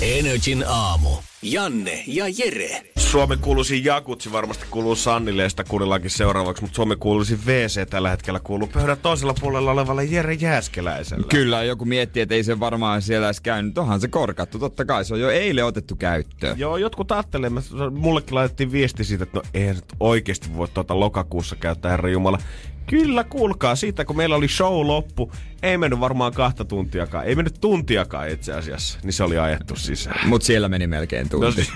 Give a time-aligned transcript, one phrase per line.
[0.00, 1.18] Energin aamu.
[1.42, 2.89] Janne ja Jere.
[3.10, 8.10] Suomen kuuluisi Jakutsi varmasti kuuluu Sannille ja sitä kuunnellaankin seuraavaksi, mutta Suomen kuuluisi WC tällä
[8.10, 11.26] hetkellä kuuluu pöydän toisella puolella olevalle Jere Jääskeläiselle.
[11.28, 13.78] Kyllä, joku miettii, että ei se varmaan siellä edes käynyt.
[13.78, 15.04] Onhan se korkattu, totta kai.
[15.04, 16.58] Se on jo eilen otettu käyttöön.
[16.58, 17.50] Joo, jotkut ajattelee,
[17.90, 22.38] mullekin laitettiin viesti siitä, että no ei nyt oikeasti voi tuota lokakuussa käyttää, herra Jumala.
[22.86, 27.60] Kyllä, kuulkaa, siitä kun meillä oli show loppu, ei mennyt varmaan kahta tuntiakaan, ei mennyt
[27.60, 30.28] tuntiakaan itse asiassa, niin se oli ajettu sisään.
[30.28, 31.60] Mut siellä meni melkein tunti.
[31.60, 31.66] No,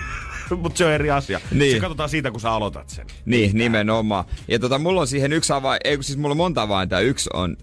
[0.63, 1.41] mutta se on eri asia.
[1.51, 1.73] Niin.
[1.73, 3.07] Se katsotaan siitä, kun sä aloitat sen.
[3.25, 4.25] Niin, nimenomaan.
[4.49, 7.57] Ja tota, mulla on siihen yksi avain, ei siis mulla on monta avainta, yksi on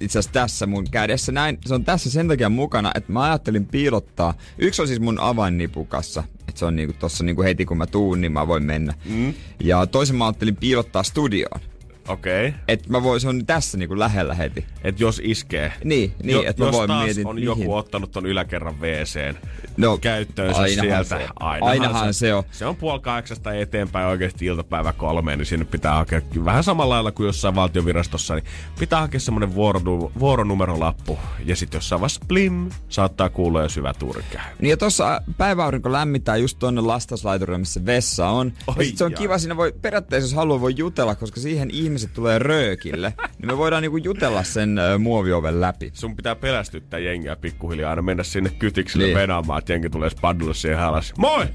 [0.00, 1.58] itse asiassa tässä mun kädessä näin.
[1.66, 4.34] Se on tässä sen takia mukana, että mä ajattelin piilottaa.
[4.58, 6.24] Yksi on siis mun avainnipukassa.
[6.48, 8.94] Että se on niinku tossa niinku heti kun mä tuun, niin mä voin mennä.
[9.04, 9.34] Mm.
[9.60, 11.60] Ja toisen mä ajattelin piilottaa studioon.
[12.08, 12.48] Okei.
[12.48, 12.60] Okay.
[12.68, 14.64] Että mä voin, se on tässä niinku lähellä heti.
[14.84, 15.72] Et jos iskee.
[15.84, 17.46] Niin, niin jo, että mä voin taas mietin, on mihin.
[17.46, 19.34] joku ottanut ton yläkerran WCn
[19.76, 21.18] No, käyttöönsä ainahan sieltä.
[21.18, 22.44] se- ainahan se on.
[22.50, 27.12] Se on puoli kahdeksasta eteenpäin oikeasti iltapäivä kolmeen, niin sinne pitää hakea vähän samalla lailla
[27.12, 28.44] kuin jossain valtiovirastossa, niin
[28.78, 31.18] pitää hakea semmonen vuoronu- vuoronumerolappu.
[31.44, 34.52] Ja sitten jossain vaiheessa blim, saattaa kuulla jo syvä turkää.
[34.60, 38.52] Niin ja tossa päiväaurinko lämmittää just tonne lastauslaiturille, missä vessa on.
[38.66, 39.18] Oi ja sit se on jaa.
[39.18, 43.12] kiva, siinä voi periaatteessa jos haluaa voi jutella, koska siihen ihmiset tulee röökille.
[43.38, 45.90] niin me voidaan niinku jutella sen muovioven läpi.
[45.94, 49.16] Sun pitää pelästyttää jengiä pikkuhiljaa aina mennä sinne kytikselle Niin.
[49.16, 51.12] venaamaan, että jengi tulee spadulle siihen alas.
[51.18, 51.46] Moi!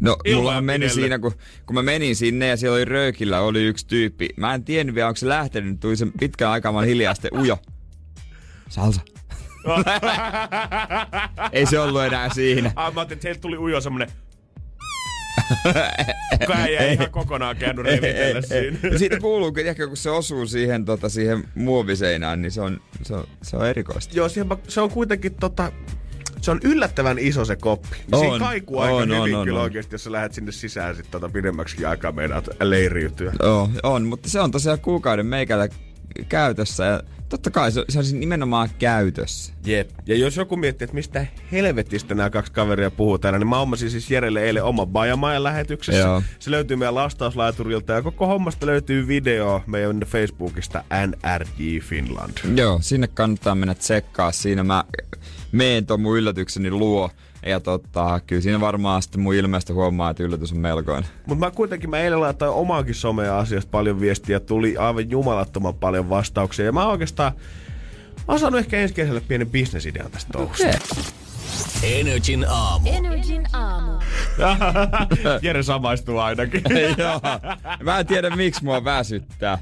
[0.00, 1.32] No, mulla meni siinä, kun,
[1.66, 4.28] kun mä menin sinne ja siellä oli röökillä oli yksi tyyppi.
[4.36, 7.58] Mä en tiennyt vielä, onko se lähtenyt, tuli se pitkän aikaa vaan hiljaa sitten ujo.
[8.68, 9.00] Salsa.
[11.52, 12.72] Ei se ollut enää siinä.
[12.76, 14.08] Ah, mä ajattelin, että heiltä tuli ujo semmonen...
[16.40, 18.78] Kuka ei jää ihan kokonaan käynyt revitellä siinä.
[18.92, 22.80] Ja siitä kuuluu, kun, tiedätkö, kun se osuu siihen, tota, siihen muoviseinään, niin se on,
[23.02, 24.16] se on, se on erikoista.
[24.16, 25.72] Joo, siihen, se on kuitenkin tota...
[26.40, 27.96] Se on yllättävän iso se koppi.
[28.12, 29.64] On, Siinä kaikuu aika on, hyvin on, on, kyllä on.
[29.64, 33.32] oikeesti, jos sä lähdet sinne sisään sit tota pidemmäksi aikaa meidät leiriytyä.
[33.42, 35.68] Joo, on, mutta se on tosiaan kuukauden meikällä
[36.28, 39.52] käytössä ja totta kai se, se on siis nimenomaan käytössä.
[39.64, 39.90] Jep.
[40.06, 43.90] Ja jos joku miettii, että mistä helvetistä nämä kaksi kaveria puhuu täällä, niin mä hommasin
[43.90, 46.00] siis Jerelle eilen oman Bajamajan lähetyksessä.
[46.00, 46.22] Joo.
[46.38, 52.38] Se löytyy meidän lastauslaiturilta ja koko hommasta löytyy video meidän Facebookista NRJ Finland.
[52.56, 54.32] Joo, sinne kannattaa mennä tsekkaa.
[54.32, 54.84] Siinä mä
[55.52, 57.10] meen ton mun yllätykseni luo.
[57.46, 61.10] Ja tota, kyllä siinä varmaan sitten mun ilmeestä huomaa, että yllätys on melkoinen.
[61.26, 66.10] Mutta mä kuitenkin, mä eilen laitoin omaakin somea asiasta paljon viestiä, tuli aivan jumalattoman paljon
[66.10, 66.64] vastauksia.
[66.64, 67.32] Ja mä oikeastaan,
[68.16, 70.66] mä oon saanut ehkä ensi kesällä pienen bisnesidean tästä touhusta.
[71.82, 72.88] Energin aamu.
[72.92, 73.92] Energin aamu.
[75.42, 76.62] Jere samaistuu ainakin.
[76.98, 77.20] Joo.
[77.82, 79.58] Mä en tiedä miksi mua väsyttää.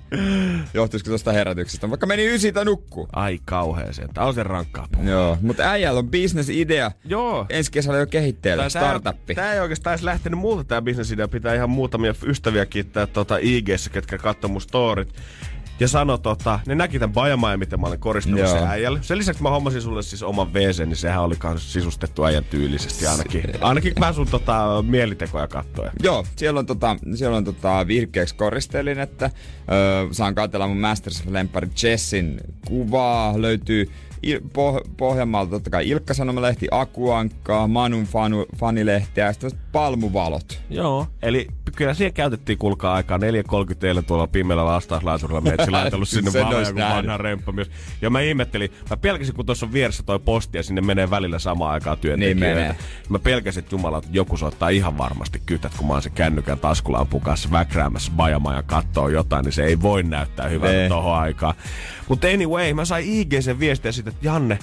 [0.75, 1.91] Johtuisiko tosta herätyksestä.
[1.91, 3.09] Vaikka meni ysitä nukkuu.
[3.13, 4.09] Ai kauheeseen.
[4.15, 5.11] Tää on sen rankkaa puhua.
[5.11, 6.91] Joo, mutta äijällä on bisnesidea.
[7.05, 7.47] Joo.
[7.51, 9.35] Ensi kesällä jo kehitteellä, startuppi.
[9.35, 11.29] Tää ei oikeastaan edes lähtenyt muuta tää bisnesidea.
[11.29, 15.15] Pitää ihan muutamia ystäviä kiittää tota IGssä, ketkä katsoi mun storit.
[15.81, 18.99] Ja sano tota, ne näki tän Bajamaja, miten mä olin koristanut sen äijälle.
[19.03, 23.07] Sen lisäksi mä hommasin sulle siis oman WC, niin sehän oli kans sisustettu äijän tyylisesti
[23.07, 23.43] ainakin.
[23.61, 25.91] Ainakin mä sun tota mielitekoja kattoja.
[26.03, 29.31] Joo, siellä on, tota, siellä on tota virkeäksi koristelin, että
[29.73, 33.43] öö, saan katsella mun Masterchef-lempari Jessin kuvaa.
[33.43, 33.91] Löytyy
[34.27, 40.61] Il- Poh- Pohjanmaalta totta kai Ilkka Sanomalehti, Akuankkaa, Manun fanu, fanilehtiä ja sitten palmuvalot.
[40.71, 41.07] Joo.
[41.23, 41.47] Eli
[41.77, 45.41] kyllä siihen käytettiin kulkaa aikaa 4.30 eilen tuolla pimeällä lastauslaiturilla.
[45.41, 46.75] Meitsi laitellut sinne kuin nähnyt.
[46.97, 47.71] vanha remppamies.
[48.03, 51.39] Ja mä ihmettelin, mä pelkäsin kun tuossa on vieressä toi posti ja sinne menee välillä
[51.39, 52.45] samaan aikaan työntekijöitä.
[52.47, 52.77] Niin menee.
[53.09, 56.59] Mä pelkäsin, että jumala, että joku soittaa ihan varmasti kytät, kun mä oon se kännykän
[56.59, 60.89] taskulampun kanssa väkräämässä bajamajan kattoo jotain, niin se ei voi näyttää hyvältä Nee.
[60.89, 61.55] tohon aikaan.
[62.09, 64.59] Mutta anyway, mä sain IG-sen viestiä siitä, että Janne,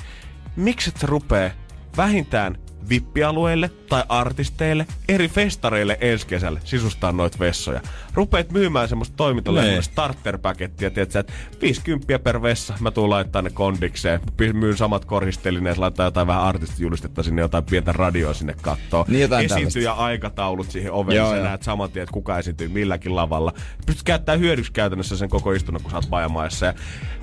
[0.55, 1.53] miksi et sä rupee
[1.97, 2.57] vähintään
[2.89, 7.81] vippialueille tai artisteille, eri festareille ensi kesällä sisustaa noita vessoja.
[8.13, 9.81] Rupeet myymään semmoista toimintalehden Nee.
[9.81, 14.19] starter-pakettia, tiedätkö, että 50 per vessa, mä tuun laittaa ne kondikseen,
[14.53, 19.05] myyn samat koristelineet, laittaa jotain vähän artistijulistetta sinne, jotain pientä radioa sinne kattoo.
[19.07, 21.45] Niin, Esiintyjä aikataulut siihen ovelle, Joo, sä joo.
[21.45, 23.53] näet saman tien, että kuka esiintyy milläkin lavalla.
[23.85, 26.61] Pystyt käyttämään hyödyksi käytännössä sen koko istunnon, kun sä oot.
[26.61, 26.73] Ja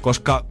[0.01, 0.45] koska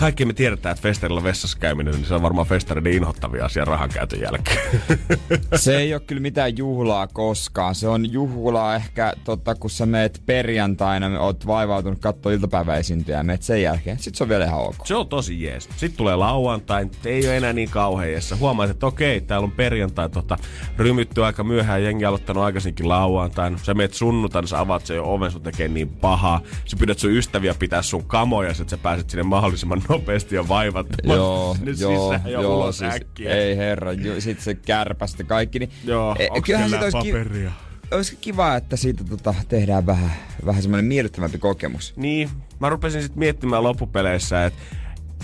[0.00, 4.20] kaikki me tiedetään, että festarilla vessassa käyminen, niin se on varmaan festareiden inhottavia asia rahankäytön
[4.20, 4.80] jälkeen.
[5.56, 7.74] Se ei ole kyllä mitään juhlaa koskaan.
[7.74, 13.42] Se on juhlaa ehkä, totta, kun sä meet perjantaina, oot vaivautunut katsoa iltapäiväisintyjä ja meet
[13.42, 13.98] sen jälkeen.
[13.98, 14.86] Sitten se on vielä ihan ok.
[14.86, 15.64] Se on tosi jees.
[15.64, 18.36] Sitten tulee lauantai, ei ole enää niin kauheessa.
[18.36, 20.36] Huomaat, että okei, täällä on perjantai tota,
[20.78, 23.58] rymytty aika myöhään, jengi aloittanut aikaisinkin lauantaina.
[23.62, 26.40] Sä meet sunnuntaina, sä avaat sen jo oven, sun tekee niin pahaa.
[26.64, 30.86] Sä pyydät sun ystäviä pitää sun kamoja, että sä pääset sinne mahdollisimman nopeasti ja vaivat.
[31.02, 33.34] Joo, sinne joo, sisään ja joo, ulos siis, äkkiä.
[33.34, 35.58] ei herra, jo, sit se kärpästä kaikki.
[35.58, 37.52] Niin, Joo, e, kyllähän sit olisi, ki- paperia?
[37.90, 40.12] olisi kiva, että siitä tota, tehdään vähän,
[40.46, 41.92] vähän semmoinen miellyttävämpi kokemus.
[41.96, 44.60] Niin, mä rupesin sitten miettimään loppupeleissä, että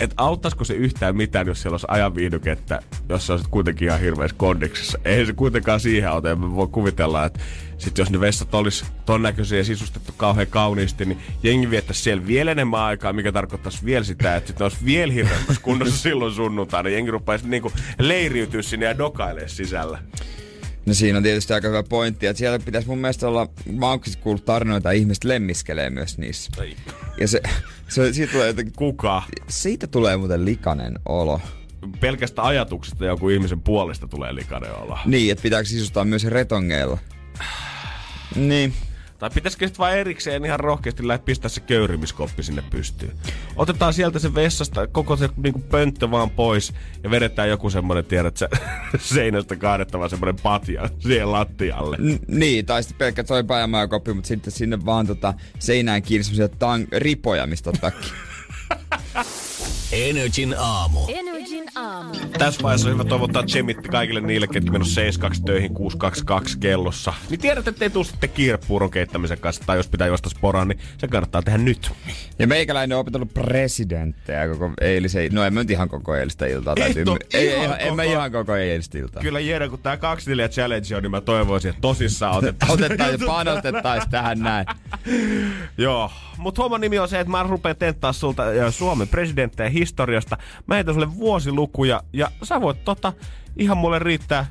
[0.00, 4.36] et auttaisiko se yhtään mitään, jos siellä olisi ajanviihdykettä, jos se olisi kuitenkin ihan hirveässä
[4.38, 4.98] kondiksessa.
[5.04, 6.28] Ei se kuitenkaan siihen auta.
[6.28, 7.40] Ja mä voin kuvitella, että
[7.78, 12.26] sit jos ne vessat olisi ton näköisiä ja sisustettu kauhean kauniisti, niin jengi viettäisi siellä
[12.26, 16.34] vielä enemmän aikaa, mikä tarkoittaisi vielä sitä, että sit ne olisi vielä hirveämmässä kunnossa silloin
[16.34, 16.88] sunnuntaina.
[16.88, 19.98] Jengi rupeaisi niinku leiriytyä sinne ja dokailemaan sisällä.
[20.86, 24.00] No siinä on tietysti aika hyvä pointti, että siellä pitäisi mun mielestä olla, mä oon
[24.04, 26.50] siis kuullut tarinoita, että ihmiset lemmiskelee myös niissä.
[26.62, 26.76] Ei.
[27.20, 27.40] Ja se,
[27.88, 29.22] se siitä tulee jotenkin, Kuka?
[29.48, 31.40] siitä tulee muuten likainen olo.
[32.00, 34.98] Pelkästä ajatuksesta joku ihmisen puolesta tulee likainen olla.
[35.04, 36.98] Niin, että pitääkö sisustaa myös retongeilla.
[38.36, 38.74] Niin.
[39.18, 43.12] Tai pitäisikö sitten vaan erikseen ihan rohkeasti lähteä pistää se köyrimiskoppi sinne pystyyn.
[43.56, 46.72] Otetaan sieltä se vessasta koko se niinku pönttö vaan pois
[47.02, 48.48] ja vedetään joku semmonen, tiedät sä,
[48.98, 51.96] seinästä kaadettava semmonen patja siihen lattialle.
[51.96, 56.46] N- niin, tai sitten pelkkä toi päivämajakoppi, mutta sitten sinne vaan tota seinään kiinni semmosia
[56.46, 57.90] tang- ripoja, mistä ottaa
[59.92, 61.00] Energin aamu.
[61.08, 62.14] Energin aamu.
[62.38, 67.12] Tässä vaiheessa on hyvä toivottaa tsemitti kaikille niille, ketkä menossa 72 töihin 622 kellossa.
[67.30, 70.68] Niin tiedät, että ei tuu sitten kiire puuron keittämisen kanssa, tai jos pitää juosta sporaan,
[70.68, 71.90] niin se kannattaa tehdä nyt.
[72.38, 76.74] Ja meikäläinen on opetellut presidenttejä koko eilisen, no en mä nyt ihan koko eilistä iltaa.
[76.76, 79.22] Et täytyy- oo ei, ihan ihan, en mä koko- ihan koko eilistä iltaa.
[79.22, 82.84] Kyllä Jere, kun tää 24 challenge on, niin mä toivoisin, että tosissaan otettaisiin.
[82.84, 84.66] Otetaan ja panostettaisiin tähän näin.
[85.78, 90.36] Joo, mutta homman nimi on se, että mä rupean tenttaa sulta Suomen presidenttejä historiasta.
[90.66, 93.12] Mä heitän sulle vuosilukuja ja sä voit tota,
[93.56, 94.46] ihan mulle riittää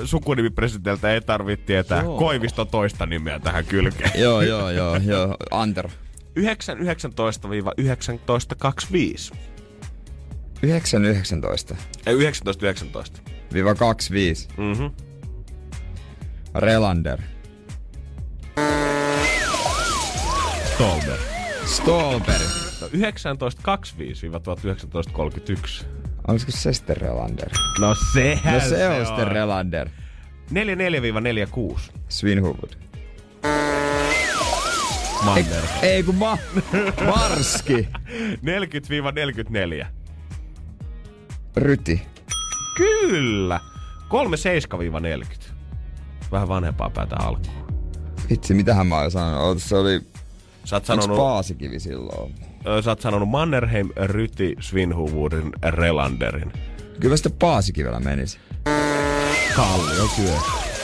[0.00, 2.18] ö, sukunimi presidentiltä, ei tarvitse tietää Joo.
[2.18, 4.10] Koivisto toista nimeä tähän kylkeen.
[4.24, 5.36] joo, joo, joo, joo.
[5.50, 5.90] Antero.
[6.40, 6.42] 919-1925.
[10.62, 11.74] 919
[12.06, 13.20] Ei, 1919.
[13.52, 14.48] viiva 25.
[14.56, 14.86] Mhm.
[16.54, 17.18] Relander.
[20.74, 21.35] Stolber.
[21.66, 22.40] Stolberg.
[22.80, 25.84] No, 1925-1931.
[26.28, 27.48] Olisiko se sitten Relander?
[27.80, 29.88] No sehän No se on sitten Relander.
[30.50, 30.52] 44-46.
[32.08, 32.70] Svinhuvud.
[35.24, 35.62] Manner.
[35.82, 36.38] Ei kun ma...
[37.06, 37.88] Marski.
[39.82, 39.86] 40-44.
[41.56, 42.02] Ryti.
[42.76, 43.60] Kyllä.
[45.42, 45.44] 37-40.
[46.32, 47.66] Vähän vanhempaa päätä alkuun.
[48.30, 49.62] Vitsi, mitähän mä oon sanonut?
[49.62, 50.00] Se oli...
[50.66, 52.34] Sä oot sanonut, Paasikivi silloin?
[52.84, 56.52] sä oot sanonut Mannerheim, Ryti, Svinhuvudin, Relanderin.
[57.00, 58.38] Kyllä mä sitten Paasikivellä menisi.
[59.56, 60.40] Kallio kyllä.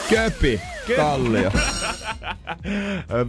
[0.09, 0.61] Köpi.
[0.95, 1.51] Kallio.
[3.11, 3.27] Ö, 56-82.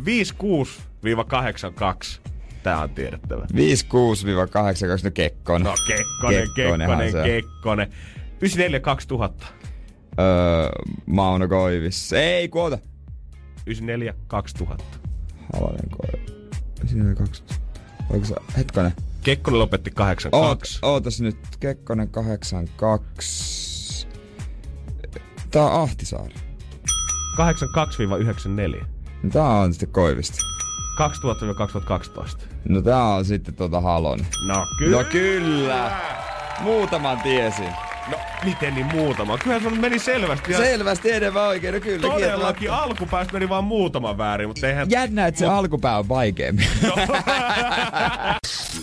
[2.63, 3.45] Tää on tiedettävä.
[3.45, 3.47] 56-82,
[5.05, 5.65] no Kekkonen.
[5.65, 7.13] No Kekkonen, Kekkonen.
[7.25, 7.93] Kekkonen.
[9.43, 9.45] 94-2000.
[10.21, 10.69] Öö,
[11.07, 12.13] Mauno Koivis.
[12.13, 12.79] Ei, kuota.
[13.71, 13.75] 94-2000.
[15.53, 16.35] Halonen Koivis.
[16.89, 17.43] Siinä oli kaksi.
[18.11, 18.93] Oliko se, hetkonen.
[19.23, 20.79] Kekkonen lopetti 82.
[20.83, 24.07] Oot, ootas nyt, Kekkonen 82.
[25.51, 26.35] Tää on Ahtisaari.
[28.81, 28.85] 82-94.
[29.23, 30.39] No tää on sitten Koivista.
[31.01, 32.43] 2000-2012.
[32.69, 34.27] No tää on sitten tota Halonen.
[34.47, 34.97] No kyllä.
[34.97, 36.01] No kyllä.
[36.61, 37.73] Muutaman tiesin.
[38.11, 39.39] No miten niin muutama?
[39.39, 40.53] Kyllähän se meni selvästi.
[40.53, 42.09] Ja Selvästi enemmän oikein, no kyllä.
[42.09, 44.91] Todellakin alkupäästä meni vaan muutama väärin, mutta eihän...
[44.91, 46.69] Jännä, että se alkupää on vaikeampi.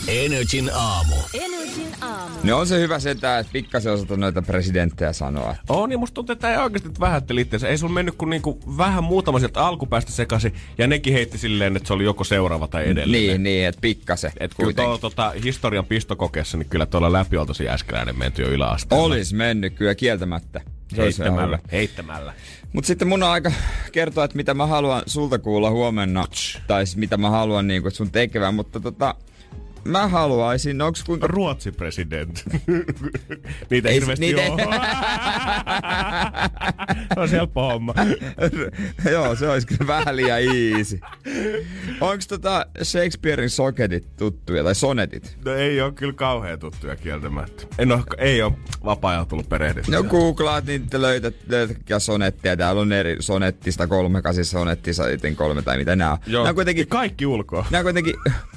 [0.07, 1.15] Energin aamu.
[1.33, 2.35] Energin aamu.
[2.43, 5.55] no on se hyvä setä, että pikkasen osata noita presidenttejä sanoa.
[5.69, 7.67] On, niin musta tuntuu, että ei oikeasti vähätteli itseänsä.
[7.67, 11.87] Ei sun mennyt kuin niinku vähän muutama sieltä alkupäästä sekaisin, ja nekin heitti silleen, että
[11.87, 13.21] se oli joko seuraava tai edellinen.
[13.21, 14.31] Niin, niin, että pikkasen.
[14.39, 19.03] Et kun tuo, tota, historian pistokokeessa, niin kyllä tuolla läpi tosi äskeläinen menty jo yläasteella.
[19.15, 20.61] Olis mennyt kyllä kieltämättä.
[20.95, 21.59] Se olisi Heittämällä.
[21.71, 22.33] Heittämällä.
[22.73, 23.51] Mut sitten mun on aika
[23.91, 26.25] kertoa, että mitä mä haluan sulta kuulla huomenna.
[26.67, 29.15] Tai mitä mä haluan niin kuin, sun tekevän, mutta tota...
[29.85, 31.27] Mä haluaisin, onks kuinka...
[31.27, 32.43] Ruotsi president.
[33.69, 34.41] niitä Ei- hirveästi niitä.
[37.13, 37.93] Se on helppo homma.
[39.11, 40.99] Joo, se olisi kyllä vähän liian easy.
[42.01, 45.37] Onko tota Shakespearein soketit tuttuja, tai sonetit?
[45.45, 47.63] No ei ole kyllä kauhean tuttuja kieltämättä.
[47.77, 48.53] En ole, ei ole
[48.85, 49.97] vapaa-ajalla tullut perehdittyä.
[49.97, 52.57] No googlaat, niin te löydät, löydät sonettia.
[52.57, 56.17] Täällä on eri sonettista kolme, kasi sonettista, sitten kolme tai mitä nää on.
[56.27, 56.43] Joo.
[56.43, 57.65] Nää on kuitenkin, Kaikki ulkoa.
[57.69, 58.13] nää on kuitenkin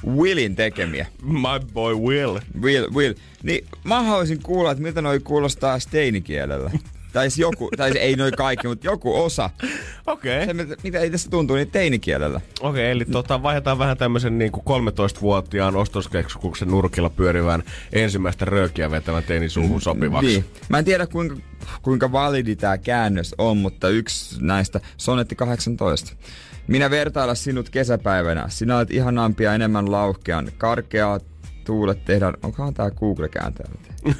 [0.07, 1.07] Willin tekemiä.
[1.23, 2.38] My boy Will.
[2.62, 3.14] Will, Will.
[3.42, 6.71] Niin mä haluaisin kuulla, että miltä noi kuulostaa steinikielellä.
[7.12, 9.50] tai joku, tai ei noi kaikki, mutta joku osa.
[10.06, 10.44] Okei.
[10.44, 10.64] Se, Okay.
[10.64, 12.40] mitä- mitä ei tästä tuntuu, niin teinikielellä.
[12.61, 18.90] Okei, okay, eli tota, vaihdetaan vähän tämmöisen niin kuin 13-vuotiaan ostoskeskuksen nurkilla pyörivän ensimmäistä röökiä
[18.90, 20.26] vetävän teinin suuhun sopivaksi.
[20.26, 20.44] Niin.
[20.68, 21.37] Mä en tiedä kuinka,
[21.83, 26.16] kuinka validi tämä käännös on, mutta yksi näistä, sonetti 18.
[26.66, 28.44] Minä vertailla sinut kesäpäivänä.
[28.49, 30.49] Sinä olet ihanampia enemmän lauhkean.
[30.59, 31.25] Karkeat
[31.64, 32.35] tuulet tehdään.
[32.42, 33.68] Onkohan tää Google kääntäjä?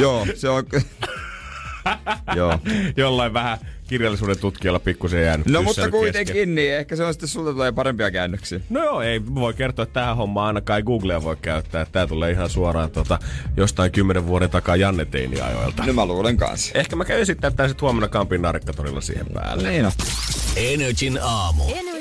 [0.00, 0.64] Joo, se on...
[2.36, 2.58] Joo.
[2.96, 5.90] Jollain vähän kirjallisuuden tutkijalla pikkusen jäänyt No mutta kesken.
[6.00, 8.60] kuitenkin, niin ehkä se on sitten sulta tulee parempia käännöksiä.
[8.70, 11.86] No joo, ei voi kertoa, että tähän hommaan ainakaan ei Googlea voi käyttää.
[11.92, 13.18] Tää tulee ihan suoraan tota,
[13.56, 15.86] jostain kymmenen vuoden takaa Janne Teini-ajoilta.
[15.86, 16.78] No mä luulen kanssa.
[16.78, 19.70] Ehkä mä käyn sitten huomenna Kampin narikkatorilla siihen päälle.
[19.70, 19.92] Niin on.
[20.56, 21.62] Energin aamu.
[21.62, 21.93] Energin aamu.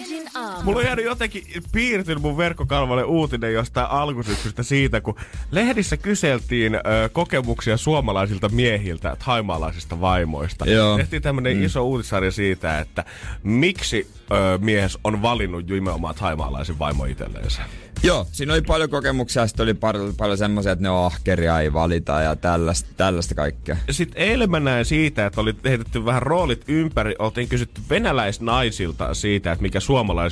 [0.63, 5.15] Mulla on jäänyt jotenkin piirtynyt mun verkkokalvolle uutinen jostain alkusyksystä siitä, kun
[5.51, 6.79] lehdissä kyseltiin ö,
[7.11, 10.65] kokemuksia suomalaisilta miehiltä, haimaalaisista vaimoista.
[10.65, 10.97] Joo.
[10.97, 11.63] Tehtiin tämmönen mm.
[11.63, 13.05] iso uutisarja siitä, että
[13.43, 17.61] miksi ö, mies on valinnut nimenomaan haimaalaisen vaimo itselleensä.
[18.03, 21.73] Joo, siinä oli paljon kokemuksia, sitten oli paljon, paljon semmoisia, että ne on ahkeria, ei
[21.73, 23.77] valita ja tällaista, tällaista kaikkea.
[23.91, 27.15] Sitten eilen mä näin siitä, että oli heitetty vähän roolit ympäri.
[27.19, 29.79] Oltiin kysytty venäläisnaisilta siitä, että mikä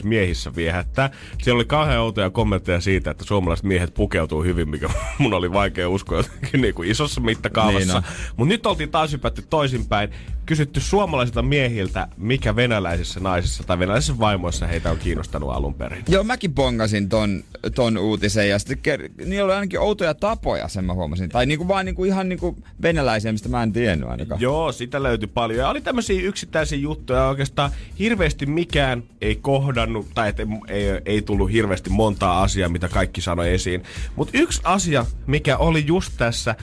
[0.01, 1.09] suomalaismiehissä viehättää.
[1.41, 4.89] Siellä oli kauhean outoja kommentteja siitä, että suomalaiset miehet pukeutuu hyvin, mikä
[5.19, 7.99] mun oli vaikea uskoa jotenkin niin kuin isossa mittakaavassa.
[7.99, 8.33] Niin.
[8.37, 10.09] Mutta nyt oltiin taas hypätty toisinpäin.
[10.45, 16.03] Kysytty suomalaisilta miehiltä, mikä venäläisissä naisissa tai venäläisissä vaimoissa heitä on kiinnostanut alun perin.
[16.07, 17.43] Joo, mäkin bongasin ton,
[17.75, 21.29] ton uutisen ja sitten ker- niillä oli ainakin outoja tapoja, sen mä huomasin.
[21.29, 24.41] Tai niinku vaan niinku ihan niinku venäläisiä, mistä mä en tiennyt ainakaan.
[24.41, 25.59] Joo, sitä löytyi paljon.
[25.59, 27.27] Ja oli tämmöisiä yksittäisiä juttuja.
[27.27, 32.89] Oikeastaan hirveästi mikään ei kohdannut, tai et ei, ei, ei tullut hirveästi montaa asiaa, mitä
[32.89, 33.83] kaikki sanoi esiin.
[34.15, 36.55] Mutta yksi asia, mikä oli just tässä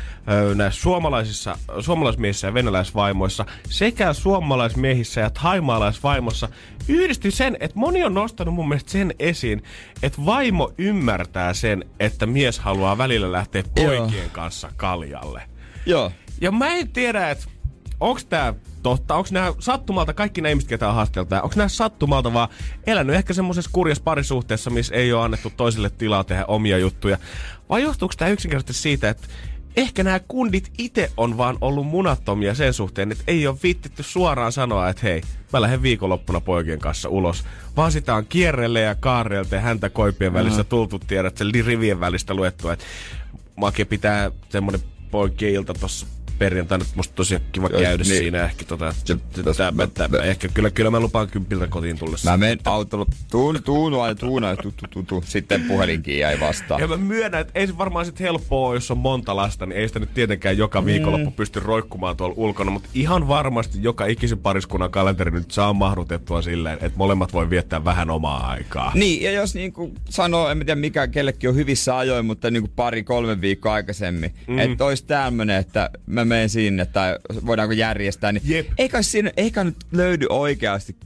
[0.55, 6.49] näissä suomalaisissa, suomalaismiehissä ja venäläisvaimoissa, sekä suomalaismiehissä ja thaimaalaisvaimossa,
[6.89, 9.63] yhdisti sen, että moni on nostanut mun mielestä sen esiin,
[10.03, 13.87] että vaimo ymmärtää sen, että mies haluaa välillä lähteä Joo.
[13.87, 15.43] poikien kanssa kaljalle.
[15.87, 16.13] Joo.
[16.41, 17.45] Ja mä en tiedä, että
[18.01, 22.33] onks tää totta, onks nämä sattumalta, kaikki nämä ihmiset, ketä on haasteltu, onks nämä sattumalta
[22.33, 22.49] vaan
[22.87, 27.19] elänyt ehkä semmoisessa kurjassa parisuhteessa, missä ei ole annettu toiselle tilaa tehdä omia juttuja.
[27.69, 29.29] Vai johtuuko tämä yksinkertaisesti siitä, että
[29.77, 34.53] ehkä nämä kundit itse on vaan ollut munattomia sen suhteen, että ei ole viittitty suoraan
[34.53, 35.23] sanoa, että hei,
[35.53, 37.45] mä lähden viikonloppuna poikien kanssa ulos.
[37.77, 42.35] Vaan sitä on kierrelle ja kaarreelta ja häntä koipien välissä tultu tiedät, sen rivien välistä
[42.35, 42.85] luettua, että
[43.57, 46.07] Make pitää semmonen poikien ilta tossa
[46.39, 48.19] perjantaina, että musta tosiaan kiva Joo, käydä niin.
[48.19, 49.19] siinä ehkä tota, Se-
[49.57, 52.31] tää, mä, tää, ehkä kyllä, kyllä mä lupaan kympiltä kotiin tullessa.
[52.31, 55.23] Mä menen autolla, tuun, tuun, aina tuuna, tu, tu, tu, tu.
[55.27, 56.81] Sitten puhelinkin jäi vastaan.
[56.81, 59.89] Ja mä myönnän, että ei se varmaan sit helppoa, jos on monta lasta, niin ei
[59.89, 64.91] sitä nyt tietenkään joka viikonloppu pysty roikkumaan tuolla ulkona, mutta ihan varmasti joka ikisen pariskunnan
[64.91, 68.93] kalenteri nyt saa mahdutettua silleen, että molemmat voi viettää vähän omaa aikaa.
[68.95, 73.03] Niin, ja jos niinku sanoo, en tiedä mikä kellekin on hyvissä ajoin, mutta niinku pari,
[73.03, 74.59] kolme viikkoa aikaisemmin, mm.
[74.59, 77.17] että olisi tämmönen, että mä menen sinne tai
[77.47, 78.67] voidaanko järjestää, niin Jep.
[78.79, 80.97] eikä, siinä, eikä nyt löydy oikeasti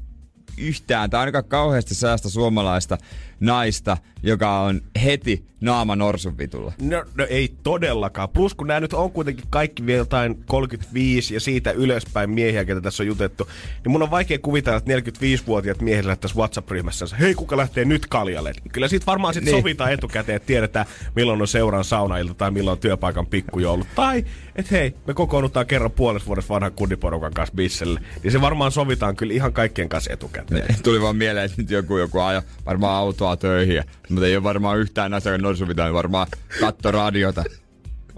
[0.59, 2.99] yhtään tai ainakaan kauheasti sellaista suomalaista
[3.43, 6.73] naista, joka on heti naama norsun vitulla.
[6.83, 8.29] No, no ei todellakaan.
[8.29, 12.81] Plus kun nämä nyt on kuitenkin kaikki vielä jotain 35 ja siitä ylöspäin miehiä, ketä
[12.81, 13.49] tässä on jutettu,
[13.85, 18.53] niin mun on vaikea kuvitella, että 45-vuotiaat miehet lähtäisi WhatsApp-ryhmässä, hei kuka lähtee nyt kaljalle.
[18.73, 19.63] Kyllä siitä varmaan sitten Niin.
[19.63, 23.87] sovitaan etukäteen, että tiedetään milloin on seuran saunailta tai milloin on työpaikan pikkujoulut.
[23.95, 24.25] Tai,
[24.57, 28.01] että hei, me kokoonnutaan kerran puolessa vuodessa vanhan kundiporukan kanssa bisselle.
[28.23, 30.75] Niin se varmaan sovitaan kyllä ihan kaikkien kanssa etukäteen.
[30.83, 34.79] Tuli vaan mieleen, että nyt joku, joku ajo varmaan autoa töihin, mutta ei ole varmaan
[34.79, 36.27] yhtään asiaa norsuvita, niin varmaan
[36.61, 37.45] katto radiota.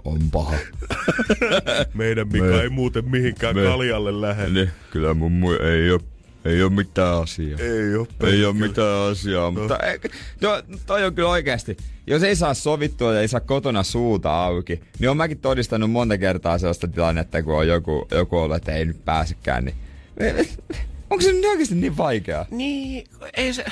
[0.05, 0.53] On paha.
[1.93, 4.49] Meidän Mika Me- ei muuten mihinkään me- kaljalle lähde.
[4.49, 6.01] Niin, kyllä mummu ei ole,
[6.45, 7.59] ei ole mitään asiaa.
[7.59, 9.99] Ei oo Ei ole mitään asiaa, mutta ei,
[10.41, 11.77] no, toi on kyllä oikeasti.
[12.07, 16.17] Jos ei saa sovittua ja ei saa kotona suuta auki, niin on mäkin todistanut monta
[16.17, 19.75] kertaa sellaista tilannetta, kun on joku, joku ollut, että ei nyt pääsekään, niin
[21.09, 22.45] onko se nyt oikeasti niin vaikeaa?
[22.51, 23.03] Niin,
[23.37, 23.65] ei se...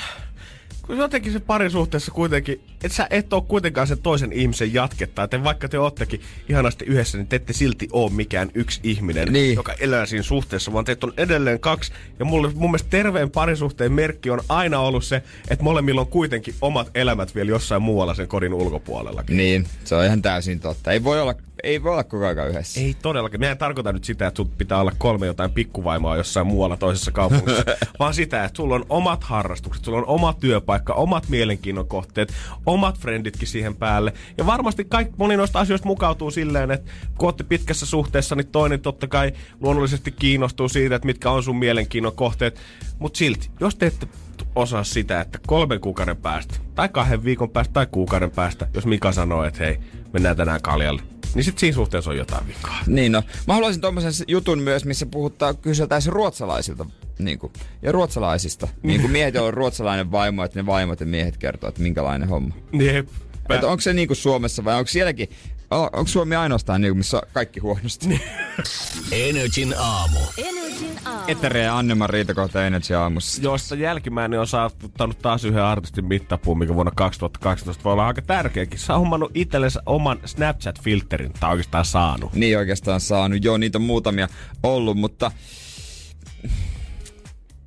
[0.86, 5.22] kun jotenkin se parisuhteessa kuitenkin, että sä et ole kuitenkaan sen toisen ihmisen jatketta.
[5.22, 9.54] Että vaikka te oottekin ihanasti yhdessä, niin te ette silti ole mikään yksi ihminen, Niin.
[9.54, 11.92] joka elää siinä suhteessa, vaan teitä on edelleen kaksi.
[12.18, 16.54] Ja mulle, mun mielestä terveen parisuhteen merkki on aina ollut se, että molemmilla on kuitenkin
[16.60, 19.36] omat elämät vielä jossain muualla sen kodin ulkopuolellakin.
[19.36, 20.92] Niin, se on ihan täysin totta.
[20.92, 21.34] Ei voi olla,
[21.64, 22.80] ei voi olla koko ajan yhdessä.
[22.80, 23.40] Ei todellakin.
[23.40, 27.10] Mä en tarkoita nyt sitä, että sun pitää olla kolme jotain pikkuvaimoa jossain muualla toisessa
[27.10, 27.64] kaupungissa,
[27.98, 32.32] vaan sitä, että sulla on omat harrastukset, sulla on oma työpaikka, omat mielenkiinnon kohteet,
[32.66, 34.12] omat frienditkin siihen päälle.
[34.38, 38.80] Ja varmasti kaikki, moni noista asioista mukautuu silleen, että kun ootte pitkässä suhteessa, niin toinen
[38.80, 42.60] totta kai luonnollisesti kiinnostuu siitä, että mitkä on sun mielenkiinnon kohteet.
[42.98, 44.06] Mutta silti, jos te ette
[44.54, 49.12] osaa sitä, että kolmen kuukauden päästä, tai kahden viikon päästä, tai kuukauden päästä, jos Mika
[49.12, 49.78] sanoo, että hei,
[50.12, 51.02] mennään tänään kaljalle,
[51.34, 52.78] niin sit siinä suhteessa on jotain vikaa.
[52.86, 53.22] Niin no.
[53.46, 56.86] Mä haluaisin tommosen jutun myös, missä puhuttaa, kyseltäisiin ruotsalaisilta
[57.18, 58.68] niin kuin, ja ruotsalaisista.
[58.82, 62.54] Niin kuin miehet, on ruotsalainen vaimo, että ne vaimot ja miehet kertoo, että minkälainen homma.
[62.72, 63.08] Jep.
[63.50, 65.28] Että onko se niin kuin Suomessa vai onko sielläkin,
[65.74, 68.08] onko Suomi ainoastaan niin missä on kaikki huonosti?
[69.12, 70.18] Energin aamu.
[70.38, 71.24] Energin aamu.
[71.28, 73.42] Etere ja Anne Riita kohta Energy aamussa.
[73.42, 78.78] josta jälkimmäinen on saavuttanut taas yhden artistin mittapuun, mikä vuonna 2012 voi olla aika tärkeäkin.
[78.78, 82.32] Sä on hommannut itsellensä oman Snapchat-filterin, tai oikeastaan saanut.
[82.32, 83.44] Niin oikeastaan saanut.
[83.44, 84.28] Joo, niitä on muutamia
[84.62, 85.30] ollut, mutta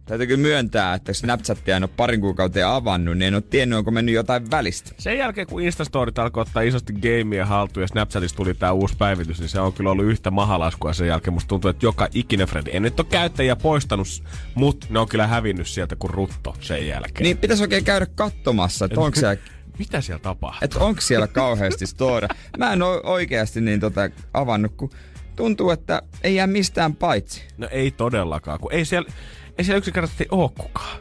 [0.08, 3.92] täytyy kyllä myöntää, että Snapchatia en ole parin kuukauteen avannut, niin en ole tiennyt, onko
[3.92, 4.92] mennyt jotain välistä.
[4.98, 9.40] Sen jälkeen, kun Instastorit alkoi ottaa isosti gameia haltuun ja Snapchatista tuli tää uusi päivitys,
[9.40, 11.34] niin se on kyllä ollut yhtä mahalaskua sen jälkeen.
[11.34, 14.08] Musta tuntuu, että joka ikinen friend, en nyt ole käyttäjiä poistanut,
[14.56, 17.24] mutta ne on kyllä hävinnyt sieltä kuin rutto sen jälkeen.
[17.24, 19.38] Niin pitäisi oikein käydä katsomassa, että onko siellä,
[19.80, 20.60] Mitä siellä tapahtuu?
[20.66, 22.30] että onko siellä kauheasti storia.
[22.58, 24.90] Mä en ole oikeasti niin tota avannut, kun
[25.36, 27.44] tuntuu, että ei jää mistään paitsi.
[27.58, 29.10] No ei todellakaan, kun ei siellä,
[29.58, 30.98] ei siellä yksinkertaisesti ole kukaan.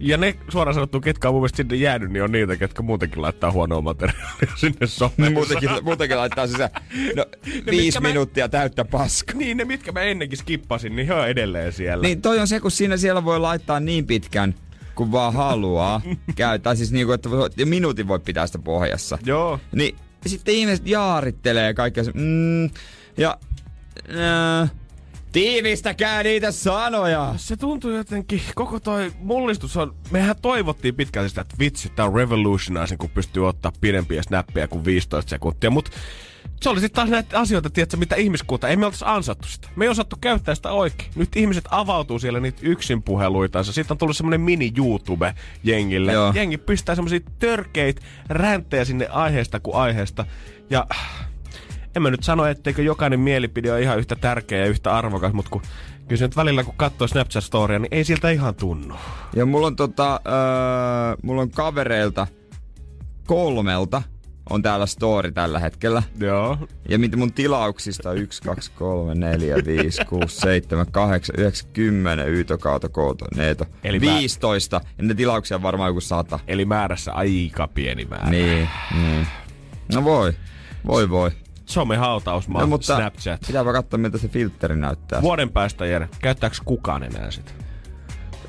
[0.00, 3.22] Ja ne suoraan sanottu, ketkä on mun mielestä sinne jäänyt, niin on niitä, ketkä muutenkin
[3.22, 5.32] laittaa huonoa materiaalia sinne someen.
[5.32, 6.70] Muutenkin, muutenkin laittaa sisään
[7.16, 7.26] no,
[7.70, 9.36] viisi mitkä mä- minuuttia täyttä paskaa.
[9.36, 12.02] Niin, ne mitkä mä ennenkin skippasin, niin on edelleen siellä.
[12.02, 14.54] Niin toi on se, kun siinä siellä voi laittaa niin pitkän,
[14.94, 16.00] kun vaan haluaa
[16.36, 16.74] käyttää.
[16.74, 17.28] Siis niinku, että
[17.64, 19.18] minuutin voi pitää sitä pohjassa.
[19.26, 19.60] Joo.
[19.72, 19.96] Niin
[20.26, 22.70] sitten ihmiset jaarittelee kaikkea se, mm,
[23.16, 23.38] ja
[24.62, 24.70] äh,
[25.32, 27.34] tiivistäkää niitä sanoja.
[27.36, 32.14] Se tuntuu jotenkin, koko toi mullistus on, mehän toivottiin pitkälti sitä, että vitsi, tää on
[32.14, 35.90] revolutionizing, kun pystyy ottaa pidempiä snappeja kuin 15 sekuntia, mutta
[36.60, 39.68] se oli sitten taas näitä asioita, tiedätkö, mitä ihmiskunta, ei me oltais ansattu sitä.
[39.76, 41.10] Me ei osattu käyttää sitä oikein.
[41.14, 43.72] Nyt ihmiset avautuu siellä niitä yksin puheluitansa.
[43.72, 46.12] Sitten on tullut semmonen mini YouTube jengille.
[46.12, 46.32] Joo.
[46.34, 50.24] Jengi pistää semmosia törkeitä ränttejä sinne aiheesta kuin aiheesta.
[50.70, 50.86] Ja
[51.96, 55.50] en mä nyt sano, etteikö jokainen mielipide ole ihan yhtä tärkeä ja yhtä arvokas, mutta
[55.50, 55.62] kun,
[56.08, 58.94] kyllä nyt välillä kun katsoo Snapchat-storia, niin ei siltä ihan tunnu.
[59.36, 62.26] Ja mulla on tota, öö, mulla on kavereilta
[63.26, 64.02] kolmelta
[64.50, 66.02] on täällä story tällä hetkellä.
[66.20, 66.58] Joo.
[66.88, 72.28] Ja mitä mun tilauksista on 1, 2, 3, 4, 5, 6, 7, 8, 9, 10,
[72.34, 73.64] yto, kautta, kooto, neeto.
[73.84, 74.80] Eli Eli mä- 15.
[74.98, 76.38] Ja ne tilauksia on varmaan joku sata.
[76.48, 78.30] Eli määrässä aika pieni määrä.
[78.30, 79.26] Niin, niin.
[79.94, 80.32] No voi.
[80.86, 81.30] Voi voi.
[81.68, 83.40] Somehautausmaa, No, mutta Snapchat.
[83.46, 85.22] pitääpä katsoa, miltä se filtteri näyttää.
[85.22, 87.50] Vuoden päästä, Jere, käyttääkö kukaan enää sitä?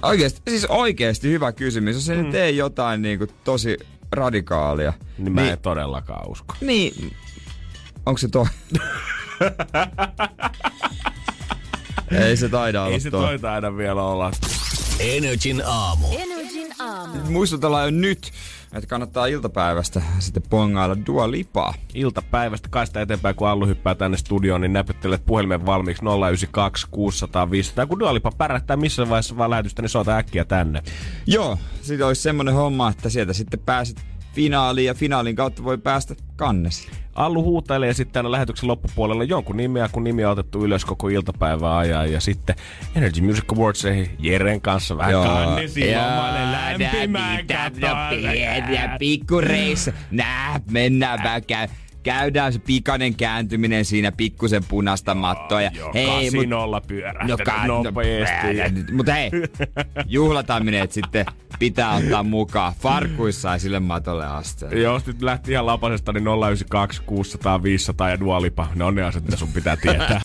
[0.01, 1.95] Oikeesti, siis oikeesti hyvä kysymys.
[1.95, 2.23] Jos se mm.
[2.23, 3.77] nyt ei jotain niinku tosi
[4.11, 4.93] radikaalia.
[5.17, 6.55] Niin mä en todellakaan usko.
[6.61, 7.15] Niin.
[8.05, 8.45] Onko se toi?
[12.11, 13.21] ei se taida olla Ei se toi.
[13.27, 14.31] toi taida vielä olla.
[14.99, 16.07] Energin aamu.
[16.17, 17.15] Energin aamu.
[17.29, 18.31] Muistutellaan jo nyt,
[18.73, 21.73] että kannattaa iltapäivästä sitten pongailla Dua Lipaa.
[21.93, 27.85] Iltapäivästä kaista eteenpäin, kun Allu hyppää tänne studioon, niin näpyttelet puhelimen valmiiksi 092 600 500.
[27.85, 30.83] Kun Dualipa pärähtää missä vaiheessa vaan lähetystä, niin soita äkkiä tänne.
[31.27, 34.01] Joo, sitten olisi semmonen homma, että sieltä sitten pääset
[34.39, 36.87] finaaliin ja finaalin kautta voi päästä kannesi.
[37.15, 41.77] Allu huutailee sitten täällä lähetyksen loppupuolella jonkun nimeä, kun nimi on otettu ylös koko iltapäivää
[41.77, 42.11] ajan.
[42.11, 42.55] Ja sitten
[42.95, 47.45] Energy Music Awardseihin Jeren kanssa vähän kannesi lomalle lämpimään
[48.09, 49.93] pieniä pikkureissa.
[50.11, 51.67] Nää, mennään vähän käy.
[52.03, 55.61] Käydään se pikainen kääntyminen siinä pikkusen punasta mattoa.
[55.61, 58.47] Ja, Joo, hei, mut, kasinolla pyörähtänyt ka- nopeasti.
[58.93, 59.31] Mutta hei,
[60.05, 61.25] juhlataamineet sitten
[61.59, 62.73] pitää ottaa mukaan.
[62.81, 64.65] Farkuissa ja sille matolle asti.
[64.81, 68.67] Jos nyt lähti ihan lapasesta, niin 092 600 500 ja Dualipa.
[68.75, 70.21] Ne on ne asiat, mitä sun pitää tietää.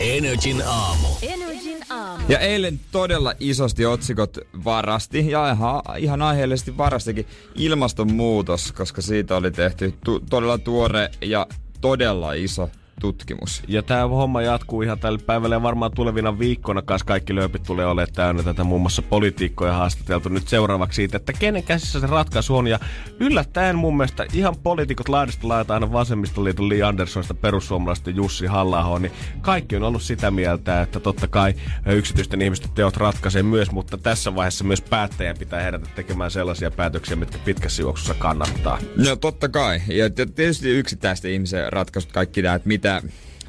[0.00, 1.08] Energin aamu.
[1.22, 1.47] Energin
[1.90, 2.24] aamu.
[2.28, 9.50] Ja eilen todella isosti otsikot varasti, ja ihan, ihan aiheellisesti varastikin, ilmastonmuutos, koska siitä oli
[9.50, 11.46] tehty tu- todella tuore ja
[11.80, 13.62] todella iso tutkimus.
[13.68, 17.86] Ja tämä homma jatkuu ihan tällä päivällä ja varmaan tulevina viikkoina kanssa kaikki lööpit tulee
[17.86, 22.56] olemaan täynnä tätä muun muassa politiikkoja haastateltu nyt seuraavaksi siitä, että kenen käsissä se ratkaisu
[22.56, 22.66] on.
[22.66, 22.78] Ja
[23.20, 29.12] yllättäen mun mielestä ihan poliitikot laidasta laita aina vasemmistoliiton Li Anderssonista perussuomalaisten Jussi halla niin
[29.40, 31.54] kaikki on ollut sitä mieltä, että totta kai
[31.86, 37.16] yksityisten ihmisten teot ratkaisee myös, mutta tässä vaiheessa myös päättäjän pitää herätä tekemään sellaisia päätöksiä,
[37.16, 38.78] mitkä pitkässä juoksussa kannattaa.
[38.96, 39.80] No totta kai.
[39.88, 42.87] Ja tietysti yksittäisten ihmisen ratkaisut kaikki nämä, että mitä,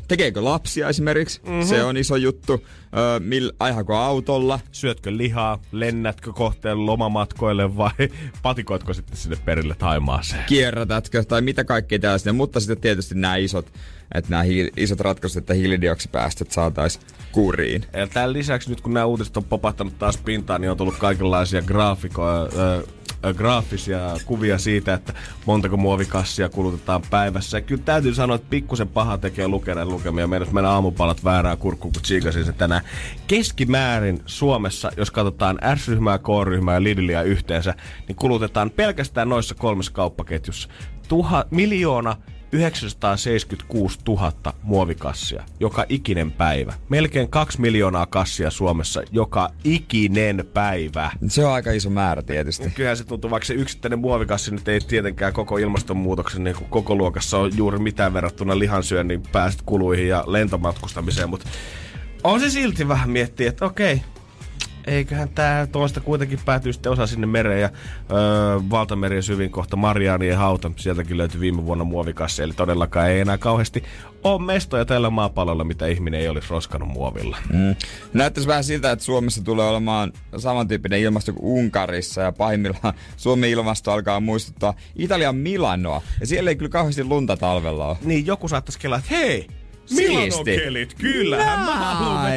[0.08, 1.64] tekeekö lapsia esimerkiksi, mm-hmm.
[1.64, 2.66] se on iso juttu.
[2.98, 7.92] Öö, mil, ajako autolla, Syötkö lihaa, lennätkö kohteen lomamatkoille vai
[8.44, 10.44] patikoitko sitten sinne perille Taimaaseen?
[10.48, 12.34] kierrätätkö tai mitä kaikkea tällaista.
[12.34, 13.74] Mutta sitten tietysti nämä isot,
[14.16, 17.86] että nämä hi- isot ratkaisut, että hiilidioksipäästöt saataisiin kuriin.
[17.94, 21.62] Ja tämän lisäksi nyt kun nämä uutiset on popahtanut taas pintaan, niin on tullut kaikenlaisia
[21.62, 22.84] graafikoja, ö,
[23.34, 25.14] graafisia kuvia siitä, että
[25.46, 27.58] montako muovikassia kulutetaan päivässä.
[27.58, 30.28] Ja kyllä täytyy sanoa, että pikkusen paha tekee lukea lukemia.
[30.28, 32.82] Meidän mennä aamupalat väärää kurkkuun, kun tsiikasin se tänään.
[33.28, 37.74] Keskimäärin Suomessa, jos katsotaan S-ryhmää, K-ryhmää ja Lidliä yhteensä,
[38.08, 40.70] niin kulutetaan pelkästään noissa kolmessa kauppaketjussa
[41.08, 42.16] tuha, miljoona
[42.52, 46.74] 976 000 muovikassia joka ikinen päivä.
[46.90, 51.12] Melkein kaksi miljoonaa kassia Suomessa joka ikinen päivä.
[51.28, 52.70] Se on aika iso määrä tietysti.
[52.70, 56.96] Kyllähän se tuntuu, vaikka se yksittäinen muovikassi nyt ei tietenkään koko ilmastonmuutoksen niin kuin koko
[56.96, 61.50] luokassa ole juuri mitään verrattuna lihansyönnin päästökuluihin ja lentomatkustamiseen, mutta
[62.24, 64.02] on se silti vähän miettiä, että okei,
[64.90, 67.70] eiköhän tää toista kuitenkin päätyy sitten osa sinne mereen ja
[68.12, 70.72] öö, valtamerien syvin kohta Marianien hauta.
[70.76, 73.84] Sieltäkin löytyi viime vuonna muovikassi, eli todellakaan ei enää kauheasti
[74.24, 77.38] ole mestoja tällä maapallolla, mitä ihminen ei olisi roskannut muovilla.
[77.54, 77.76] Mm.
[78.14, 83.92] Näyttäisi vähän siltä, että Suomessa tulee olemaan samantyyppinen ilmasto kuin Unkarissa ja pahimmillaan Suomen ilmasto
[83.92, 86.02] alkaa muistuttaa Italian Milanoa.
[86.20, 87.98] Ja siellä ei kyllä kauheasti lunta talvella ole.
[88.02, 89.48] Niin joku saattaisi kelaa, että hei,
[89.96, 90.20] Siisti.
[90.20, 92.32] Milano-kelit, kyllähän mä haluan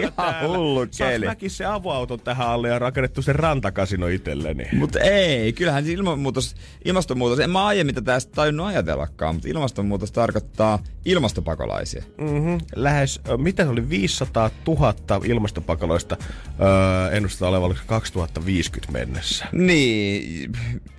[0.00, 1.26] vetää hullu Saas keli.
[1.26, 4.64] mäkin se avoauton tähän alle ja rakennettu se rantakasino itselleni.
[4.72, 6.54] Mutta ei, kyllähän ilmastonmuutos,
[6.84, 12.02] ilmastonmuutos, en mä aiemmin tätä edes tajunnut ajatellakaan, mutta ilmastonmuutos tarkoittaa ilmastopakolaisia.
[12.18, 12.58] Mm-hmm.
[12.74, 16.16] Lähes, mitä se oli, 500 000 ilmastopakolaista
[16.60, 19.46] öö, ennustetaan olevan 2050 mennessä.
[19.52, 20.52] Niin,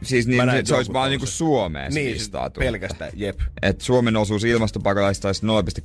[0.03, 2.49] siis niin, se, se olisi vaan niinku Suomeen Niin, 500 000.
[2.59, 3.39] pelkästään, jep.
[3.61, 5.81] Et Suomen osuus ilmastopakolaista olisi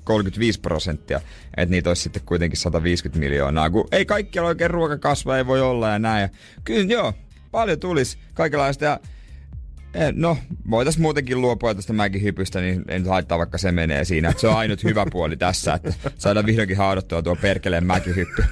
[0.56, 1.20] 0,35 prosenttia,
[1.56, 5.88] että niitä olisi sitten kuitenkin 150 miljoonaa, kun ei kaikkialla oikein ruokakasva ei voi olla
[5.88, 6.22] ja näin.
[6.22, 6.28] Ja
[6.64, 7.12] kyllä joo,
[7.50, 9.00] paljon tulisi kaikenlaista ja
[9.94, 10.38] eh, No,
[10.70, 14.34] voitais muutenkin luopua tästä mäkihypystä, niin en haittaa vaikka se menee siinä.
[14.36, 18.44] Se on ainut hyvä puoli tässä, että saadaan vihdoinkin haudattua tuo perkeleen mäkihyppy.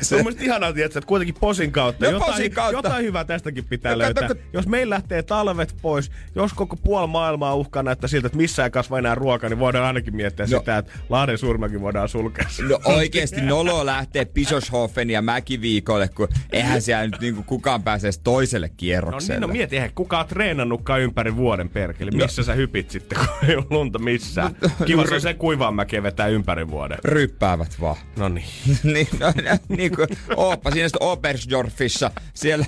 [0.00, 2.04] Se on mielestäni ihanaa, tiedätkö, että kuitenkin posin kautta.
[2.04, 2.78] No, jotain, posin kautta.
[2.78, 4.28] jotain hyvää tästäkin pitää No, löytää.
[4.28, 8.66] kun- Jos meillä lähtee talvet pois, jos koko puoli maailmaa uhkaa näyttää siltä, että missään
[8.66, 10.58] ei kasva enää ruokaa, niin voidaan ainakin miettiä No.
[10.58, 12.46] sitä, että Lahden surmakin voidaan sulkea.
[12.68, 18.18] No oikeesti nolo lähtee Bischofshofen ja Mäkiviikolle, kun eihän siellä nyt niinku kukaan pääse edes
[18.18, 19.34] toiselle No kierrokselle.
[19.34, 22.10] niin, no mieti, eihän kukaan treenannutkaan ympäri vuoden perkele.
[22.10, 24.56] Missä sä hypit sitten, kun ei ole lunta missään?
[24.86, 26.98] Kiva se on se kuivaan mäkeä vetää ympäri vuoden.
[27.04, 27.96] Ryppäävät vaan.
[28.16, 28.46] No niin.
[28.94, 29.32] niin, no,
[29.76, 32.66] niin kuin Ooppa siinä Obersdorfissa siellä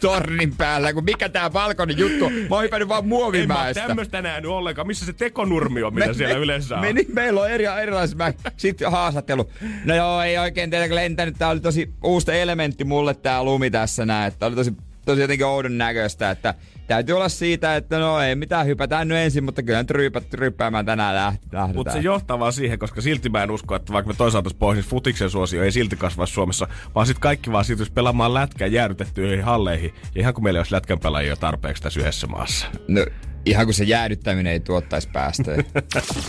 [0.00, 3.86] tornin päällä, kun mikä tää valkoinen juttu, mä oon hypännyt vaan En mä muovimäestä.
[3.86, 4.86] tämmöstä nähnyt ollenkaan.
[4.86, 6.80] Missä se tekonurmi on, mitä siellä yleensä on?
[6.80, 9.50] me, niin, meillä on eri, erilaiset mä, Sitten haastattelu.
[9.84, 11.34] No joo, ei oikein teille lentänyt.
[11.38, 14.28] Tää oli tosi uusi elementti mulle tää lumi tässä näin.
[14.32, 14.72] Että oli tosi,
[15.06, 16.54] tosi jotenkin oudon näköistä, että
[16.86, 20.86] täytyy olla siitä, että no ei mitään, hypätään nyt ensin, mutta kyllä nyt ryypät, ryppäämään
[20.86, 21.74] tänään lähdetään.
[21.74, 24.86] Mutta se johtaa vaan siihen, koska silti mä en usko, että vaikka me toisaalta pohjois
[24.86, 29.94] futiksen suosio ei silti kasva Suomessa, vaan sitten kaikki vaan siirtyisi pelaamaan lätkää jäädytettyihin halleihin.
[30.14, 32.66] Ja ihan kuin meillä olisi lätkän pelaajia tarpeeksi tässä yhdessä maassa.
[32.88, 33.06] No,
[33.44, 35.64] ihan kuin se jäädyttäminen ei tuottaisi päästöjä.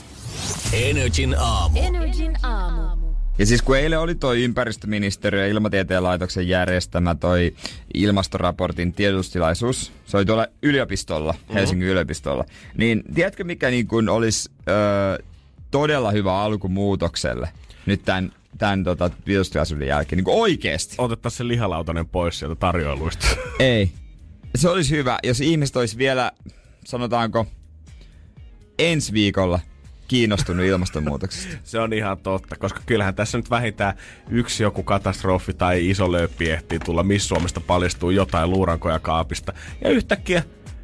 [0.73, 1.79] Energin aamu.
[1.79, 2.96] Energin aamu.
[3.39, 7.55] Ja siis kun eilen oli toi ympäristöministeriö ja ilmatieteen laitoksen järjestämä toi
[7.93, 12.45] ilmastoraportin tiedotustilaisuus, se oli tuolla yliopistolla, Helsingin yliopistolla,
[12.77, 15.23] niin tiedätkö mikä niin kuin olisi ö,
[15.71, 17.49] todella hyvä alku muutokselle
[17.85, 20.95] nyt tämän, tämän tota, tiedotustilaisuuden jälkeen, niin kuin oikeesti?
[20.97, 23.27] Otettaisiin se lihalautanen pois sieltä tarjoiluista.
[23.59, 23.91] Ei.
[24.55, 26.31] Se olisi hyvä, jos ihmiset olisi vielä,
[26.85, 27.45] sanotaanko,
[28.79, 29.59] ensi viikolla
[30.07, 31.57] kiinnostunut ilmastonmuutoksesta.
[31.63, 33.97] Se on ihan totta, koska kyllähän tässä nyt vähintään
[34.29, 39.53] yksi joku katastrofi tai iso lööppi ehtii tulla, missä Suomesta paljastuu jotain luurankoja kaapista.
[39.81, 40.43] Ja yhtäkkiä,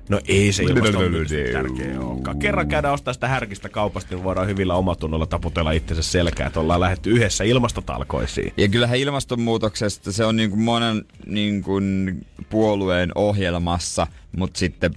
[0.09, 2.39] no ei se ilmastonmuutos tärkeä olekaan.
[2.39, 6.79] Kerran käydään ostaa sitä härkistä kaupasta, niin voidaan hyvillä omatunnolla taputella itsensä selkää, että ollaan
[6.79, 8.53] lähdetty yhdessä ilmastotalkoisiin.
[8.57, 12.17] Ja kyllähän ilmastonmuutoksesta se on niin kuin monen niin kuin
[12.49, 14.07] puolueen ohjelmassa,
[14.37, 14.93] mutta sitten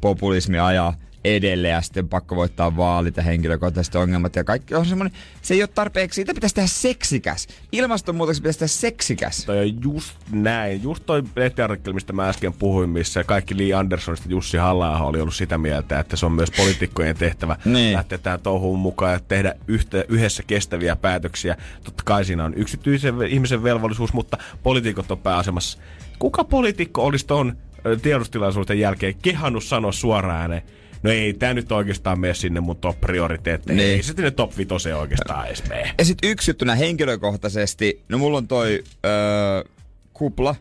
[0.00, 5.18] populismi ajaa edelleen ja sitten pakko voittaa vaalit ja henkilökohtaiset ongelmat ja kaikki on semmoinen,
[5.42, 7.48] se ei ole tarpeeksi, siitä pitäisi tehdä seksikäs.
[7.72, 9.44] Ilmastonmuutoksen pitäisi tehdä seksikäs.
[9.44, 10.82] Toi on just näin.
[10.82, 15.34] Just toi lehtiartikkeli, mistä mä äsken puhuin, missä kaikki Lee Andersonista Jussi halla oli ollut
[15.34, 17.92] sitä mieltä, että se on myös poliitikkojen tehtävä Niin.
[17.96, 21.56] lähteä tähän touhuun mukaan ja tehdä yhtä, yhdessä kestäviä päätöksiä.
[21.84, 25.78] Totta kai siinä on yksityisen ihmisen velvollisuus, mutta poliitikot on pääasemassa.
[26.18, 27.56] Kuka poliitikko olisi ton
[27.86, 30.62] ö, tiedostilaisuuden jälkeen kehannut sanoa suoraan ääneen,
[31.02, 33.82] No ei, tää nyt oikeastaan mene sinne mun top prioriteetteihin.
[33.82, 33.96] Niin.
[33.96, 35.94] Ei se sinne top vitoseen oikeastaan edes mene.
[35.98, 39.64] Ja sitten yksi juttu näin henkilökohtaisesti, no mulla on toi öö,
[40.12, 40.54] kupla.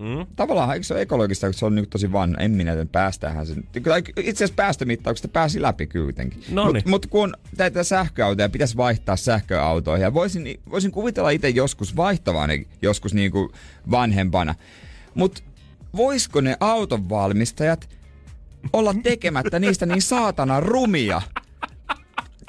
[0.00, 0.26] Mm?
[0.36, 2.36] Tavallaan eikö se ole ekologista, kun se on nyt tosi vanha.
[2.38, 3.64] En minä tiedä, päästähän sen.
[4.16, 6.44] Itse asiassa päästömittauksesta pääsi läpi kuitenkin.
[6.48, 6.74] Noniin.
[6.74, 12.66] Mutta mut kun tätä sähköautoja pitäisi vaihtaa sähköautoihin, ja voisin, voisin kuvitella itse joskus vaihtavani
[12.82, 13.52] joskus niinku
[13.90, 14.54] vanhempana.
[15.14, 15.42] Mutta
[15.96, 17.88] voisiko ne autonvalmistajat
[18.72, 21.22] olla tekemättä niistä niin saatana rumia?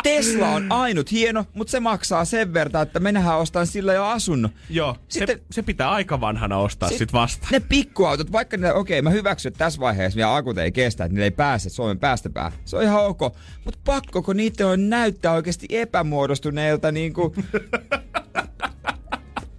[0.03, 4.51] Tesla on ainut hieno, mutta se maksaa sen verran, että menähän ostaa sillä jo asunnon.
[4.69, 7.47] Joo, Sitten- se, se pitää aika vanhana ostaa sit, Sit- vasta.
[7.51, 11.13] Ne pikkuautot, vaikka ne, okei, mä hyväksyn, että tässä vaiheessa vielä akut ei kestä, että
[11.13, 12.51] niillä ei pääse Suomen päästöpää.
[12.65, 13.19] Se on ihan ok.
[13.65, 17.35] Mutta pakkoko niitä on näyttää oikeasti epämuodostuneilta niinku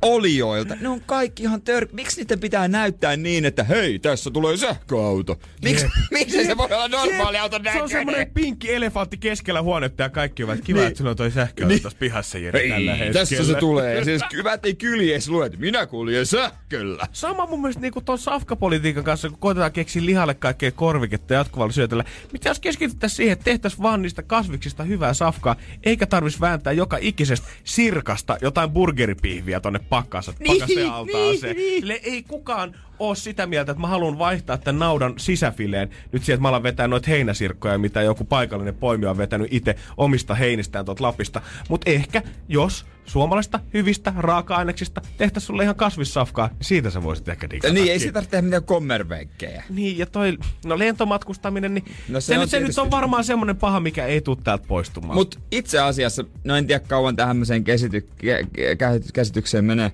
[0.06, 0.76] olioilta.
[0.80, 1.88] Ne on kaikki ihan tör...
[1.92, 5.38] Miksi niiden pitää näyttää niin, että hei, tässä tulee sähköauto?
[5.64, 8.34] Miksi, miksi se voi olla normaali auto Se on semmonen näköinen?
[8.34, 10.88] pinkki elefantti keskellä huonetta ja kaikki ovat kiva, niin.
[10.88, 11.82] että sulla on toi sähköauto Niin.
[11.82, 11.98] niin.
[11.98, 13.12] pihassa Jere tällä Hei, hetkellä.
[13.12, 13.94] tässä se tulee.
[13.94, 17.06] Ja siis hyvät ei kyljes lue, että minä kuljen sähköllä.
[17.12, 22.04] Sama mun mielestä niinku ton safkapolitiikan kanssa, kun koitetaan keksiä lihalle kaikkea korviketta jatkuvalla syötöllä.
[22.32, 26.98] Mitä jos keskityttäisiin siihen, että tehtäisiin vaan niistä kasviksista hyvää safkaa, eikä tarvis vääntää joka
[27.00, 31.56] ikisestä sirkasta jotain burgeripihviä tonne pakkansa, Niin, pakkasen altaaseen.
[31.56, 31.80] niin, niin.
[31.80, 36.42] Sille ei kukaan oo sitä mieltä, että mä haluan vaihtaa tämän naudan sisäfileen nyt sieltä
[36.42, 41.02] mä alan vetää noita heinäsirkkoja, mitä joku paikallinen poimija on vetänyt itse omista heinistään tuolta
[41.02, 41.40] Lapista.
[41.68, 47.50] Mutta ehkä, jos suomalaista hyvistä raaka-aineksista tehtäisiin sulle ihan kasvissafkaa, niin siitä sä voisit ehkä
[47.50, 47.74] digata.
[47.74, 49.64] Niin, ei se tarvitse tehdä mitään kommervenkkejä.
[49.70, 53.24] Niin, ja toi, no lentomatkustaminen, niin No se se, on nyt, se nyt on varmaan
[53.24, 55.14] semmonen paha, mikä ei tule täältä poistumaan.
[55.14, 59.92] Mutta itse asiassa, no en tiedä kauan tämmöiseen käsity, kä, kä- käsitykseen menee.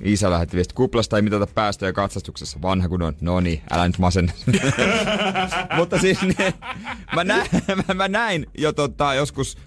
[0.00, 2.62] Isä lähetti viesti kuplasta ei mitata päästöjä katsastuksessa.
[2.62, 3.16] Vanha kun on.
[3.20, 4.32] No niin, älä nyt masenna.
[5.76, 6.54] Mutta siis ne,
[7.14, 7.48] mä, näin,
[7.88, 9.58] mä, mä näin jo tota, joskus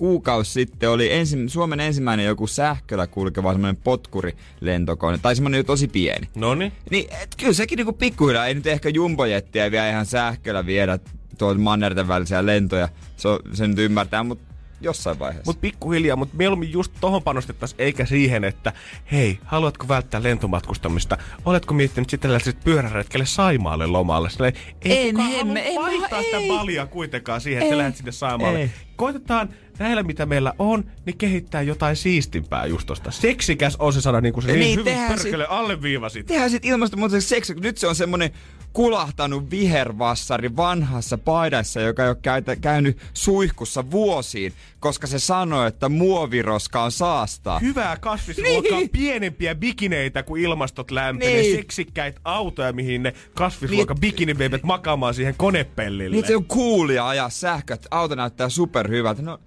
[0.00, 5.18] kuukausi sitten oli ensi, Suomen ensimmäinen joku sähköllä kulkeva semmoinen potkurilentokone.
[5.18, 6.28] Tai semmoinen tosi pieni.
[6.34, 6.72] no niin.
[6.90, 10.98] Niin, et kyllä sekin niinku pikkuhiljaa, ei nyt ehkä jumbojettia vielä ihan sähköllä viedä
[11.38, 12.88] tuolta mannerten välisiä lentoja.
[13.16, 15.48] Se, on, se nyt ymmärtää, mutta jossain vaiheessa.
[15.48, 18.72] Mutta pikkuhiljaa, mutta mieluummin just tohon panostettaisiin, eikä siihen, että
[19.12, 21.18] hei, haluatko välttää lentomatkustamista?
[21.44, 24.30] Oletko miettinyt sitten tällaiset pyöräretkelle Saimaalle lomalle?
[24.30, 26.24] Silleen, ei En, kukaan en, halua en, vaihtaa ei.
[26.24, 28.60] sitä balia kuitenkaan siihen, että sä lähdet sinne Saimaalle.
[28.60, 28.70] Ei.
[28.96, 29.48] Koitetaan
[29.80, 33.10] näillä, mitä meillä on, niin kehittää jotain siistimpää just tosta.
[33.10, 36.26] Seksikäs on se sana, niin kuin se niin, Niin, niin hyvin perkele alleviivasit.
[36.26, 38.30] Tehdään sit ilmastonmuutoksen seksi, kun nyt se on semmonen
[38.72, 45.88] kulahtanut vihervassari vanhassa paidassa, joka ei ole käytä, käynyt suihkussa vuosiin, koska se sanoi, että
[45.88, 47.58] muoviroska on saastaa.
[47.58, 48.88] hyvää kasvisruokaa, Niin.
[48.90, 51.42] pienempiä bikineitä, kun ilmastot lämpenee, Niin.
[51.42, 51.56] niin.
[51.56, 56.16] seksikkäitä autoja, mihin ne kasvisruoka bikinibeibet makaamaan siihen konepellille.
[56.16, 59.22] Niin, se on coolia ajaa sähkö, että auto näyttää superhyvältä.
[59.22, 59.38] No,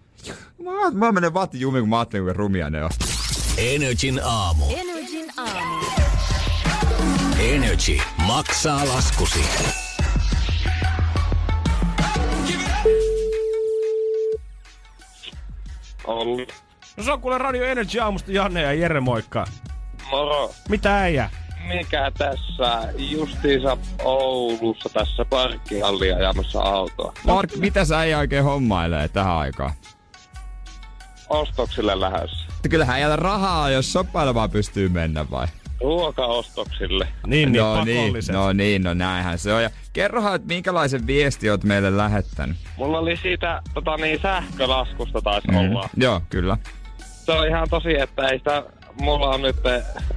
[0.64, 2.90] mä, mä menen vatti jumiin, kun mä ajattelin, kuinka rumia ne on.
[3.58, 4.66] Energin aamu.
[4.70, 5.86] Energin aamu.
[7.40, 9.40] Energy maksaa laskusi.
[16.08, 16.48] Olli.
[16.98, 19.46] No se on kuule Radio Energy aamusta Janne ja Jere moikka.
[20.12, 20.52] Moro.
[20.70, 21.30] Mitä äijä?
[21.68, 27.14] Mikä tässä justiinsa Oulussa tässä parkkihallia ajamassa autoa?
[27.24, 29.72] Mark, mitä sä ei oikein hommailee tähän aikaan?
[31.34, 31.94] Ostoksille.
[32.56, 35.48] Että kyllähän ei ole rahaa, jos sopailemaan pystyy mennä vai?
[35.82, 37.08] Ruokaostoksille.
[37.28, 39.64] Niin, niin, no niin, no niin, no näinhän se on.
[39.64, 42.58] Ja kerrohan, että minkälaisen viesti oot meille lähettänyt.
[42.78, 45.58] Mulla oli siitä tota niin, sähkölaskusta taisi mm.
[45.58, 45.90] olla.
[45.98, 46.58] Joo, kyllä.
[46.98, 48.64] Se on ihan tosi, että ei sitä...
[49.02, 49.56] Mulla on nyt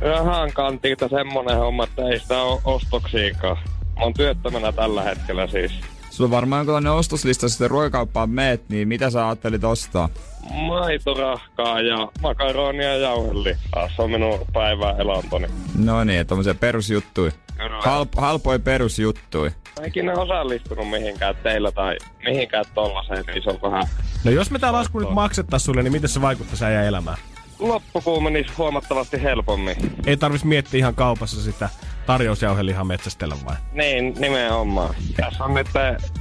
[0.00, 3.56] rahan kantilta semmonen homma, että ei sitä ole ostoksiinkaan.
[3.96, 5.72] Mä oon työttömänä tällä hetkellä siis.
[6.10, 10.08] Sulla varmaan jonkinlainen ostoslista, jos sitten ruokakauppaan meet, niin mitä sä ajattelit ostaa?
[10.50, 13.88] Maitorahkaa ja makaronia ja jauhelihaa.
[13.96, 15.46] Se on minun päivän elantoni.
[15.78, 17.32] No niin, tommosia perusjuttui.
[17.80, 19.48] Halp, halpoi perusjuttui.
[19.48, 23.84] Mä en ikinä osallistunut mihinkään teillä tai mihinkään tollaiseen, niin se on vähän...
[24.24, 27.18] No jos me tää lasku nyt maksettais sulle, niin miten se vaikuttaisi äijä elämään?
[27.58, 29.76] Loppukuu menisi huomattavasti helpommin.
[30.06, 31.68] Ei tarvis miettiä ihan kaupassa sitä
[32.06, 33.56] tarjousjauhelihan metsästellä vai?
[33.72, 34.94] Niin, nimenomaan.
[35.16, 35.66] Tässä on nyt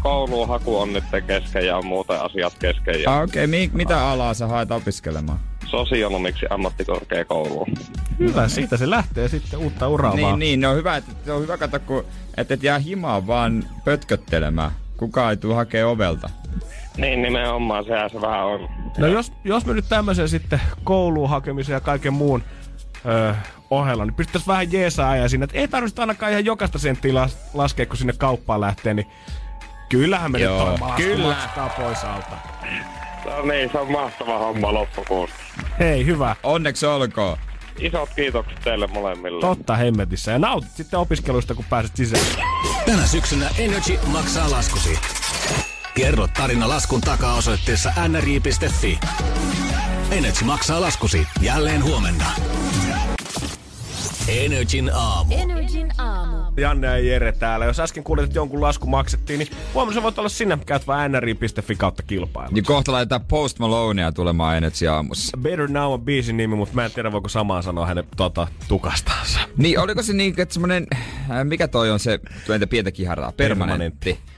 [0.03, 3.01] kouluun haku on nyt kesken ja muuten asiat kesken.
[3.03, 5.39] Ja Ah, Okei, okay, mi- mitä alaa sä haet opiskelemaan?
[5.65, 7.67] sosionomiksi ammattikorkeakouluun.
[8.19, 10.39] Hyvä, siitä se lähtee sitten uutta uraa Niin, vaan.
[10.39, 12.05] niin, no hyvä, että se on hyvä katsoa, kun
[12.37, 14.71] et, et jää himaan vaan pötköttelemään.
[14.97, 16.29] Kukaan ei tule hakee ovelta.
[16.97, 18.69] Niin, nimenomaan sehän se vähän on.
[18.97, 22.43] No jos, jos me nyt tämmöisen sitten kouluun hakemisen ja kaiken muun
[23.05, 23.33] öö,
[23.69, 27.37] ohella, niin pystyttäisiin vähän jeesaa ja sinne, että ei tarvitse ainakaan ihan jokaista senttiä las,
[27.53, 29.07] laskea, kun sinne kauppaan lähtee, niin
[29.89, 31.35] kyllähän me Joo, nyt toi kyllä.
[31.77, 32.35] pois alta.
[33.25, 35.35] No niin, se on mahtava homma loppukuusta.
[35.79, 36.35] Hei, hyvä.
[36.43, 37.37] Onneksi olkoon.
[37.79, 39.41] Isot kiitokset teille molemmille.
[39.41, 40.31] Totta hemmetissä.
[40.31, 42.25] Ja nautit sitten opiskeluista, kun pääset sisään.
[42.85, 44.99] Tänä syksynä Energy maksaa laskusi.
[45.95, 48.99] Kerro tarina laskun takaa osoitteessa nri.fi.
[50.11, 52.25] Energy maksaa laskusi jälleen huomenna.
[54.27, 55.35] Energin aamu.
[55.37, 56.37] Energin aamu.
[56.57, 57.65] Janne ja Jere täällä.
[57.65, 60.57] Jos äsken kuulit, että jonkun lasku maksettiin, niin huomenna voit olla sinne.
[60.65, 62.49] Käyt vaan nri.fi kautta kilpailu.
[62.51, 65.37] Niin kohta laitetaan Post Malonea tulemaan Energy aamussa.
[65.37, 69.39] Better Now on biisin nimi, mutta mä en tiedä voiko samaan sanoa hänen tota, tukastansa.
[69.57, 70.87] Niin, oliko se niin, että semmonen,
[71.31, 74.13] äh, mikä toi on se, tuo pientä kiharaa, permanentti.
[74.13, 74.34] Permanentti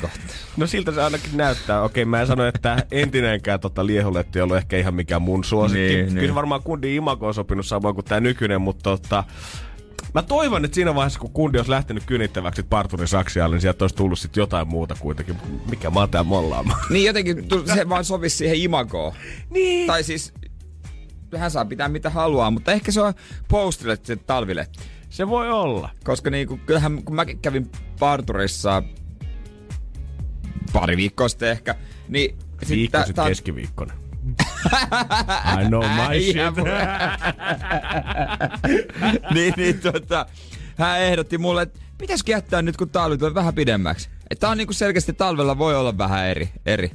[0.00, 0.20] kohta.
[0.56, 1.82] No siltä se ainakin näyttää.
[1.82, 5.80] Okei, mä en sano, että entinenkään tota liehuletti ei ollut ehkä ihan mikään mun suosikki.
[5.80, 6.34] Niin, Niin, Kyllä niin.
[6.34, 9.24] varmaan kundi imago on sopinut samoin kuin tää nykyinen, mutta tota,
[10.14, 13.96] Mä toivon, että siinä vaiheessa, kun kundi olisi lähtenyt kynittäväksi parturin saksialle, niin sieltä olisi
[13.96, 15.36] tullut sit jotain muuta kuitenkin.
[15.70, 16.80] Mikä mä oon tää mollaamaan.
[16.90, 19.12] Niin jotenkin se vaan sovisi siihen imagoon.
[19.50, 19.86] Niin.
[19.86, 20.32] Tai siis,
[21.36, 23.14] hän saa pitää mitä haluaa, mutta ehkä se on
[23.48, 24.78] postille se talviletti.
[25.10, 25.90] Se voi olla.
[26.04, 28.82] Koska niinku, kyllähän kun mäkin kävin parturissa
[30.74, 31.74] pari viikkoa sitten ehkä,
[32.08, 32.38] niin...
[32.62, 33.94] sit Viikko tää- sit tää on- keskiviikkona.
[35.62, 36.36] I know my shit.
[39.34, 40.26] Niin, niin tota,
[40.78, 44.08] hän ehdotti mulle, että pitäisikö jättää nyt kun talvi tulee vähän pidemmäksi.
[44.30, 46.48] Että tää on niinku selkeästi talvella voi olla vähän eri.
[46.66, 46.90] eri.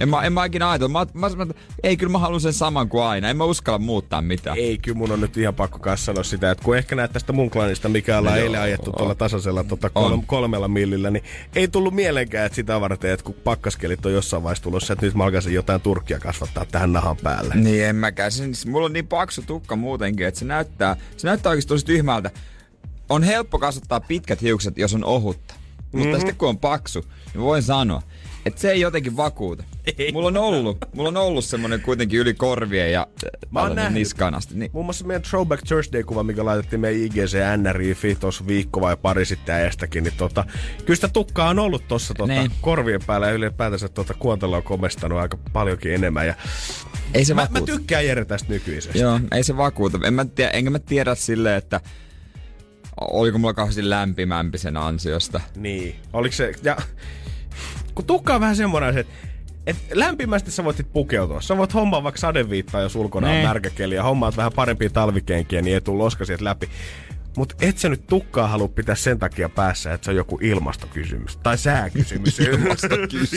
[0.00, 0.92] En mä, en mä ikinä ajatellut.
[0.92, 1.46] Mä, mä, mä,
[1.82, 3.30] ei, kyllä mä haluan sen saman kuin aina.
[3.30, 4.58] En mä uskalla muuttaa mitään.
[4.58, 7.50] Ei, kyllä mun on nyt ihan pakko sanoa sitä, että kun ehkä näet tästä mun
[7.50, 10.10] klanista, mikä ollaan No eilen ajettu tuolla tasaisella tota, On.
[10.10, 11.24] kol- kolmella millillä, niin
[11.56, 15.14] ei tullut mielenkään, että sitä varten, että kun pakkaskelit on jossain vaiheessa tulossa, että nyt
[15.14, 17.54] mä alkaisin jotain turkkia kasvattaa tähän nahan päälle.
[17.54, 18.32] Niin en mäkään.
[18.32, 22.30] Siis mulla on niin paksu tukka muutenkin, että se näyttää, se näyttää oikeasti tosi tyhmältä.
[23.08, 25.54] On helppo kasvattaa pitkät hiukset, jos on ohutta.
[25.54, 25.98] Mm-hmm.
[26.00, 28.02] Mutta sitten kun on paksu, niin voin sanoa,
[28.46, 29.64] että se ei jotenkin vakuuta.
[29.98, 30.12] Ei.
[30.12, 33.06] Mulla on ollut, mulla on ollut semmonen kuitenkin yli korvien ja
[33.50, 33.92] Mä oon nähnyt.
[33.94, 34.54] niskaan asti.
[34.54, 39.24] Niin, Muun muassa meidän Throwback Thursday-kuva, mikä laitettiin meidän IGC NRI tuossa viikko vai pari
[39.24, 40.44] sitten äestäkin, niin tota,
[40.84, 42.50] kyllä sitä tukkaa on ollut tuossa tota, Niin.
[42.60, 46.26] korvien päällä ja ylipäätänsä tota, kuontalo on komestanut aika paljonkin enemmän.
[46.26, 46.34] Ja
[47.14, 48.98] ei se mä, mä tykkään Jere tästä nykyisestä.
[48.98, 49.98] Joo, ei se vakuuta.
[50.04, 51.80] En mä tiedä, enkä mä tiedä silleen, että
[53.00, 55.40] oliko mulla kauheasti lämpimämpi sen ansiosta.
[55.56, 55.96] Niin.
[56.12, 56.52] Oliko se...
[56.62, 56.76] Ja,
[57.96, 59.12] kun tukka on vähän semmoinen, että
[59.66, 61.40] et lämpimästi sä voit sit pukeutua.
[61.40, 63.46] Sä voit hommaa vaikka sadeviittaa, jos ulkona on Nee.
[63.46, 66.68] märkäkeli ja hommaat vähän parempia talvikenkiä, niin ei tuu loska sieltä läpi.
[67.36, 71.36] Mutta et sä nyt tukkaa halua pitää sen takia päässä, että se on joku ilmastokysymys.
[71.36, 72.40] Tai sääkysymys.
[72.50, 73.32] Ilmastokysymys.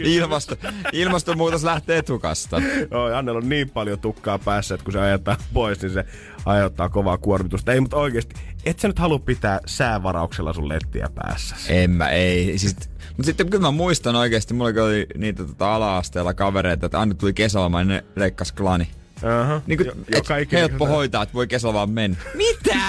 [0.00, 0.56] Ilmasto,
[0.92, 2.62] ilmastonmuutos lähtee tukasta.
[2.90, 6.04] Joo, Annella on niin paljon tukkaa päässä, että kun se ajetaan pois, niin se
[6.44, 7.72] aiheuttaa kovaa kuormitusta.
[7.72, 11.56] Ei, mutta oikeasti, et sä nyt halua pitää säävarauksella sun lettiä päässä.
[11.68, 12.58] En mä, ei.
[12.58, 12.76] Siis,
[13.08, 17.34] mutta sitten kyllä mä muistan oikeasti, mulla oli niitä tota, ala-asteella kavereita, että aina tuli
[17.34, 18.88] kesäloma, niin ne leikkas klani.
[19.16, 19.62] Uh-huh.
[19.66, 20.94] Niin kuin, Jo- joka ikinen helppo kesä.
[20.96, 22.16] hoitaa, että voi kesällä vaan mennä.
[22.34, 22.80] Mitä?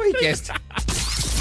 [0.00, 0.52] Oikeesti?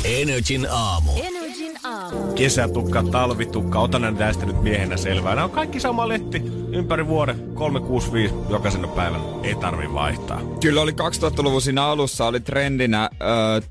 [0.04, 1.12] Energin aamu.
[1.24, 2.34] Energin aamu.
[2.34, 5.36] kesätukka, talvitukka, otan näistä nyt miehenä selvää.
[5.36, 9.24] Nämä on kaikki sama letti ympäri vuoden, 365 jokaisena päivänä.
[9.44, 10.42] Ei tarvi vaihtaa.
[10.62, 13.10] Kyllä oli 2000-luvun siinä alussa oli trendinä äh,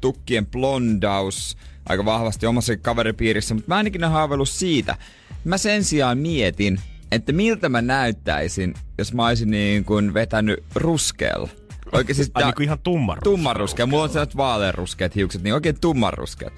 [0.00, 1.56] tukkien blondaus
[1.88, 4.96] aika vahvasti omassa kaveripiirissä, mutta mä en ikinä haaveillut siitä.
[5.44, 6.80] Mä sen sijaan mietin,
[7.12, 11.48] että miltä mä näyttäisin, jos mä olisin niin kuin vetänyt ruskeella.
[11.92, 13.86] Oikein siis Ai niin kuin ihan tumman tummanruskea.
[13.86, 16.52] Mulla on sellaiset vaaleanruskeat hiukset, niin oikein tummanruskeat.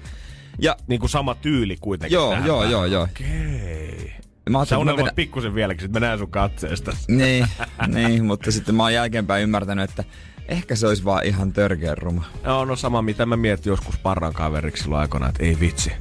[0.59, 2.15] Ja Niin kuin sama tyyli kuitenkin.
[2.15, 3.03] joo, tähän joo, joo, joo.
[3.03, 4.13] Okei.
[4.49, 5.15] Mä Sä unelmoit vedän...
[5.15, 6.97] pikkusen vieläkin, sit mä näen sun katseesta.
[7.07, 7.47] niin,
[7.87, 10.03] niin, mutta sitten mä oon jälkeenpäin ymmärtänyt, että
[10.47, 12.23] ehkä se olisi vaan ihan törkeän ruma.
[12.43, 15.91] Joo, no sama mitä mä mietin joskus parran kaveriksi silloin aikoina, että ei vitsi.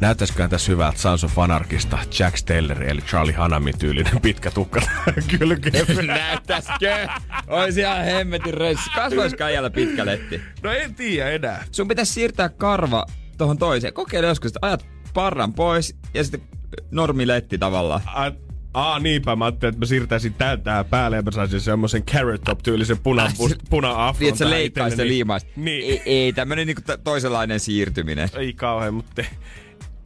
[0.00, 4.80] Näyttäisiköhän tässä hyvältä Sons of Anarchista Jack Stelleri eli Charlie Hanamin tyylinen pitkä tukka
[5.38, 5.86] kylkeen.
[6.06, 7.08] Näyttäisikö?
[7.46, 8.90] Ois ihan hemmetin reissu.
[8.94, 10.40] Kasvaiskaan jäljellä pitkä letti.
[10.62, 11.64] No en tiedä enää.
[11.72, 13.06] Sun pitäisi siirtää karva
[13.38, 13.94] tohon toiseen.
[13.94, 16.42] Kokeile joskus, että ajat parran pois ja sitten
[16.90, 18.00] normiletti tavallaan.
[18.06, 18.32] Ai,
[18.74, 19.36] Aa, niinpä.
[19.36, 23.28] Mä ajattelin, että mä siirtäisin tältä päälle ja mä saisin semmoisen carrot top tyylisen puna,
[23.70, 24.20] puna afron.
[24.20, 25.56] Niin, että sä leikkaisit ja liimaisit.
[25.56, 25.90] Niin.
[25.90, 28.28] Ei, ei tämmönen niinku t- toisenlainen siirtyminen.
[28.36, 29.22] Ei kauhean, mutta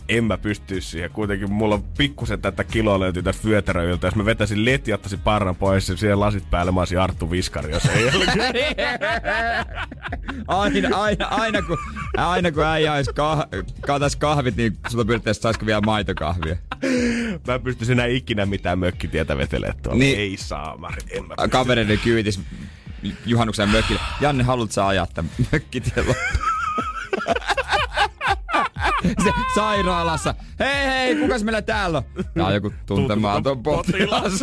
[0.08, 1.10] en mä pysty siihen.
[1.10, 4.06] Kuitenkin mulla on pikkusen tätä kiloa löytyy tästä vyötäröiltä.
[4.06, 7.70] Jos mä vetäisin leti, ottaisin parran pois ja siihen lasit päälle, mä olisin Arttu Viskari,
[7.72, 8.04] jos ei
[10.48, 11.78] aina, aina, aina, kun,
[12.16, 13.46] aina kun äijä olisi kah,
[14.18, 16.56] kahvit, niin sulla pyydettäisiin saisiko vielä maitokahvia.
[17.46, 19.98] Mä en pysty enää ikinä mitään mökkitietä vetelee tuolla.
[19.98, 20.18] Niin.
[20.18, 21.50] Ei saa, mä en mä pysty.
[21.50, 22.40] Kavereiden kyytis
[23.26, 24.00] juhannuksen mökille.
[24.20, 26.48] Janne, haluat sä ajaa tämän mökkitien loppuun?
[29.24, 30.34] Se sairaalassa.
[30.58, 32.24] Hei hei, kukas meillä täällä on?
[32.34, 34.42] Tää on joku tuntematon potilas.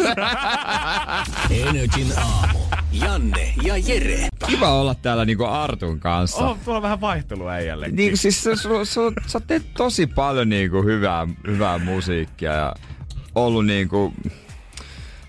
[1.68, 2.60] Energin aamu.
[3.02, 4.28] Janne ja Jere.
[4.48, 6.48] Kiva olla täällä niinku Artun kanssa.
[6.48, 7.96] Oh, tuolla on vähän vaihtelua äijällekin.
[7.96, 12.76] Niin, siis sä, sä, sä, sä teet tosi paljon niinku hyvää, hyvää musiikkia ja
[13.36, 14.14] ollut niinku...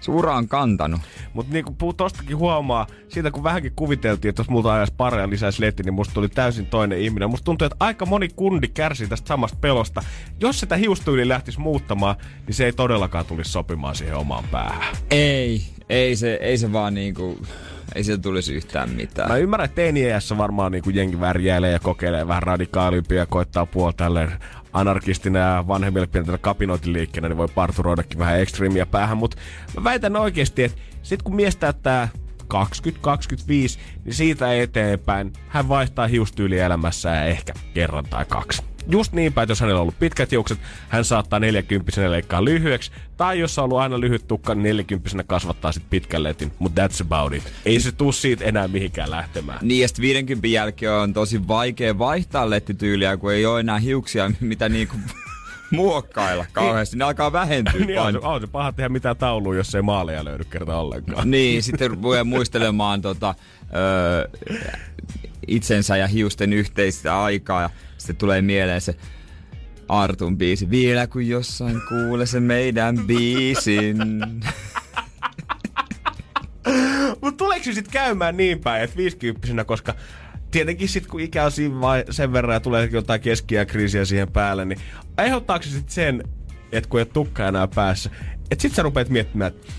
[0.06, 1.00] Sun ura on kantanut.
[1.32, 5.62] Mutta niinku puu tostakin huomaa, siitä kun vähänkin kuviteltiin, että jos multa ajaisi pareja lisäisi
[5.62, 7.30] letti, niin musta tuli täysin toinen ihminen.
[7.30, 10.02] Musta tuntuu, että aika moni kundi kärsii tästä samasta pelosta.
[10.40, 14.96] Jos sitä hiustyyli lähtisi muuttamaan, niin se ei todellakaan tulisi sopimaan siihen omaan päähän.
[15.10, 17.38] Ei, ei se, ei se vaan niinku...
[17.94, 19.28] Ei se tulisi yhtään mitään.
[19.30, 23.92] Mä ymmärrän, että teiniässä varmaan niinku jengi värjäilee ja kokeilee vähän radikaalimpia ja koittaa puolella
[23.92, 24.32] tälleen
[24.76, 29.16] anarkistina ja vanhemmille pienenä kapinointiliikkeenä, niin voi parturoidakin vähän ekstriimiä päähän.
[29.18, 29.36] Mutta
[29.76, 32.08] mä väitän oikeasti, että sit kun mies täyttää
[32.42, 32.48] 20-25,
[34.04, 38.62] niin siitä eteenpäin hän vaihtaa hiustyyliä elämässään ehkä kerran tai kaksi.
[38.88, 40.58] Just niin päin, että jos hänellä on ollut pitkät hiukset,
[40.88, 42.90] hän saattaa 40 leikkaa lyhyeksi.
[43.16, 46.52] Tai jos on ollut aina lyhyt tukka, niin 40 kasvattaa sitten pitkän letin.
[46.58, 47.52] Mutta that's about it.
[47.64, 49.58] Ei se tuu siitä enää mihinkään lähtemään.
[49.62, 54.30] Niin ja sit 50 jälkeen on tosi vaikea vaihtaa lettityyliä, kun ei ole enää hiuksia,
[54.40, 54.96] mitä niinku
[55.70, 56.96] muokkailla kauheasti.
[56.96, 60.44] Ne alkaa vähentyä niin on, on se paha tehdä mitään taulua, jos ei maaleja löydy
[60.44, 61.30] kerta ollenkaan.
[61.30, 64.28] Niin, sitten rupeaa muistelemaan tota, ö,
[65.46, 68.94] itsensä ja hiusten yhteistä aikaa sitten tulee mieleen se
[69.88, 70.70] Artun biisi.
[70.70, 73.98] Vielä kun jossain kuule se meidän biisin.
[77.22, 79.94] Mutta tuleeko sitten käymään niin päin, että 50 koska
[80.50, 84.32] tietenkin sitten kun ikä on siinä vai sen verran ja tulee jotain keskiä kriisiä siihen
[84.32, 84.80] päälle, niin
[85.16, 86.22] aiheuttaako se sitten sen,
[86.72, 88.10] että kun ei ole tukka enää päässä,
[88.50, 89.72] että sitten sä rupeat miettimään, että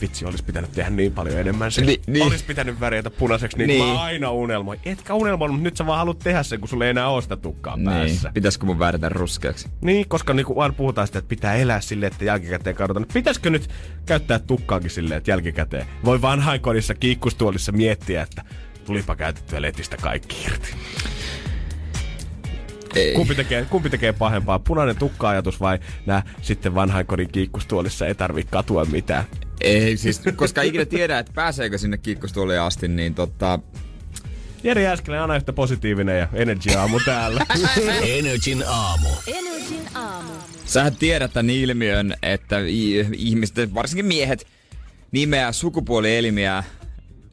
[0.00, 1.86] vitsi, olisi pitänyt tehdä niin paljon enemmän sen.
[1.86, 2.26] Ni- niin.
[2.26, 3.84] Olisi pitänyt värjätä punaiseksi, niin, niin.
[3.84, 3.94] Niin.
[3.94, 4.80] mä aina unelmoin.
[4.84, 7.36] Etkä unelmoinut, mutta nyt sä vaan haluat tehdä sen, kun sulla ei enää ole sitä
[7.36, 8.30] tukkaa niin, päässä.
[8.34, 9.68] pitäisikö mun väärätä ruskeaksi?
[9.80, 13.06] Niin, koska niinku aina puhutaan sitä, että pitää elää silleen, että jälkikäteen katsotaan.
[13.14, 13.70] Pitäisikö nyt
[14.06, 18.44] käyttää tukkaakin silleen, että jälkikäteen voi vanhainkodissa kiikkustuolissa miettiä, että
[18.84, 20.74] tulipa käytettyä letistä kaikki irti.
[22.94, 23.14] Ei.
[23.14, 28.84] Kumpi tekee, kumpi tekee pahempaa, punainen tukka-ajatus vai nämä sitten vanhainkodin kiikkustuolissa ei tarvitse katua
[28.84, 29.24] mitään?
[29.60, 33.58] Ei, siis koska ikinä tiedä, että pääseekö sinne kiikkustuoliin asti, niin tota...
[34.64, 37.46] Jeri Jääskelä aina yhtä positiivinen ja energy aamu täällä.
[38.18, 39.08] Energin aamu.
[39.26, 40.32] Energin aamu.
[40.64, 42.56] Sähän tiedät tämän ilmiön, että
[43.16, 44.46] ihmiset, varsinkin miehet,
[45.12, 46.64] nimeää sukupuolielimiä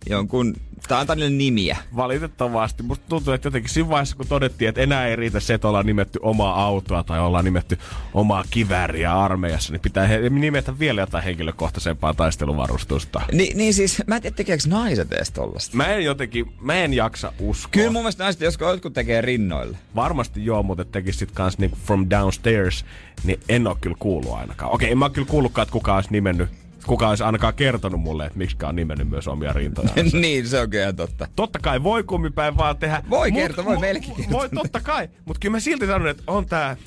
[0.09, 0.55] jonkun,
[0.87, 1.77] tai antaa niille nimiä.
[1.95, 2.83] Valitettavasti.
[2.83, 5.85] Musta tuntuu, että jotenkin siinä vaiheessa, kun todettiin, että enää ei riitä se, että ollaan
[5.85, 7.77] nimetty omaa autoa tai ollaan nimetty
[8.13, 13.21] omaa kivääriä armeijassa, niin pitää he- nimetä vielä jotain henkilökohtaisempaa taisteluvarustusta.
[13.31, 15.77] Ni, niin siis, mä en tiedä tekeekö naiset edes tollasta.
[15.77, 17.71] Mä en jotenkin, mä en jaksa uskoa.
[17.71, 19.77] Kyllä mun mielestä naiset, jos jotkut tekee rinnoille.
[19.95, 22.85] Varmasti joo, mutta tekis sit kans niinku from downstairs,
[23.23, 24.71] niin en oo kyllä kuullut ainakaan.
[24.71, 26.49] Okei, en mä oo kyllä kuullutkaan, että kuka olisi nimennyt,
[26.87, 29.89] kuka olisi ainakaan kertonut mulle, että miksi on nimennyt myös omia rintoja.
[30.21, 31.27] niin, se on kyllä totta.
[31.35, 33.03] Totta kai voi kummipäin vaan tehdä.
[33.09, 34.39] Voi kertoa, voi meillekin kertoa.
[34.39, 36.77] Voi totta kai, mutta kyllä mä silti sanon, että on tää,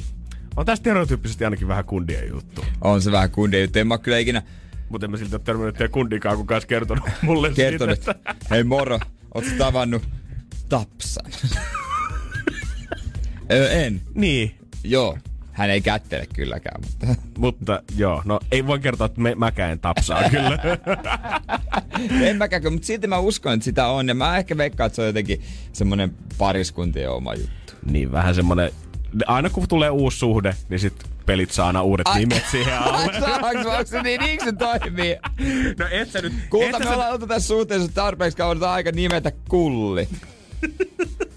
[0.56, 2.64] on tää stereotyyppisesti ainakin vähän kundien juttu.
[2.80, 3.78] On se vähän kundia juttu.
[3.78, 4.42] En mä kyllä ikinä
[4.88, 8.10] Mutta en mä silti ole törmännyt teidän kundikaan, kuka olisi kertonut mulle kertonut, siitä.
[8.10, 9.00] että hei moro,
[9.34, 10.02] oot tavannut
[10.68, 11.32] Tapsan?
[13.52, 14.00] Öö, en.
[14.14, 15.18] Niin, Joo.
[15.60, 17.06] Hän ei kättele kylläkään, mutta...
[17.38, 20.58] mutta joo, no ei voi kertoa, että me, mäkään tapsaa kyllä.
[22.28, 24.08] en mäkään, mutta silti mä uskon, että sitä on.
[24.08, 25.42] Ja mä ehkä veikkaan, että se on jotenkin
[25.72, 27.72] semmonen pariskuntien oma juttu.
[27.90, 28.70] niin vähän semmonen,
[29.26, 30.94] aina kun tulee uusi suhde, niin sit
[31.26, 33.12] pelit saa aina uudet Ai- nimet siihen alle.
[33.78, 35.16] Onko se niin, niin se toimii?
[35.78, 36.32] No et sä nyt...
[36.50, 40.08] Kulta, et me sä, ollaan oltu tässä suhteessa tarpeeksi kauan, aika nimetä kulli.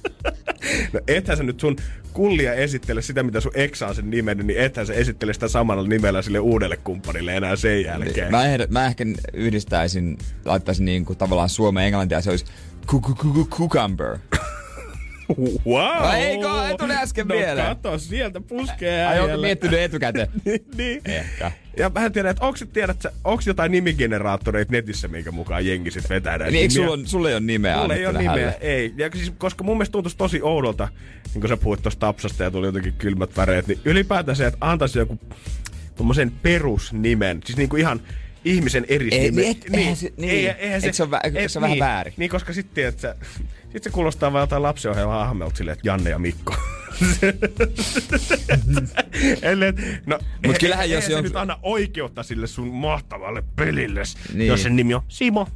[0.94, 1.76] no ethän sä nyt sun
[2.14, 5.88] kullia esittele sitä, mitä sun exa on sen nimennyt, niin ethän sä esittele sitä samalla
[5.88, 8.32] nimellä sille uudelle kumppanille enää sen jälkeen.
[8.32, 12.46] Mä, ehdot, mä ehkä yhdistäisin, laittaisin niin kuin tavallaan suomen englantia, se olisi
[12.88, 14.18] cu- cu- cu- cu- cucumber.
[15.66, 16.04] Wow!
[16.04, 16.48] No eikö?
[16.70, 17.68] Ei tuli äsken no, mieleen.
[17.68, 20.28] kato, sieltä puskee Ai onko miettinyt etukäteen?
[20.78, 21.02] niin.
[21.06, 21.52] Ehkä.
[21.78, 25.92] Ja mä en tiedä, että onko, tiedät, sä, onko jotain nimigeneraattoreita netissä, minkä mukaan jengi
[25.92, 28.32] sit vetää näitä Niin eikö sulla, on, sulla ei ole nimeä Mulla ei ole nimeä,
[28.32, 28.58] hänelle?
[28.62, 28.94] ei.
[28.98, 30.88] Ja siis, koska mun mielestä tuntuisi tosi oudolta,
[31.34, 34.58] niin kun sä puhuit tuosta tapsasta ja tuli jotenkin kylmät väreet, niin ylipäätään se, että
[34.62, 35.20] antaisi joku
[35.96, 38.02] tommosen perusnimen, siis niinku ihan
[38.46, 39.24] ihmisen erisnimen.
[39.24, 40.56] Ei, niin, et- eihän se- niin.
[40.58, 42.14] Eikö se ole vä- eikö se vähän niin, väärin?
[42.18, 43.16] Niin, koska sitten, että
[43.72, 46.56] sit se kuulostaa vaan jotain lapsenohjelmaa hahmelta silleen, että Janne ja Mikko.
[49.42, 49.74] Ellei,
[50.06, 54.38] no, Mut kyllähän eihän jos se jo- nyt anna oikeutta sille sun mahtavalle pelille, Niin.
[54.38, 54.48] niin.
[54.48, 55.48] jos sen nimi on Simo.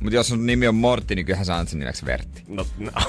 [0.00, 2.42] Mutta jos sun nimi on Mortti, niin kyllähän sä annat sen nimeksi Vertti.
[2.48, 2.90] No, no.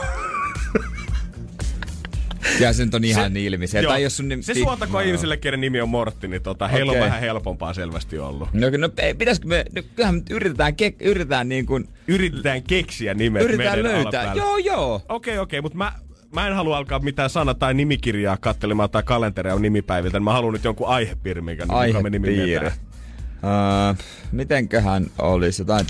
[2.57, 3.67] Kyllä se nyt on ihan ilmi.
[3.67, 3.91] Se, Joo.
[3.91, 4.43] tai jos sun nimi...
[4.43, 8.49] se suotakoon ihmisille, kenen nimi on Mortti, niin tota, heillä on vähän helpompaa selvästi ollut.
[8.53, 9.65] No, no ei, pitäisikö me...
[9.75, 11.89] No, kyllähän me yritetään, ke, yritetään niin kuin...
[12.07, 14.21] Yritetään keksiä nimet Yritetään löytää.
[14.21, 14.41] alapäälle.
[14.41, 15.01] Joo, joo.
[15.09, 15.91] Okei, okei, mutta mä,
[16.35, 20.19] mä en halua alkaa mitään sana- tai nimikirjaa kattelemaan tai kalenteria nimipäiviltä.
[20.19, 22.57] Mä haluan nyt jonkun aihepiirin, mikä mikä me nimi.
[22.57, 23.97] Uh,
[24.31, 25.85] mitenköhän olisi jotain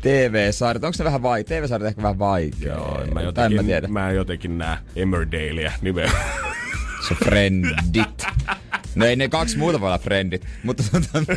[0.00, 0.84] TV-sarjat?
[0.84, 1.44] Onko ne vähän vai...
[1.44, 2.74] TV-sarjat ehkä vähän vaikea?
[2.74, 3.88] Joo, mä, jotenkin, mä tiedä.
[3.88, 6.10] mä en jotenkin näe Emmerdalea nimeä.
[7.08, 8.26] Se friendit.
[8.94, 11.32] No ei ne kaksi muuta voi olla friendit, mutta tota,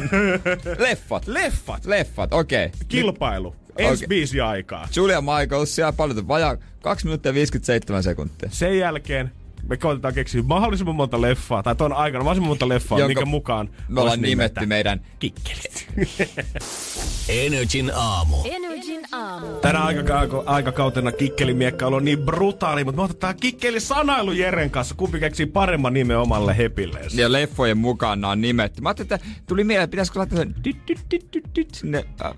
[0.80, 1.28] leffat.
[1.28, 1.86] Leffat!
[1.86, 2.66] Leffat, okei.
[2.66, 2.80] Okay.
[2.88, 3.56] Kilpailu.
[3.78, 4.08] Ensi Okei.
[4.08, 4.88] biisi aikaa.
[4.96, 8.50] Julia Michaels siellä paljon vajaa 2 minuuttia 57 sekuntia.
[8.52, 9.32] Sen jälkeen
[9.68, 13.70] me koitetaan keksiä mahdollisimman monta leffaa, tai ton aikana mahdollisimman monta leffaa, Jonka minkä mukaan
[13.88, 15.88] Me ollaan nimetty meidän kikkelit.
[17.30, 18.36] Energin aamu.
[18.52, 19.48] Energin aamu.
[19.48, 24.96] Tänä aikaka- aikakautena kikkelimiekkailu on niin brutaali, mutta me otetaan kikkeli sanailu Jeren kanssa.
[24.96, 27.10] Kumpi keksii paremman nimen omalle hepilleen.
[27.14, 28.82] ja leffojen mukaan nämä on nimetty.
[28.82, 30.56] Mä ajattelin, että tuli mieleen, että pitäisikö laittaa sen
[31.74, 32.06] sinne.
[32.26, 32.34] Äh,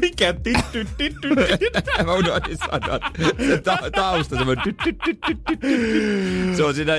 [0.00, 1.28] Mikä titty, titty,
[1.58, 2.04] titty.
[2.06, 2.98] Mä unohdin sanoa.
[3.46, 6.56] Se ta- tausta, semmoinen dit, dit, dit.
[6.56, 6.92] Se on siinä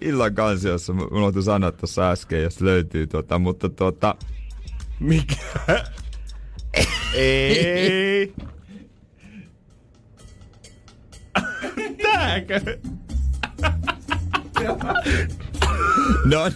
[0.00, 0.92] illan kansiossa.
[0.92, 4.14] Mä unohdin sanoa tuossa äsken, jos löytyy tota, mutta tota...
[5.00, 5.36] Mikä?
[7.14, 8.32] Ei.
[12.02, 12.60] Tääkö?
[16.24, 16.50] No,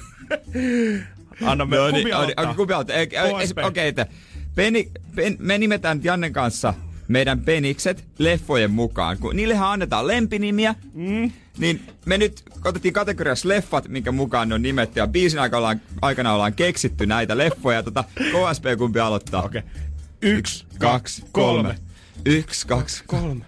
[1.46, 2.54] Anna me no kumpi niin, aloittaa?
[2.54, 3.66] kumpi aloittaa?
[3.66, 4.06] Okei, että
[4.54, 6.74] Peni, pen, me nimetään Jannen kanssa
[7.08, 9.18] meidän penikset leffojen mukaan.
[9.18, 11.30] Kun niillehän annetaan lempinimiä, mm.
[11.58, 15.00] niin me nyt otettiin kategoriassa leffat, minkä mukaan ne on nimetty.
[15.00, 17.82] Ja biisin aikana ollaan, aikana ollaan keksitty näitä leffoja.
[17.82, 19.42] Tota, KSP kumpi aloittaa?
[19.42, 19.62] Okei.
[20.22, 21.74] Yksi, kaksi, kolme.
[22.26, 23.44] Yksi, kaksi, kolme.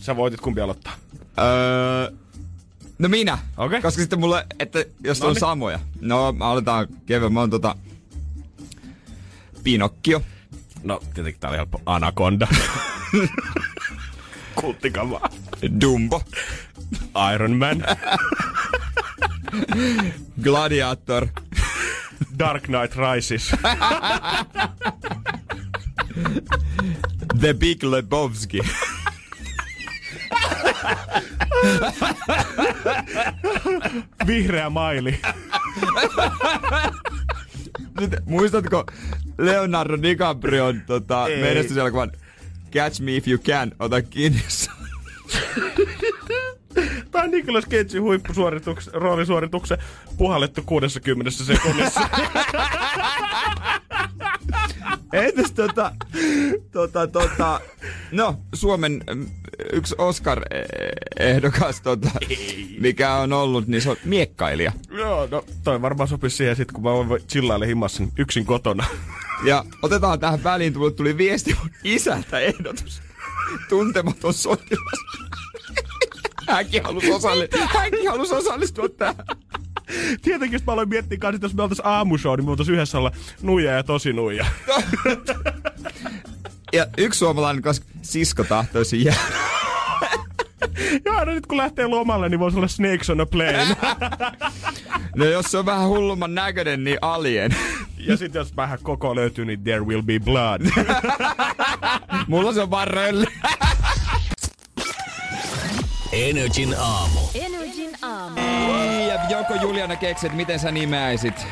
[0.00, 0.92] Sä voitit kumpi aloittaa?
[1.38, 2.16] Öö,
[2.98, 3.38] no minä.
[3.56, 3.82] Okei.
[3.82, 5.40] Koska sitten mulle, että jos on Noniin.
[5.40, 5.80] samoja.
[6.00, 7.32] No, aletaan kevyen.
[7.32, 7.76] Mä oon tota...
[9.62, 10.22] Pinokkio.
[10.82, 11.82] No, tietenkin tää oli helppo.
[11.86, 12.48] Anaconda.
[14.60, 15.28] Kulttikamaa.
[15.80, 16.22] Dumbo.
[17.34, 17.84] Iron Man.
[20.42, 21.26] Gladiator.
[22.38, 23.52] Dark Knight Rises.
[27.40, 28.60] The Big Lebowski.
[34.26, 35.20] Vihreä maili.
[38.26, 38.84] Muistatko
[39.38, 42.12] Leonardo DiCaprion tota, menestyselokuvan
[42.72, 44.40] Catch Me If You Can, ota kiinni.
[44.44, 44.70] jos-
[47.10, 49.78] Tai Nicolas Cagein huippusuorituksen, roolisuorituksen
[50.18, 52.00] puhallettu 60 sekunnissa.
[55.12, 55.92] Entäs tota,
[56.72, 57.60] tota, tota,
[58.12, 59.26] no Suomen mm,
[59.72, 62.10] yksi Oscar-ehdokas, tota,
[62.80, 64.72] mikä on ollut, niin se on miekkailija.
[64.90, 68.84] Joo, no toi varmaan sopisi siihen sit, kun mä voin chillailla himmassa yksin kotona.
[69.44, 73.02] Ja otetaan tähän väliin, mulle tuli viesti mun isältä ehdotus.
[73.68, 75.28] Tuntematon sotilas.
[76.48, 79.26] Hänkin halusi osallistua, hänkin halusi osallistua tähän.
[80.22, 82.98] Tietenkin, jos mä aloin miettiä kanssa, että jos me oltais aamushow, niin me oltais yhdessä
[82.98, 83.10] olla
[83.42, 84.46] nuija ja tosi nuija.
[86.72, 89.20] Ja yksi suomalainen, koska sisko tahtoisi jäädä.
[91.04, 93.76] Ja aina nyt kun lähtee lomalle, niin voisi olla Snakes on a plane.
[95.16, 97.56] No jos se on vähän hullumman näköinen, niin alien.
[97.96, 100.60] ja sitten jos vähän koko löytyy, niin there will be blood.
[102.26, 103.26] Mulla se on vaan rölli.
[106.12, 107.20] Energin aamu.
[107.34, 108.40] Energin aamu.
[109.28, 111.46] Joko Juliana keksit, miten sä nimeäisit?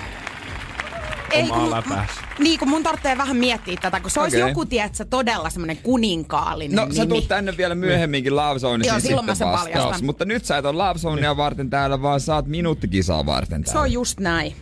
[1.31, 2.11] Ei, kun, läpäs.
[2.39, 4.51] niin kun mun tarvitsee vähän miettiä tätä, kun se olisi Okei.
[4.51, 7.07] joku, tiedätkö, todella semmoinen kuninkaallinen No sä nimi.
[7.09, 9.73] tulet tänne vielä myöhemminkin Love Zoneisiin Joo, silloin mä sen vastaus.
[9.75, 10.05] paljastan.
[10.07, 13.65] Mutta nyt sä et ole Love Zonea varten täällä, vaan sä oot minuuttikisaa varten Se
[13.67, 13.81] täällä.
[13.83, 14.55] on just näin.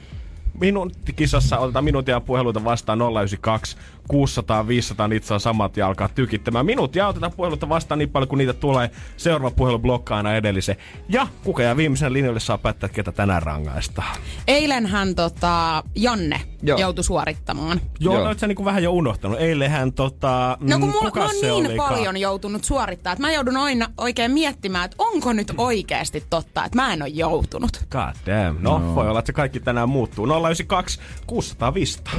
[0.61, 3.77] Minuuttikisassa otetaan minuutia puheluita vastaan 092
[4.13, 6.67] 600-500 niitä saa samat ja alkaa tykittämään.
[6.67, 8.91] Minuutia otetaan puheluita vastaan niin paljon, kun niitä tulee.
[9.17, 10.77] Seuraava puhelu blokkaa aina edellisen.
[11.09, 14.17] Ja kuka jää viimeisen linjalle saa päättää, että ketä tänään rangaistaan.
[14.49, 16.79] Eilenhän tota, Janne Joo.
[16.79, 17.81] joutui suorittamaan.
[18.01, 18.25] Joo, Joo.
[18.25, 18.35] Joo.
[18.39, 19.41] sä niinku vähän jo unohtanut.
[19.41, 20.59] Eilenhän tota...
[20.61, 21.95] No kun mm, mulla, kuka mä oon se niin olikaan?
[21.95, 26.77] paljon joutunut suorittaa, että mä joudun aina oikein miettimään, että onko nyt oikeasti totta, että
[26.77, 27.85] mä en ole joutunut.
[27.91, 28.63] God damn.
[28.63, 30.27] No, no, voi olla, että se kaikki tänään muuttuu.
[30.27, 32.15] 092 600 500.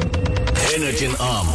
[0.76, 1.52] Energin aamu.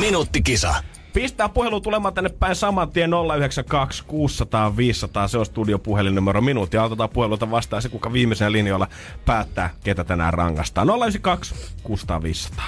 [0.00, 0.74] Minuuttikisa.
[1.12, 5.28] Pistää puhelu tulemaan tänne päin saman tien 092 600 500.
[5.28, 6.78] Se on studiopuhelinnumero minuutti.
[6.78, 8.88] Otetaan puheluita vastaan se, kuka viimeisen linjoilla
[9.24, 10.88] päättää, ketä tänään rangaistaan.
[10.88, 12.64] 092 600 500.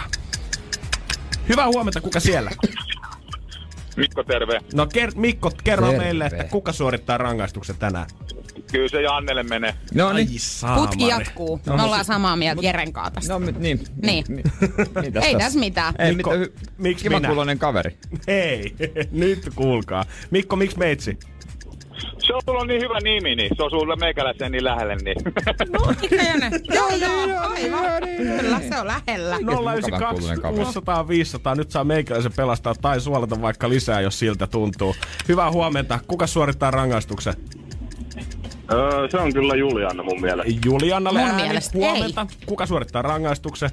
[1.48, 2.50] Hyvää huomenta, kuka siellä?
[3.96, 4.60] Mikko, terve.
[4.74, 6.04] No ker- Mikko, kerro Terve.
[6.04, 8.06] meille, että kuka suorittaa rangaistuksen tänään.
[8.72, 9.74] Kyllä se Jannelle menee.
[9.94, 10.28] No niin.
[10.76, 11.60] Putki jatkuu.
[11.66, 13.32] No, Me ollaan samaa mieltä Jeren kanssa tästä.
[13.38, 13.80] No niin.
[14.02, 14.24] Niin.
[15.02, 15.94] Mitäs Ei tässä mitään.
[15.98, 16.30] Ei Mikko,
[16.78, 17.96] miksi kuuloinen kaveri.
[18.28, 18.74] Hei,
[19.12, 20.04] nyt kuulkaa.
[20.30, 21.18] Mikko, miksi meitsi?
[22.18, 25.16] Se on sulla niin hyvä nimi, niin se on sulle meikäläiseen niin lähelle, niin...
[25.72, 26.50] No, Ikene.
[26.74, 28.02] Joo, joo, aivan.
[28.16, 29.36] Kyllä, se on lähellä.
[29.38, 30.64] kuuloinen 092 kaveri.
[30.64, 31.54] 600 500.
[31.54, 34.96] Nyt saa meikäläisen pelastaa tai suolata vaikka lisää, jos siltä tuntuu.
[35.28, 35.98] Hyvää huomenta.
[36.06, 37.34] Kuka suorittaa rangaistuksen?
[38.72, 40.52] Öö, se on kyllä Juliana mun mielestä.
[40.64, 42.26] Juliannalle Mun mielestä Huomenta.
[42.46, 43.70] Kuka suorittaa rangaistuksen?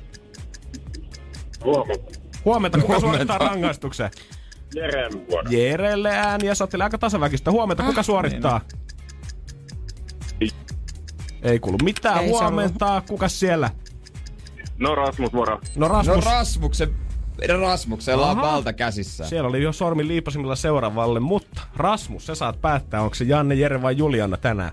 [1.63, 2.19] Huomenta.
[2.45, 2.77] Huomenta.
[2.77, 3.09] Kuka Huomenta.
[3.09, 4.11] suorittaa rangaistuksen?
[4.75, 5.49] Jeren vuoro.
[5.49, 7.51] Jerelle ääni ja sotille aika tasaväkistä.
[7.51, 7.83] Huomenta.
[7.83, 8.61] Kuka suorittaa?
[11.43, 12.19] Ei kuulu mitään.
[12.23, 13.01] Ei Huomenta.
[13.07, 13.69] Kuka siellä?
[14.79, 15.55] No Rasmus vuoro.
[15.55, 16.25] No No Rasmus.
[16.25, 16.95] Rasmuksen,
[17.59, 18.51] Rasmuksella on Aha.
[18.51, 19.29] valta käsissään.
[19.29, 23.81] Siellä oli jo sormi liipasimilla seuraavalle, mutta Rasmus, sä saat päättää, onko se Janne, Jere
[23.81, 24.71] vai Juliana tänään.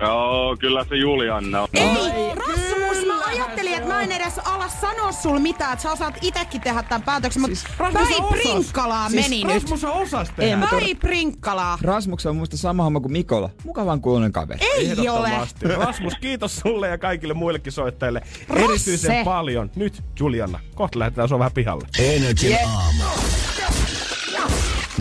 [0.00, 1.68] Joo, kyllä se Juliana on.
[1.74, 6.18] Ei, Rasmus, mä ajattelin, että mä en edes ala sanoa sul mitään, että sä osaat
[6.22, 7.58] itekin tehdä tämän päätöksen, mutta
[7.92, 9.54] Päi Prinkkalaa meni nyt.
[9.54, 11.78] Rasmus on osas Ei, mutta Päi Prinkkalaa.
[11.82, 13.50] Rasmuksella on muista sama homma kuin Mikola.
[13.64, 14.60] Mukavan kuulonen kaveri.
[14.60, 15.30] Ei ole.
[15.76, 18.64] Rasmus, kiitos sulle ja kaikille muillekin soittajille Rasse.
[18.64, 19.70] erityisen paljon.
[19.76, 21.86] Nyt Juliana, kohta lähdetään sua vähän pihalle.
[21.98, 23.04] Energin aamu.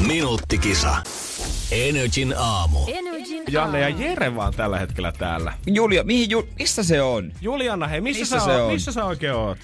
[0.08, 0.96] Minuuttikisa.
[1.72, 2.80] Energin aamu.
[2.88, 3.90] Energin Janne ja.
[3.90, 5.54] Jere vaan tällä hetkellä täällä.
[5.68, 6.48] Julia, mihin Ju...
[6.60, 7.32] Missä se on?
[7.42, 8.74] Juliana, hei, missä, Missä sä, se on?
[8.74, 9.58] missä sä oikein oot?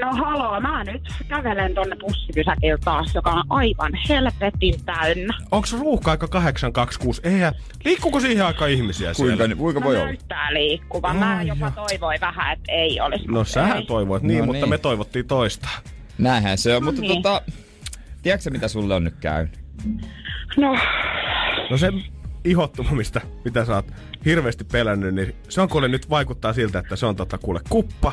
[0.00, 5.34] No haloo, mä nyt kävelen tonne bussipysäkillä taas, joka on aivan helvetin täynnä.
[5.50, 7.20] Onks ruuhka aika 826?
[7.24, 9.56] Eihän, liikkuuko siihen aika ihmisiä Kuinka, siellä?
[9.56, 10.06] kuinka No voi olla?
[10.06, 11.16] näyttää liikkuvan.
[11.16, 13.26] Mä Ai jopa toivoin vähän, että ei olisi.
[13.26, 13.86] No mutta sähän ei.
[13.86, 14.68] toivoit niin, No mutta niin.
[14.70, 15.68] me toivottiin toista.
[16.18, 17.22] Näinhän se on, mutta niin.
[17.22, 17.42] tota...
[18.22, 19.60] Tiedätkö mitä sulle on nyt käynyt?
[20.56, 20.78] No,
[21.70, 21.92] No se
[22.44, 23.86] ihottuma, mistä, mitä sä oot
[24.24, 28.12] hirveästi pelännyt, niin se on kuule nyt vaikuttaa siltä, että se on tota kuule kuppa.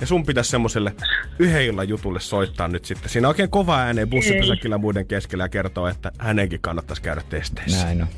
[0.00, 0.94] Ja sun pitäisi semmoselle
[1.38, 3.08] yhden illan jutulle soittaa nyt sitten.
[3.08, 7.84] Siinä oikein kova ääneen bussipysäkillä muiden keskellä ja kertoo, että hänenkin kannattaisi käydä testeissä.
[7.84, 8.08] Näin on.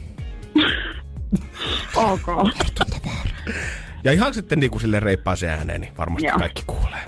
[2.13, 2.27] ok.
[4.05, 6.39] Ja ihan sitten niin kuin sille reippaaseen ääneen, niin varmasti Joo.
[6.39, 7.05] kaikki kuulee.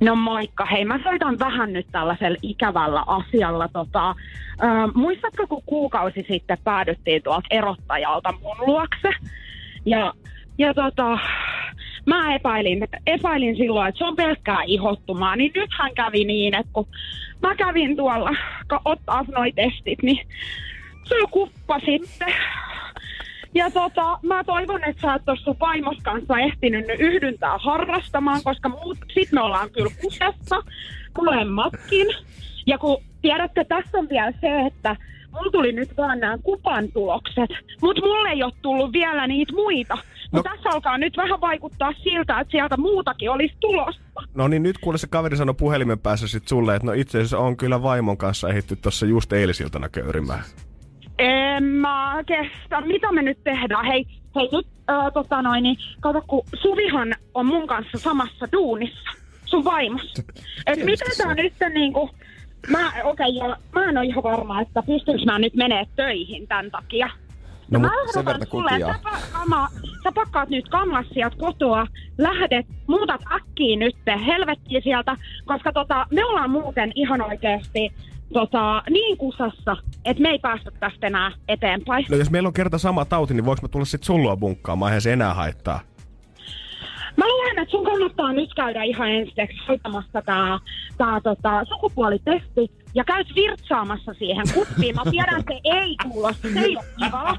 [0.00, 3.68] No moikka, hei mä soitan vähän nyt tällaisella ikävällä asialla.
[3.68, 9.10] Tota, ö, muistatko, kun kuukausi sitten päädyttiin tuolta erottajalta mun luokse?
[9.86, 10.12] Ja,
[10.58, 11.18] ja tota,
[12.06, 15.36] mä epäilin, epäilin silloin, että se on pelkkää ihottumaa.
[15.36, 16.86] Niin nythän kävi niin, että kun
[17.42, 18.30] mä kävin tuolla
[18.84, 20.26] ottaa noi testit, niin
[21.04, 22.34] se kuppa sitten.
[23.54, 28.68] Ja tota, mä toivon, että sä oot tuossa vaimos kanssa ehtinyt nyt yhdyntää harrastamaan, koska
[28.68, 30.62] muut, sit me ollaan kyllä kusessa,
[31.18, 32.06] molemmatkin.
[32.66, 34.96] Ja kun tiedätte, tässä on vielä se, että
[35.32, 37.50] mulla tuli nyt vaan nämä kupan tulokset,
[37.82, 39.94] mutta mulle ei ole tullut vielä niitä muita.
[39.94, 40.02] No.
[40.32, 44.00] No- Tässä alkaa nyt vähän vaikuttaa siltä, että sieltä muutakin olisi tulossa.
[44.34, 47.38] No niin nyt kuule se kaveri sanoi puhelimen päässä sit sulle, että no itse asiassa
[47.38, 50.40] on kyllä vaimon kanssa ehitty tuossa just eilisiltana köyrimään.
[51.18, 52.80] En mä kestä.
[52.80, 53.86] Mitä me nyt tehdään?
[53.86, 54.06] Hei,
[54.36, 59.10] hei nyt, ää, tota noin, niin, kato, kun Suvihan on mun kanssa samassa duunissa,
[59.44, 60.22] sun vaimossa.
[60.66, 62.10] Et miten tää nyt niinku,
[62.68, 66.70] mä, okei, okay, mä en ole ihan varma, että pystynkö mä nyt menee töihin tämän
[66.70, 67.10] takia.
[67.70, 68.98] No, mä sen verran sulle, sä,
[69.32, 69.68] kama,
[70.04, 71.86] sä pakkaat nyt kammas sieltä kotoa,
[72.18, 73.96] lähdet, muutat äkkiä nyt
[74.26, 77.92] helvettiin sieltä, koska tota, me ollaan muuten ihan oikeasti
[78.32, 82.06] tota, niin kusassa, että me ei päästä tästä enää eteenpäin.
[82.10, 85.02] No jos meillä on kerta sama tauti, niin voiko mä tulla sit sullua bunkkaamaan, eihän
[85.02, 85.80] se enää haittaa.
[87.16, 90.58] Mä luulen, että sun kannattaa nyt käydä ihan ensiksi hoitamassa tää,
[90.98, 94.94] tää tota, sukupuolitesti, ja käyt virtsaamassa siihen kuppiin.
[94.94, 97.36] Mä tiedän, että se ei kuulosta, se ei ole kivaa.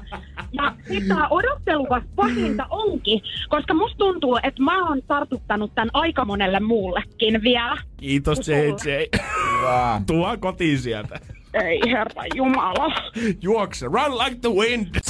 [0.52, 5.90] Ja sitten tämä odottelu vasta pahinta onkin, koska musta tuntuu, että mä oon tartuttanut tämän
[5.92, 7.76] aika monelle muullekin vielä.
[7.96, 9.18] Kiitos JJ.
[10.06, 11.20] Tuo kotiin sieltä.
[11.54, 12.94] Ei herra jumala.
[13.42, 15.00] Juokse, run like the wind.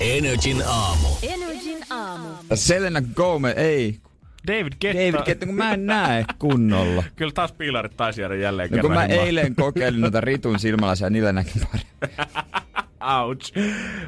[0.00, 1.08] Energin aamu.
[1.22, 2.28] Energin aamu.
[2.54, 3.98] Selena Gomez, ei.
[4.46, 4.98] David Ketta.
[4.98, 7.04] David Ketta, kun mä en näe kunnolla.
[7.16, 8.98] Kyllä taas piilarit taisi jäädä jälleen No kun kerran.
[8.98, 9.26] mä himaan.
[9.26, 11.82] eilen kokeilin noita ritun silmälasia, niillä näkin pari.
[13.04, 13.52] Ouch.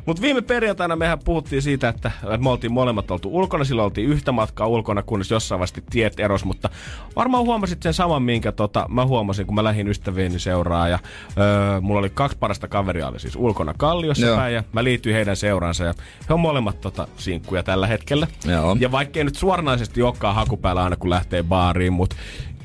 [0.07, 3.64] Mutta viime perjantaina mehän puhuttiin siitä, että me oltiin molemmat oltu ulkona.
[3.64, 6.44] Silloin oltiin yhtä matkaa ulkona, kunnes jossain vaiheessa tiet eros.
[6.44, 6.70] Mutta
[7.16, 10.88] varmaan huomasit sen saman, minkä tota, mä huomasin, kun mä lähdin ystävieni seuraa.
[10.88, 10.99] Ja,
[11.38, 14.36] öö, mulla oli kaksi parasta kaveria, oli siis ulkona Kalliossa Joo.
[14.36, 14.55] päin.
[14.55, 15.84] Ja mä liityin heidän seuraansa.
[15.84, 15.94] Ja
[16.28, 18.26] he on molemmat tota, sinkkuja tällä hetkellä.
[18.44, 18.76] Joo.
[18.80, 22.16] Ja vaikkei nyt suoranaisesti olekaan hakupäällä aina, kun lähtee baariin, mutta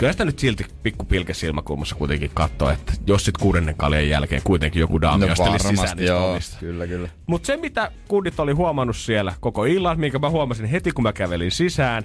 [0.02, 4.42] kyllä sitä nyt silti pikku pilke silmäkulmassa kuitenkin katsoo, että jos sit kuudennen kaljan jälkeen
[4.44, 6.32] kuitenkin joku daami No osteli sisään niistä joo.
[6.32, 6.58] ovista.
[6.60, 7.10] Kyllä, kyllä.
[7.28, 11.14] Mutta se, mitä kundit oli huomannut siellä koko illan, minkä mä huomasin heti, kun mä
[11.14, 12.04] kävelin sisään,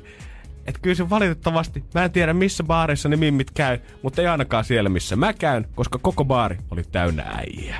[0.66, 4.64] että kyllä se valitettavasti, mä en tiedä missä baarissa ne mimmit käy, mutta ei ainakaan
[4.64, 7.76] siellä, missä mä käyn, koska koko baari oli täynnä äijiä.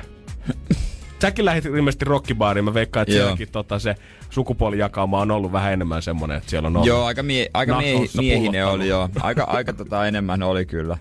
[1.21, 3.23] Säkin lähdit ilmeisesti rockibaariin, mä veikkaan, että Joo.
[3.23, 3.95] sielläkin tota, se
[4.29, 8.09] sukupuolijakauma on ollut vähän enemmän semmonen, että siellä on ollut Joo, aika, mie- aika miehi-
[8.17, 9.09] miehinen oli joo.
[9.21, 10.97] Aika, aika tota enemmän oli kyllä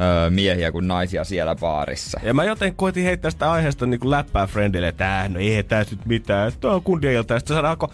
[0.00, 2.20] öö, miehiä kuin naisia siellä baarissa.
[2.22, 5.62] Ja mä joten koitin heittää sitä aiheesta niin kuin läppää friendille, että äh, no ei
[5.62, 7.34] tää nyt mitään, että on kundien ilta.
[7.34, 7.88] Ja sitten se alkoi,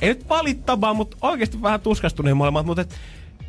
[0.00, 2.94] ei nyt valittamaan, mutta oikeasti vähän tuskastuneen molemmat, mutta et,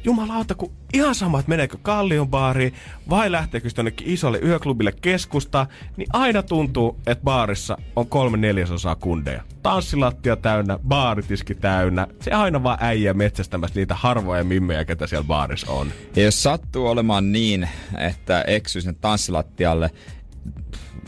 [0.04, 2.74] jumalauta, kun ihan sama, että meneekö Kallion baariin
[3.10, 9.44] vai lähteekö jonnekin isolle yöklubille keskusta, niin aina tuntuu, että baarissa on kolme neljäsosaa kundeja.
[9.64, 12.08] Tanssilattia täynnä, baaritiski täynnä.
[12.22, 15.88] Se aina vaan äijä metsästämässä niitä harvoja mimmejä, ketä siellä baarissa on.
[16.16, 19.90] Ja jos sattuu olemaan niin, että eksyy sinne tanssilattialle,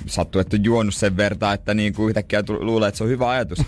[0.05, 3.09] sattuu, että on juonut sen verta, että niin kuin yhtäkkiä tu- luulee, että se on
[3.09, 3.59] hyvä ajatus.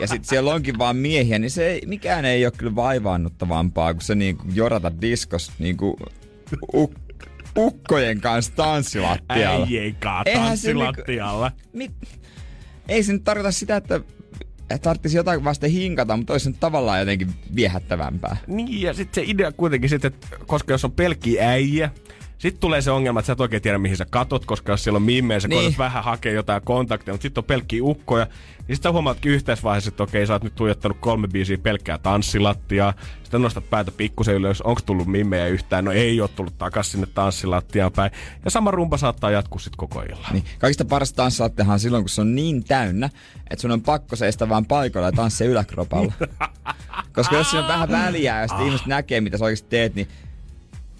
[0.00, 4.02] ja sitten siellä onkin vaan miehiä, niin se ei, mikään ei ole kyllä vaivaannuttavampaa, kuin
[4.04, 5.94] se niin kuin jorata diskos niin kuin
[6.76, 9.66] uk- ukkojen kanssa tanssilattialla.
[10.26, 11.52] Eihän se niinku- tanssilattialla.
[11.72, 11.92] Mit?
[12.88, 14.00] Ei se nyt tarkoita sitä, että
[14.70, 18.36] että tarvitsisi jotain vasten hinkata, mutta olisi tavallaan jotenkin viehättävämpää.
[18.46, 21.90] Niin, ja sitten se idea kuitenkin sitten, että koska jos on pelkkiä äijä,
[22.38, 24.96] sitten tulee se ongelma, että sä et oikein tiedä, mihin sä katot, koska jos siellä
[24.96, 25.60] on mimmejä, sä Niin.
[25.62, 28.26] koetat vähän hakea jotain kontakteja, mutta sitten on pelkkiä ukkoja,
[28.68, 33.42] niin sitten huomaatkin yhteisvaiheessa, että okei, sä oot nyt tuijottanut kolme biisiä pelkkää tanssilattiaa, sitten
[33.42, 37.92] nostat päätä pikkusen ylös, onko tullut mimmejä yhtään, no ei ole tullut takas sinne tanssilattiaan
[37.92, 38.10] päin,
[38.44, 40.32] ja sama rumpa saattaa jatkuu sitten koko illan.
[40.32, 40.44] Niin.
[40.58, 43.10] Kaikista parasta tanssilattiahan on silloin, kun se on niin täynnä,
[43.50, 46.12] että sun on pakko seistä vaan paikalla ja tanssia yläkropalla.
[47.14, 50.08] Koska jos siinä on vähän väliä ja sitten ihmiset näkee, mitä sä oikeasti teet, niin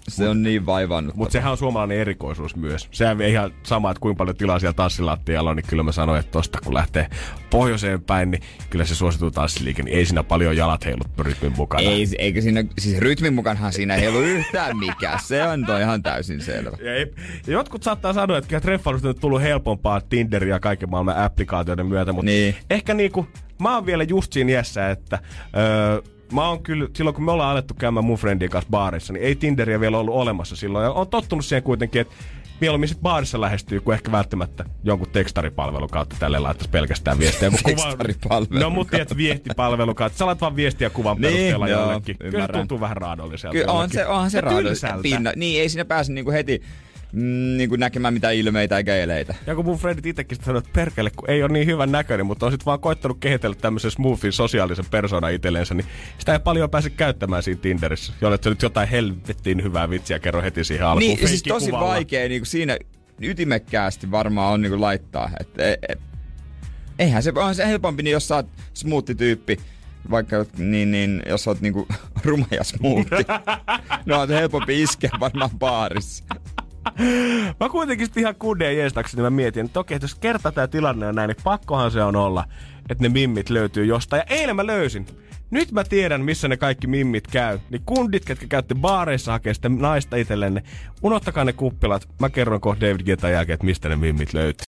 [0.09, 1.15] se on niin vaivannut.
[1.15, 2.87] Mutta sehän on suomalainen erikoisuus myös.
[2.91, 6.19] Sehän ei ihan sama, että kuinka paljon tilaa siellä tanssilattialla on, niin kyllä mä sanoin,
[6.19, 7.09] että tosta kun lähtee
[7.49, 11.83] pohjoiseen päin, niin kyllä se suosittuu tanssiliike, niin ei siinä paljon jalat heilut rytmin mukana.
[11.83, 15.19] Ei, eikö siinä, siis rytmin mukanhan siinä ei ollut yhtään mikään.
[15.23, 16.77] Se on toi ihan täysin selvä.
[16.83, 17.13] Ja, ei-
[17.47, 21.85] ja jotkut saattaa sanoa, että kyllä treffailusta on tullut helpompaa Tinderin ja kaiken maailman applikaatioiden
[21.85, 22.55] myötä, mutta Niin.
[22.69, 23.27] ehkä niinku,
[23.59, 25.19] mä oon vielä just siinä iässä, että
[25.57, 26.01] öö,
[26.33, 29.35] mä oon kyllä, silloin kun me ollaan alettu käymään mun friendin kanssa baarissa, niin ei
[29.35, 30.83] Tinderiä vielä ollut olemassa silloin.
[30.83, 32.13] Ja on tottunut siihen kuitenkin, että
[32.61, 37.49] mieluummin sit baarissa lähestyy, kuin ehkä välttämättä jonkun tekstaripalvelun kautta tälle laittaisi pelkästään viestiä.
[37.49, 40.17] Kun Tekstaripalvelun No mut tiedät, viestipalvelun kautta.
[40.17, 42.17] Sä laitat vaan viestiä kuvan Niin, perusteella joo, jollekin.
[42.17, 43.53] Kyllä tuntuu vähän raadolliselta.
[43.53, 43.99] Kyllä on jollekin.
[43.99, 45.01] se, onhan se tylsältä.
[45.01, 45.31] Pinna.
[45.35, 46.61] Niin, ei siinä pääse niinku heti
[47.13, 49.35] mm, niinku näkemään mitään ilmeitä eikä eleitä.
[49.47, 52.45] Ja kun mun friendit itsekin sanoi, että perkele, kun ei ole niin hyvän näköinen, mutta
[52.45, 55.87] on sit vaan koittanut kehitellä tämmöisen smoothin sosiaalisen persoonan itsellensä, niin
[56.17, 58.13] sitä ei paljon pääse käyttämään siinä Tinderissä.
[58.21, 60.99] Jollet sä nyt jotain helvettiin hyvää vitsiä kerro heti siihen alkuun.
[60.99, 62.77] Niin, siis tosi vaikea niinku siinä
[63.21, 65.29] ytimekkäästi varmaan on niinku laittaa.
[65.39, 65.95] Et, e, e,
[66.99, 69.57] eihän se, on se helpompi, niin jos sä oot smoothie-tyyppi,
[70.11, 71.87] vaikka niin, niin, jos oot niinku
[72.25, 73.25] ruma ja smoothie,
[74.05, 76.23] no on se helpompi iskeä varmaan baarissa.
[77.59, 81.15] Mä kuitenkin ihan kundeen jeestakseni mä mietin, että okei, että jos kerta tää tilanne on
[81.15, 82.45] näin, niin pakkohan se on olla,
[82.89, 84.19] että ne mimmit löytyy jostain.
[84.19, 85.05] Ja eilen mä löysin.
[85.51, 87.59] Nyt mä tiedän, missä ne kaikki mimmit käy.
[87.69, 90.63] Niin kundit, ketkä käytte baareissa hakee sitä naista itsellenne,
[91.01, 92.09] unohtakaa ne kuppilat.
[92.19, 94.63] Mä kerron kohta David Getan jälkeen, että mistä ne mimmit löytyy.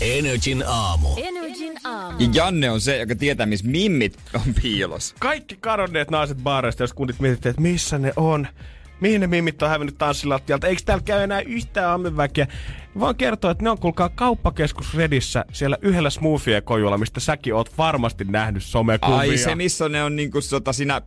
[0.00, 1.08] Energin aamu.
[1.16, 2.16] Energin aamu.
[2.18, 5.14] Ja Janne on se, joka tietää, missä mimmit on piilossa.
[5.18, 8.48] Kaikki kadonneet naiset baareista, jos kundit mietitte, että missä ne on,
[9.00, 12.46] mihin ne mimmit on hävinnyt tanssilattialta, eikö täällä käy enää yhtään ammenväkeä.
[12.98, 18.24] Voin kertoa, että ne on kuulkaa kauppakeskus Redissä siellä yhdellä smoothie-kojulla, mistä säkin oot varmasti
[18.24, 19.16] nähnyt somekuvia.
[19.16, 21.02] Ai se, missä ne on niinku sota siinä...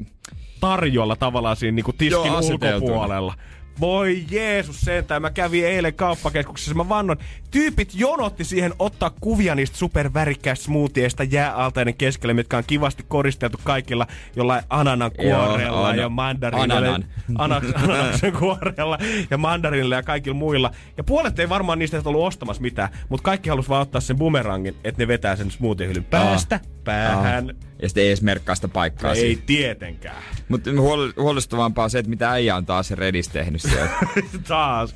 [0.59, 3.33] tarjolla tavallaan siinä niinku tiskin Joo, aseteltuna.
[3.79, 7.17] Voi Jeesus sentään, mä kävin eilen kauppakeskuksessa, mä vannon,
[7.51, 14.07] tyypit jonotti siihen ottaa kuvia niistä supervärikkäistä smoothieista jääaltainen keskelle, mitkä on kivasti koristeltu kaikilla
[14.35, 16.77] jollain ananan kuorella ana- ja mandarinilla.
[16.77, 17.05] ananan.
[17.37, 18.97] Ananaksen kuorella
[19.29, 20.71] ja mandarinilla ja kaikilla muilla.
[20.97, 24.75] Ja puolet ei varmaan niistä ollut ostamassa mitään, mutta kaikki halus vaan ottaa sen bumerangin,
[24.83, 27.55] että ne vetää sen smoothie-hylyn päästä päähän.
[27.81, 29.43] Ja sitten ei edes merkkaa sitä paikkaa Ei siihen.
[29.45, 30.23] tietenkään.
[30.49, 33.89] Mutta huol- huolestuttavampaa on se, että mitä äijä on taas Redis tehnyt siellä.
[34.47, 34.93] Taas.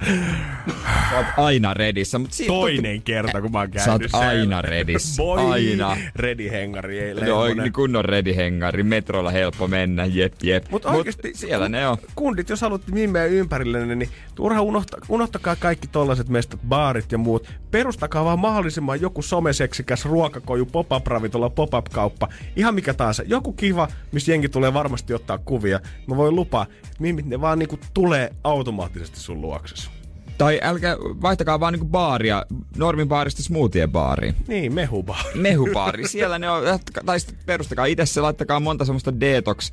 [1.09, 2.19] Sä oot aina Redissä.
[2.19, 5.17] Mut siitä Toinen kerta, kun mä oon käynyt Sä oot aina Redis.
[5.17, 5.97] Voi, Aina.
[6.15, 7.57] Redi hengari, ei No, lemmonen.
[7.57, 8.83] niin kunnon Redi-hengari.
[8.83, 10.65] Metrolla helppo mennä, jep jep.
[10.69, 11.97] Mutta oikeasti siellä ne on.
[12.15, 17.49] Kundit, jos haluatte mimeä ympärille, niin turha unohta, unohtakaa kaikki tollaset mestat, baarit ja muut.
[17.71, 22.27] Perustakaa vaan mahdollisimman joku someseksikäs ruokakoju, pop-up ravintola, pop-up-kauppa.
[22.55, 23.23] Ihan mikä tahansa.
[23.23, 25.79] Joku kiva, missä jengi tulee varmasti ottaa kuvia.
[26.07, 29.89] Mä voin lupaa, että mimit ne vaan niinku tulee automaattisesti sun luoksesi.
[30.37, 32.45] Tai älkää, vaihtakaa vaan niinku baaria,
[32.77, 34.35] normin baarista smoothie baariin.
[34.47, 35.39] Niin, mehubaari.
[35.39, 36.63] Mehubaari, siellä ne on,
[37.05, 39.71] tai sitten perustakaa itse se, laittakaa monta semmoista detox,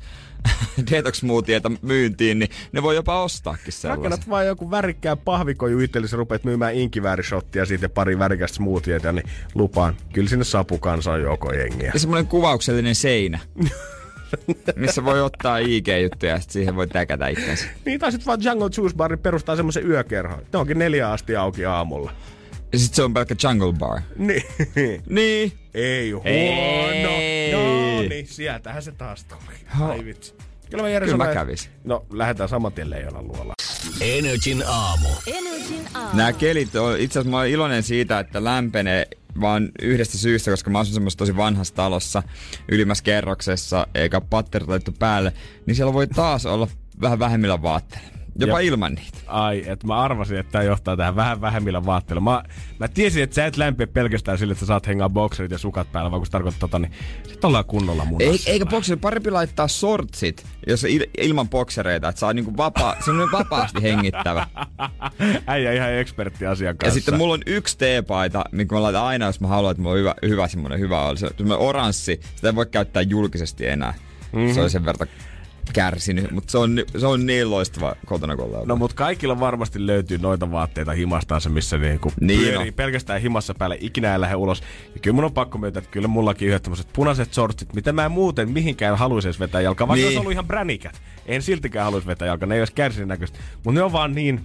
[0.91, 4.03] detox smoothieta myyntiin, niin ne voi jopa ostaakin sellaisen.
[4.03, 9.29] Rakennat vaan joku värikkää pahvikoju itsellesi, rupeat myymään inkiväärisottia siitä ja pari värikästä smoothieita, niin
[9.55, 9.95] lupaan.
[10.13, 11.91] Kyllä sinne sapukansa on joko jengiä.
[11.93, 13.39] Ja semmoinen kuvauksellinen seinä,
[14.75, 17.65] missä voi ottaa IG-juttuja ja sitten siihen voi täkätä itsensä.
[17.85, 20.39] Niin, tai sitten vaan Jungle Juice Barin perustaa semmoisen yökerhon.
[20.53, 22.11] Ne onkin neljä asti auki aamulla.
[22.73, 24.01] Ja sitten se on pelkkä jungle bar.
[24.17, 24.43] Niin.
[25.09, 25.51] Niin.
[25.73, 26.29] Ei huono.
[26.29, 27.51] Ei.
[27.51, 29.85] No niin, sieltähän se taas tuli.
[29.89, 30.33] Ai vitsi.
[30.69, 31.71] Kyllä mä, Kyllä mä kävisin.
[31.83, 33.53] No, lähdetään saman tien leijonan luola.
[34.01, 35.09] Energin aamu.
[35.27, 36.17] Energin aamu.
[36.17, 39.07] Nämä kelit on, itse asiassa mä olen iloinen siitä, että lämpenee
[39.41, 42.23] vaan yhdestä syystä, koska mä asun semmoisessa tosi vanhassa talossa,
[42.71, 45.33] ylimmässä kerroksessa, eikä patterit laitettu päälle,
[45.65, 46.67] niin siellä voi taas olla
[47.01, 48.20] vähän vähemmillä vaatteilla.
[48.39, 48.67] Jopa Jep.
[48.73, 49.17] ilman niitä.
[49.27, 52.21] Ai, että mä arvasin, että tämä johtaa tähän vähän vähemmillä vaatteilla.
[52.21, 52.43] Mä,
[52.79, 55.91] mä tiesin, että sä et lämpeä pelkästään sille, että sä saat hengaa bokserit ja sukat
[55.91, 56.91] päällä, vaan kun se tarkoittaa tota, niin
[57.27, 58.49] sit ollaan kunnolla Ei, munassa.
[58.51, 63.81] eikä bokseri, parempi laittaa sortsit, jos il, ilman boksereita, että saa niinku vapaa, semmoinen vapaasti
[63.81, 64.47] hengittävä.
[65.47, 66.93] Äijä ihan ekspertti asian Ja kanssa.
[66.95, 69.99] sitten mulla on yksi teepaita, minkä mä laitan aina, jos mä haluan, että mulla on
[69.99, 71.17] hyvä, hyvä semmoinen hyvä oli.
[71.17, 73.93] Se on semmoinen oranssi, sitä ei voi käyttää julkisesti enää.
[74.33, 74.53] Mm-hmm.
[74.53, 75.07] Se on sen verran
[75.73, 78.67] kärsinyt, mutta se on, se on niin loistava kotona ollaan.
[78.67, 82.73] No mut kaikilla varmasti löytyy noita vaatteita himastaansa, missä niinku Niin pyörii on.
[82.73, 84.61] pelkästään himassa päälle, ikinä ei lähde ulos.
[84.93, 88.05] Ja kyllä mun on pakko myöntää, että kyllä mullakin yhdet tämmöiset punaiset sortsit, mitä mä
[88.05, 89.87] en muuten mihinkään haluaisi edes vetää jalkaa.
[89.87, 90.01] Vaikka Niin.
[90.03, 90.07] niin.
[90.07, 91.01] olisi ollut ihan bränikät.
[91.25, 93.39] En siltikään haluaisi vetää jalkaa, ne ei olisi kärsin näköistä.
[93.63, 94.41] Mutta ne on vaan niin,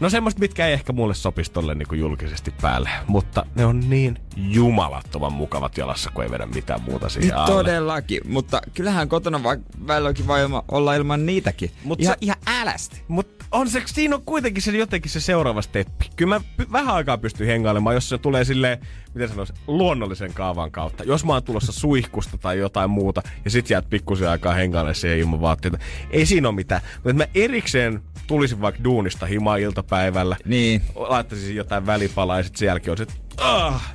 [0.00, 2.90] No semmoista, mitkä ei ehkä mulle sopisi tolle niinku julkisesti päälle.
[3.06, 7.54] Mutta ne on niin jumalattoman mukavat jalassa, kun ei vedä mitään muuta siihen alle.
[7.54, 11.70] Todellakin, mutta kyllähän kotona va- välilläkin voi ilma, olla ilman niitäkin.
[11.84, 13.02] Mut ihan, se- ihan älästi.
[13.08, 16.10] Mutta on se, siinä on kuitenkin se jotenkin se seuraava steppi.
[16.16, 18.78] Kyllä mä py- vähän aikaa pystyn hengailemaan, jos se tulee silleen,
[19.18, 21.04] miten sanois, luonnollisen kaavan kautta.
[21.04, 25.18] Jos mä oon tulossa suihkusta tai jotain muuta, ja sit jäät pikkusen aikaa hengailemaan siihen
[25.18, 25.78] ilman vaatteita.
[26.10, 26.80] Ei siinä ole mitään.
[26.94, 30.36] Mutta mä erikseen tulisin vaikka duunista himaa iltapäivällä.
[30.44, 30.82] Niin.
[30.94, 33.94] Laittaisin jotain välipalaa ja sit sen jälkeen on se, että ah,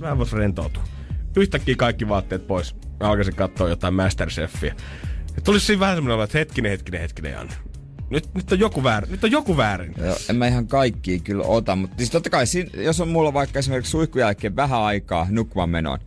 [0.00, 0.82] mä vois rentoutua.
[1.36, 2.76] Yhtäkkiä kaikki vaatteet pois.
[3.00, 4.74] Mä alkaisin katsoa jotain Masterchefia.
[5.44, 7.54] Tulisi siinä vähän semmoinen että hetkinen, hetkinen, hetkinen, Janne.
[8.10, 9.10] Nyt, nyt on joku väärin.
[9.10, 9.94] Nyt on joku väärin.
[9.98, 12.44] Joo, en mä ihan kaikkia kyllä ota, mutta siis totta kai,
[12.76, 15.98] jos on mulla vaikka esimerkiksi suihkun jälkeen vähän aikaa nukkumaan menoon,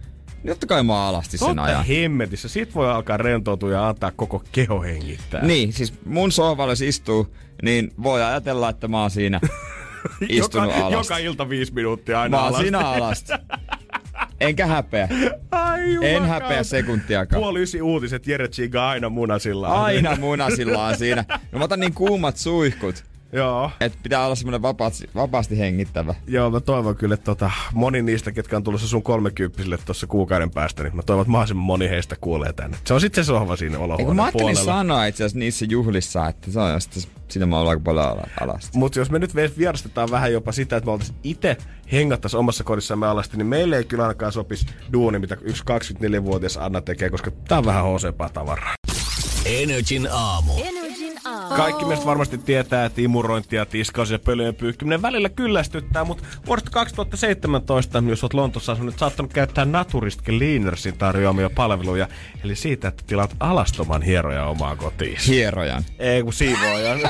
[0.44, 1.86] niin totta kai mä oon alasti sen Totta ajan.
[1.86, 2.48] hemmetissä.
[2.50, 5.42] Siitä voi alkaa rentoutua ja antaa koko keho hengittää.
[5.46, 9.40] Niin, siis mun sohvalla jos istuu, niin voi ajatella, että mä oon siinä
[10.30, 11.14] istunut joka, alasti.
[11.14, 12.64] joka ilta viisi minuuttia aina Mä oon alasti.
[12.64, 13.34] siinä alasti.
[14.40, 15.10] Enkä häpeä.
[15.52, 17.42] Ai En häpeä sekuntiakaan.
[17.42, 19.68] Puoli ysi uutiset, Jere Chiga aina munasilla.
[19.68, 21.26] Aina munasillaan siinä.
[21.52, 23.72] No mä otan niin kuumat suihkut, Joo.
[23.82, 26.16] että pitää olla semmonen vapaasti, vapaasti hengittävä.
[26.28, 30.52] Joo, mä toivon kyllä, että tota, moni niistä, ketkä on tulossa sun kolmekymppisille tuossa kuukauden
[30.52, 32.78] päästä, niin mä toivon, että mahdollisimman moni heistä kuulee tänne.
[32.86, 34.74] Se on sitten se sohva siinä Eikö olohuoneen mä ajattelin puolella.
[34.80, 38.28] sanoa itse asiassa niissä juhlissa, että se on sitten, siinä mä oon aika paljon ala-
[38.42, 38.78] alasti.
[38.78, 41.58] Mutta jos me nyt vierastetaan vähän jopa sitä, että me oltaisiin itse
[41.92, 46.82] hengattais omassa kodissamme alasti, niin meille ei kyllä ainakaan sopisi duuni, mitä yksi 24-vuotias Anna
[46.82, 48.74] tekee, koska tää on vähän hosepaa tavaraa.
[49.46, 50.52] Energin aamu.
[50.52, 50.87] Energin aamu.
[51.56, 56.72] Kaikki meistä varmasti tietää, että imurointi ja tiskaus ja pölyjen pyyhkiminen välillä kyllästyttää, mutta vuodesta
[56.72, 62.08] 2017, jos olet Lontossa asunut, saattanut käyttää Naturist Cleanersin tarjoamia palveluja,
[62.44, 65.18] eli siitä, että tilaat alastoman hieroja omaa kotiin.
[65.28, 65.84] Hierojan.
[66.00, 67.00] Ei kun siivoojan.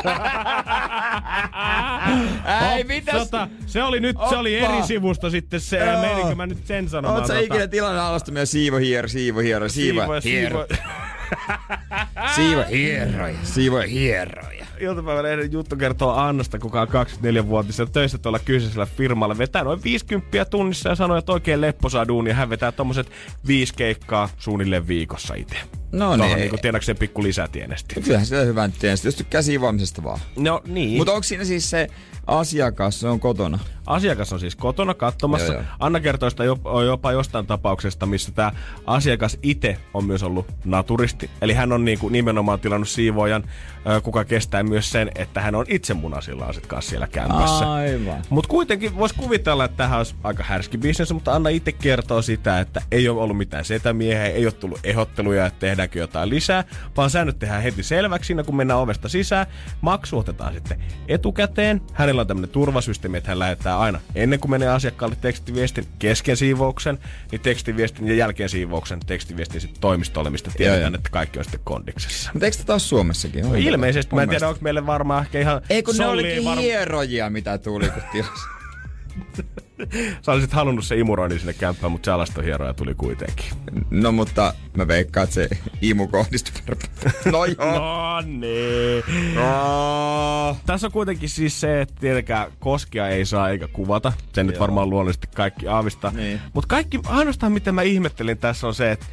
[2.76, 3.16] Ei, mitäs?
[3.20, 4.74] Tota, se oli nyt, se oli Oppa.
[4.74, 6.02] eri sivusta sitten se, Joo.
[6.02, 7.20] menikö mä nyt sen sanomaan?
[7.20, 10.22] Oot sä tota- ikinä tilannut alastomia siivo hiero, siivo hiero, siivo.
[10.22, 10.66] Siivo
[12.70, 13.38] hieroja.
[13.44, 14.66] Siivo hieroja.
[14.80, 19.38] iltapäivälehden juttu kertoo Annasta, kuka on 24-vuotisella töissä tuolla kyseisellä firmalla.
[19.38, 22.34] Vetää noin 50 tunnissa ja sanoo, että oikein lepposaa duunia.
[22.34, 23.12] Hän vetää tommoset
[23.48, 25.58] viisi keikkaa suunnilleen viikossa itse.
[25.92, 26.38] No niin.
[26.38, 28.02] niinku tiedäkseen pikku lisätienesti.
[28.02, 30.20] Kyllähän sitä hyvän tietysti, jos tykkää siivoamisesta vaan.
[30.36, 30.98] No niin.
[30.98, 31.88] Mutta onko siinä siis se
[32.28, 33.60] asiakas, se on kotona?
[33.86, 35.54] Asiakas on siis kotona katsomassa.
[35.54, 35.72] Joo, joo.
[35.80, 38.52] Anna kertoo sitä jopa, jopa jostain tapauksesta, missä tämä
[38.86, 41.30] asiakas itse on myös ollut naturisti.
[41.42, 43.44] Eli hän on niinku nimenomaan tilannut siivoojan,
[44.04, 47.74] kuka kestää myös sen, että hän on itse munasillaan sit kanssa siellä kämpässä.
[47.74, 48.22] Aivan.
[48.30, 52.60] Mutta kuitenkin voisi kuvitella, että tähän olisi aika härski bisnes, mutta Anna itse kertoo sitä,
[52.60, 56.64] että ei ole ollut mitään setämiehiä, ei ole tullut ehdotteluja, että tehdäänkö jotain lisää,
[56.98, 59.48] vaan säännöt tehdään heti selväksi siinä, kun mennään ovesta sisään.
[59.82, 61.82] Maksu otetaan sitten etukäteen.
[61.94, 67.00] Hänellä on tämmöinen turvasysteemi, että hän lähettää aina ennen kuin menee asiakkaalle tekstiviestin kesken siivouksen,
[67.32, 70.98] niin tekstiviestin ja jälkeen siivouksen tekstiviestin sitten toimistolle, mistä tiedetään, joo.
[70.98, 72.30] että kaikki on sitten kondiksessa.
[72.34, 73.50] Mutta eikö ole Suomessakin?
[73.50, 75.62] No, ilmeisesti, mä en tiedä, onko meille varmaan ehkä ihan...
[75.70, 78.48] Ei kun ne olikin var- hierojia, mitä tuli, kun tilas.
[80.22, 83.46] Sä olisit halunnut se imuroinnin sinne kämppään, mutta se alastohieroja tuli kuitenkin.
[83.90, 85.50] No mutta mä veikkaan, että se
[85.82, 86.62] imu kohdistui.
[87.32, 87.80] No joo.
[87.80, 89.04] No niin.
[89.36, 90.58] No.
[90.66, 94.14] Tässä on kuitenkin siis se, että tietenkään koskia ei saa eikä kuvata.
[94.34, 94.62] Sen nyt Joo.
[94.62, 96.12] varmaan luonnollisesti kaikki aavistaa.
[96.12, 96.42] Niin.
[96.54, 99.06] Mutta kaikki, ainoastaan mitä mä ihmettelin tässä on se, että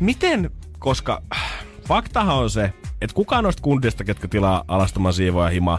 [0.00, 1.22] miten, koska
[1.88, 5.78] faktahan on se, että kukaan noista kundista, ketkä tilaa alastoman siivoja himaa,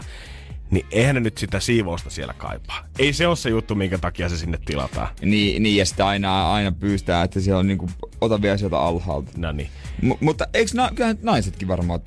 [0.70, 2.84] niin eihän ne nyt sitä siivousta siellä kaipaa.
[2.98, 5.08] Ei se ole se juttu, minkä takia se sinne tilataan.
[5.22, 7.90] Niin, niin, ja sitten aina, aina pyystää, että siellä on niinku,
[8.20, 9.30] ota vielä sieltä alhaalta.
[9.36, 9.68] No niin.
[10.02, 12.00] M- mutta eikö na- kyllähän naisetkin varmaan...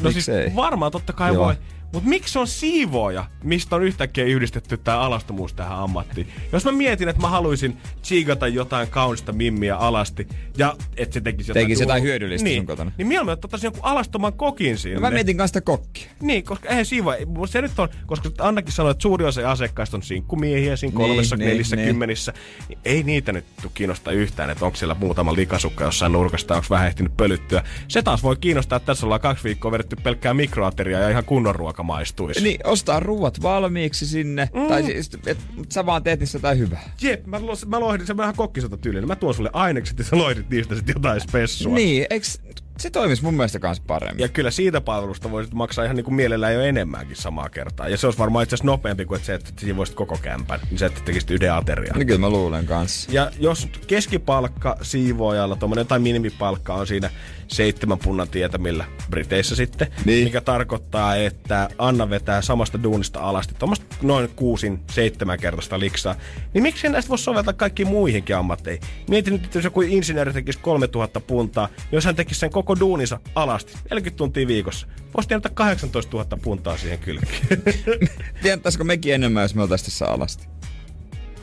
[0.00, 0.42] No Miksei?
[0.44, 1.44] siis varmaan totta kai Joo.
[1.44, 1.54] voi.
[1.96, 6.28] Mutta miksi on siivooja, mistä on yhtäkkiä yhdistetty tämä alastomuus tähän ammattiin?
[6.52, 10.28] Jos mä mietin, että mä haluaisin tsiigata jotain kaunista mimmiä alasti
[10.58, 12.92] ja että se tekisi jotain, Tekisi jotain hyödyllistä niin, sun kotona.
[12.98, 14.94] Niin mieluummin ottaisin jonkun alastoman kokin sinne.
[14.94, 16.10] No mä mietin kanssa sitä kokkia.
[16.20, 20.02] Niin, koska eihän siivoja, se nyt on, koska Annakin sanoi, että suuri osa asiakkaista on
[20.02, 21.88] sinkkumiehiä siinä Niin, kolmessa, niin, nelissä, niin.
[21.88, 22.32] kymmenissä.
[22.68, 26.66] Niin ei niitä nyt tuu kiinnostaa yhtään, että onko siellä muutama likasukka jossain nurkasta, onko
[26.70, 27.62] vähän ehtinyt pölyttyä.
[27.88, 31.54] Se taas voi kiinnostaa, että tässä ollaan kaksi viikkoa vedetty pelkkää mikroateriaa ja ihan kunnon
[31.54, 32.42] ruoka maistuisi.
[32.42, 34.48] Niin, ostaa ruuat valmiiksi sinne.
[34.54, 34.68] Mm.
[34.68, 36.90] Tai siis, et, sä vaan teet niistä jotain hyvää.
[37.02, 39.08] Jep, mä, lo- mä loihdin, se on vähän kokkisota tyylinen.
[39.08, 41.74] Mä tuon sulle ainekset ja sä loihdit niistä sitten jotain spessua.
[41.74, 42.40] Niin, eiks,
[42.78, 44.22] se toimisi mun mielestä kans paremmin.
[44.22, 47.88] Ja kyllä siitä palvelusta voisit maksaa ihan niin kuin mielellään jo enemmänkin samaa kertaa.
[47.88, 50.60] Ja se olisi varmaan itse asiassa nopeampi kuin että se, että siinä voisit koko kämpän.
[50.70, 51.98] Niin se, että tekisit yhden aterian.
[51.98, 53.12] Niin kyllä mä luulen kanssa.
[53.12, 57.10] Ja jos keskipalkka siivoojalla, tuommoinen tai minimipalkka on siinä
[57.48, 60.24] seitsemän punnan tietämillä Briteissä sitten, Niin.
[60.24, 66.14] mikä tarkoittaa, että Anna vetää samasta duunista alasti tuommoista noin kuusin seitsemän kertaista liksaa,
[66.54, 68.82] niin miksi näistä voisi soveltaa kaikkiin muihinkin ammatteihin?
[69.10, 72.65] Mietin nyt, että jos joku insinööri tekisi 3000 puntaa, niin jos hän tekisi sen koko
[72.74, 77.62] duuninsa alasti, 40 tuntia viikossa, voisi tienata 18 000 puntaa siihen kylkeen.
[78.42, 80.48] Tiedättäisikö mekin enemmän, jos me oltaisiin tässä alasti?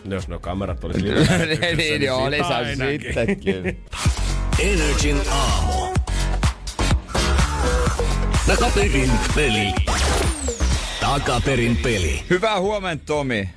[0.06, 1.18] jos nuo kamerat olisi niin,
[1.78, 3.02] niin joo, siitä lisää ainakin.
[3.02, 3.84] sittenkin.
[4.60, 5.94] Energin aamu.
[8.48, 9.74] Takaperin peli.
[11.02, 12.24] Takaperin peli.
[12.30, 13.50] Hyvää huomenta, Tomi.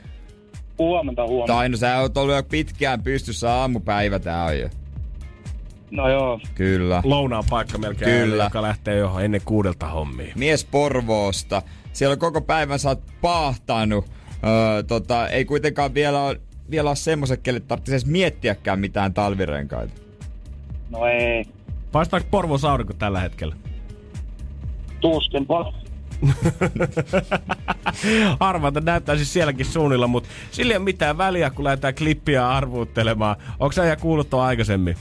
[0.79, 1.53] Huomenta, huomenta.
[1.53, 4.69] Tai no sä oot ollut jo pitkään pystyssä aamupäivä tää on jo.
[5.91, 7.01] No joo, Kyllä.
[7.05, 8.45] lounaan paikka melkein, Kyllä.
[8.45, 10.33] joka lähtee johon ennen kuudelta hommiin.
[10.37, 11.63] Mies Porvoosta.
[11.93, 14.05] Siellä on koko päivän sä oot paahtanut.
[14.47, 19.95] Öö, tota, ei kuitenkaan vielä ole, vielä ole semmoset, kelle tarvitsisi edes miettiäkään mitään talvirenkaita.
[20.91, 21.45] no ei.
[21.93, 23.55] Paistaako Porvon aurinko tällä hetkellä?
[25.01, 25.73] Tuskinpa.
[28.41, 33.37] Arvata näyttää siis sielläkin suunnilla, mutta sillä ei ole mitään väliä, kun lähdetään klippiä arvuuttelemaan.
[33.61, 34.97] Onko sä ihan kuullut aikaisemmin?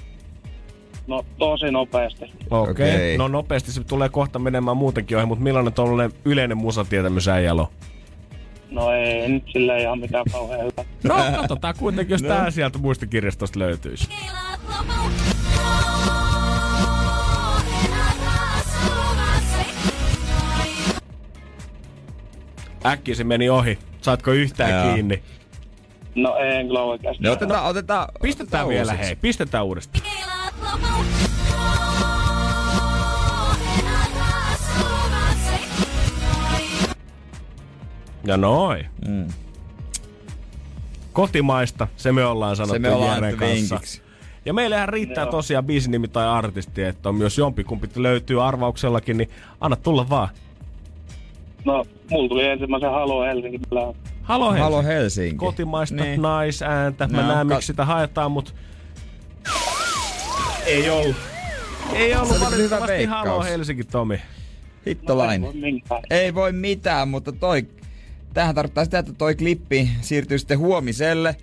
[1.07, 2.25] No tosi nopeasti.
[2.25, 2.35] Okei.
[2.49, 2.71] Okay.
[2.71, 3.17] Okei.
[3.17, 7.67] No nopeasti se tulee kohta menemään muutenkin ohi, mutta millainen tuollainen yleinen musatietämys äijällä on?
[8.71, 10.85] No ei nyt sillä ihan mitään kauhean hyvää.
[11.03, 14.09] No, katsotaan kuitenkin, jos tää sieltä muistikirjastosta löytyisi.
[22.85, 23.79] Äkkiä se meni ohi.
[24.01, 24.93] Saatko yhtään Joo.
[24.93, 25.23] kiinni?
[26.15, 27.23] No en kyllä oikeasti.
[27.23, 29.07] Ne otetaan, otetaan, Pistetään otetaan vielä, uusiksi.
[29.07, 29.15] hei.
[29.15, 30.05] Pistetään uudestaan.
[38.23, 38.85] Ja noin.
[39.07, 39.27] Mm.
[41.13, 43.75] Kotimaista, se me ollaan sanottu Se me ollaan Jeren kanssa.
[43.75, 44.01] vinkiksi.
[44.45, 45.31] Ja meillähän riittää Joo.
[45.31, 49.29] tosiaan biisinimi tai artisti, että on myös jompikumpi löytyy arvauksellakin, niin
[49.61, 50.29] anna tulla vaan.
[51.65, 53.59] No, mulla tuli ensimmäisen Halo Helsinki.
[54.23, 54.61] Halo Helsinki.
[54.63, 55.35] Halo Helsinki.
[55.37, 56.21] Kotimaista Niin.
[56.21, 57.07] naisääntä.
[57.07, 58.51] Mä No, näen, kat- miksi sitä haetaan, mutta
[60.65, 61.15] ei ollut.
[61.93, 63.43] Ei ollut valitettavasti Halo.
[63.43, 64.21] Helsinki, Tomi.
[64.85, 65.51] Hittolainen.
[66.09, 67.67] Ei voi mitään, mutta toi...
[68.33, 71.35] Tähän tarkoittaa sitä, että toi klippi siirtyy sitten huomiselle.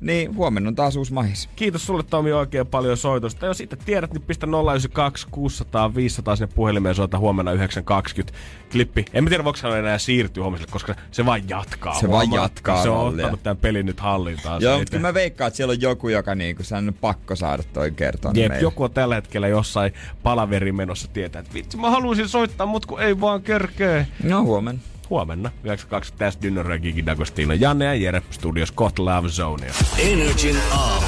[0.00, 1.48] Niin huomenna on taas uusi mahis.
[1.56, 3.46] Kiitos sulle Tomi oikein paljon soitosta.
[3.46, 8.38] Jos itse tiedät, niin pistä 092 600 500 sinne puhelimeen soita huomenna 920
[8.72, 9.04] klippi.
[9.12, 11.94] En mä tiedä, voiko se enää siirtyä huomiselle, koska se vaan jatkaa.
[12.00, 13.24] Se Huomaa, jatkaa Se on mallia.
[13.24, 14.62] ottanut tämän pelin nyt hallintaan.
[14.62, 17.62] Joo, mutta kyllä mä veikkaan, että siellä on joku, joka niinku, sen on pakko saada
[17.72, 18.62] toi kertoa Jep, meille.
[18.62, 19.92] joku on tällä hetkellä jossain
[20.22, 24.06] palaverin menossa tietää, että vitsi mä haluaisin soittaa, mut kun ei vaan körkee.
[24.22, 24.80] No huomenna.
[25.10, 27.52] Huomenna 9.2 tässä Dynner ja Gigi D'Agostino.
[27.58, 29.72] Janne ja Jere studios kohta Love Zonea.
[29.98, 31.06] Energin aamu.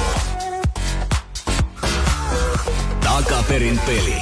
[3.03, 4.15] Takaperin peli.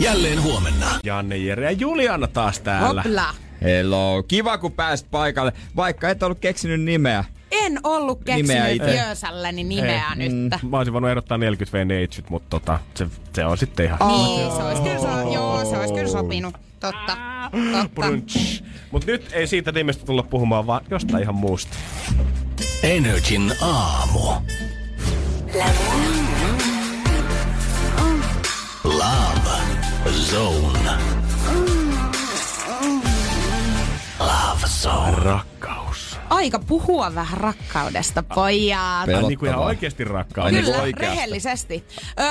[0.00, 0.86] Jälleen huomenna.
[1.04, 3.02] Janne, Jere ja Juliana taas täällä.
[3.02, 3.34] Hopla.
[3.62, 4.22] Hello.
[4.28, 7.24] Kiva, kun pääsit paikalle, vaikka et ollut keksinyt nimeä.
[7.50, 8.96] En ollut keksinyt.
[8.96, 10.28] Jöösälläni nimeä Ei.
[10.28, 10.62] nyt.
[10.70, 13.98] Mä olisin voinut ehdottaa 40 v neitsyt, mutta tota, se, se on sitten ihan...
[14.08, 16.54] Niin, se olisi kyllä, so, joo, se olisi kyllä sopinut.
[16.82, 17.16] Totta.
[17.50, 17.88] Totta.
[17.94, 18.62] Brunch.
[18.90, 21.76] Mut nyt ei siitä nimestä tulla puhumaan, vaan jostain ihan muusta.
[22.82, 24.20] Energin aamu.
[28.84, 29.50] Love
[30.10, 30.90] Zone.
[34.18, 35.16] Love Zone.
[35.16, 35.91] Rakkaus.
[36.32, 38.80] Aika puhua vähän rakkaudesta, pojat.
[38.80, 39.66] Ai niin kuin ihan Pelottavaa.
[39.66, 40.44] oikeesti rakkaus.
[40.44, 41.14] Ai niin Kyllä, oikeasti.
[41.16, 41.84] rehellisesti.
[42.20, 42.22] Ö,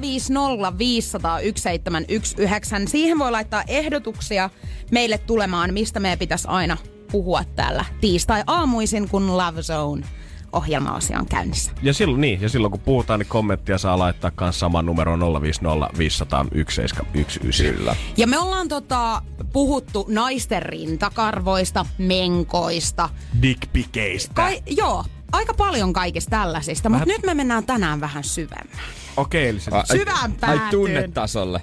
[0.00, 2.90] 050 500 1719.
[2.90, 4.50] Siihen voi laittaa ehdotuksia
[4.90, 6.76] meille tulemaan, mistä meidän pitäisi aina
[7.12, 10.06] puhua täällä tiistai-aamuisin, kun Love Zone
[10.52, 11.72] ohjelma-asia on käynnissä.
[11.82, 15.98] Ja silloin, niin, ja silloin kun puhutaan, niin kommenttia saa laittaa myös saman numero 050
[15.98, 17.62] 500 1719.
[17.78, 17.96] Kyllä.
[18.16, 19.22] Ja me ollaan tota,
[19.52, 23.08] puhuttu naisten rintakarvoista, menkoista.
[23.42, 24.34] Dickpikeistä.
[24.34, 28.84] Kai, joo, aika paljon kaikista tällaisista, mutta nyt me mennään tänään vähän syvemmän.
[29.16, 30.70] Okei, eli se, Ai- Syvään Ai päätyyn.
[30.70, 31.60] tunnetasolle.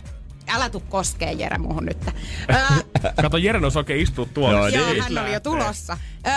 [0.47, 1.97] Älä tuu koskee Jere muuhun nyt.
[2.53, 4.57] Öö, kato Jeren olisi oikein istua tuolla.
[4.57, 5.03] Joo, joo, niin.
[5.03, 5.97] hän oli jo tulossa.
[6.27, 6.33] Öö,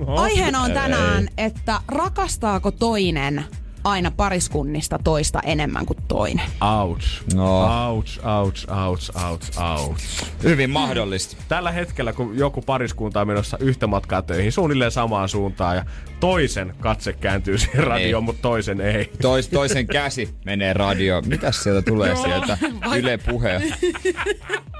[0.00, 0.20] Oho.
[0.20, 3.44] aiheena on tänään, että rakastaako toinen
[3.84, 6.46] aina pariskunnista toista enemmän kuin toinen.
[6.80, 7.06] Ouch.
[7.34, 7.88] No.
[7.88, 10.24] Ouch, ouch, ouch, ouch, ouch.
[10.42, 11.36] Hyvin mahdollista.
[11.48, 15.84] Tällä hetkellä, kun joku pariskunta on menossa yhtä matkaa töihin, suunnilleen samaan suuntaan, ja
[16.20, 19.12] toisen katse kääntyy siihen radioon, mutta toisen ei.
[19.22, 21.28] Tois, toisen käsi menee radioon.
[21.28, 22.58] Mitäs sieltä tulee sieltä?
[22.96, 23.62] Yle puhe.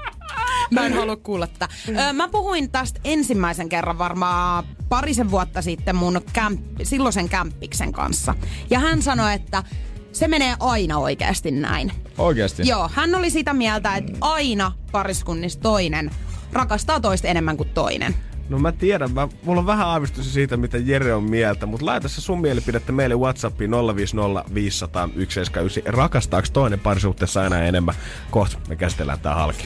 [0.71, 1.67] Mä en halua kuulla tätä.
[2.13, 8.35] Mä puhuin tästä ensimmäisen kerran varmaan parisen vuotta sitten mun kämp, silloisen kämppiksen kanssa.
[8.69, 9.63] Ja hän sanoi, että
[10.11, 11.91] se menee aina oikeasti näin.
[12.17, 12.67] Oikeasti?
[12.67, 16.11] Joo, hän oli sitä mieltä, että aina pariskunnissa toinen
[16.53, 18.15] rakastaa toista enemmän kuin toinen.
[18.49, 22.07] No mä tiedän, mä, mulla on vähän aavistus siitä, mitä Jere on mieltä, mutta laita
[22.07, 25.93] se sun mielipidettä meille Whatsappiin 050 500 179.
[25.93, 27.95] Rakastaako toinen parisuhteessa aina enemmän?
[28.31, 29.63] Kohta me käsitellään tää halki.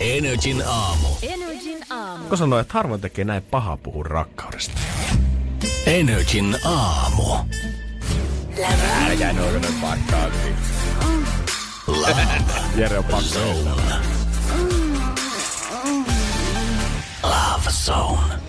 [0.00, 1.08] Energin aamu.
[1.22, 2.24] Energin aamu.
[2.24, 4.80] Kun sanoi, että harvoin tekee näin pahaa puhua rakkaudesta.
[5.86, 7.22] Energin aamu.
[9.06, 10.26] Älkää noin pakkaa.
[11.86, 12.26] Love
[12.76, 13.38] Jere on pakko.
[17.22, 18.39] Love Zone.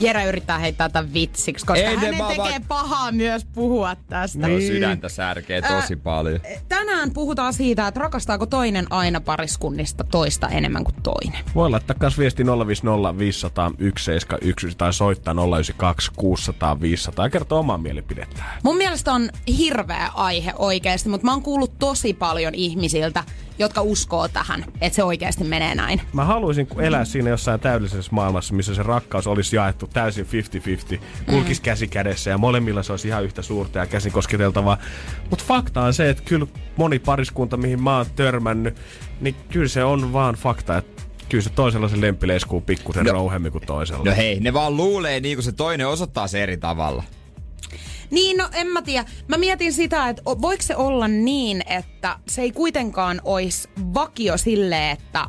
[0.00, 4.48] Jere yrittää heittää tämän vitsiksi, koska Ei ne hänen tekee vaan- pahaa myös puhua tästä.
[4.48, 4.66] Niin.
[4.66, 6.40] Sydäntä särkee tosi paljon.
[6.68, 11.44] Tänään puhutaan siitä, että rakastaako toinen aina pariskunnista toista enemmän kuin toinen.
[11.54, 17.78] Voi laittaa kans viesti 050 500 179 tai soittaa 092 600 500 ja kertoa omaa
[17.78, 18.58] mielipidettään.
[18.62, 23.24] Mun mielestä on hirveä aihe oikeasti, mutta mä oon kuullut tosi paljon ihmisiltä,
[23.58, 26.00] jotka uskoo tähän, että se oikeasti menee näin.
[26.12, 31.60] Mä haluaisin elää siinä jossain täydellisessä maailmassa, missä se rakkaus olisi jaettu täysin 50-50, kulkisi
[31.60, 31.64] Mm.
[31.64, 34.78] käsi kädessä ja molemmilla se olisi ihan yhtä suurta ja käsin kosketeltavaa.
[35.30, 36.46] Mutta fakta on se, että kyllä
[36.76, 38.76] moni pariskunta, mihin mä oon törmännyt,
[39.20, 43.12] niin kyllä se on vaan fakta, että kyllä se toisella se lempi leiskuu pikkusen No.
[43.12, 44.04] rouhemmin kuin toisella.
[44.04, 47.02] No hei, ne vaan luulee niin kuin se toinen osoittaa se eri tavalla.
[48.10, 49.04] Niin, no en mä tiedä.
[49.28, 54.90] Mä mietin sitä, että voiko se olla niin, että se ei kuitenkaan olisi vakio sille,
[54.90, 55.26] että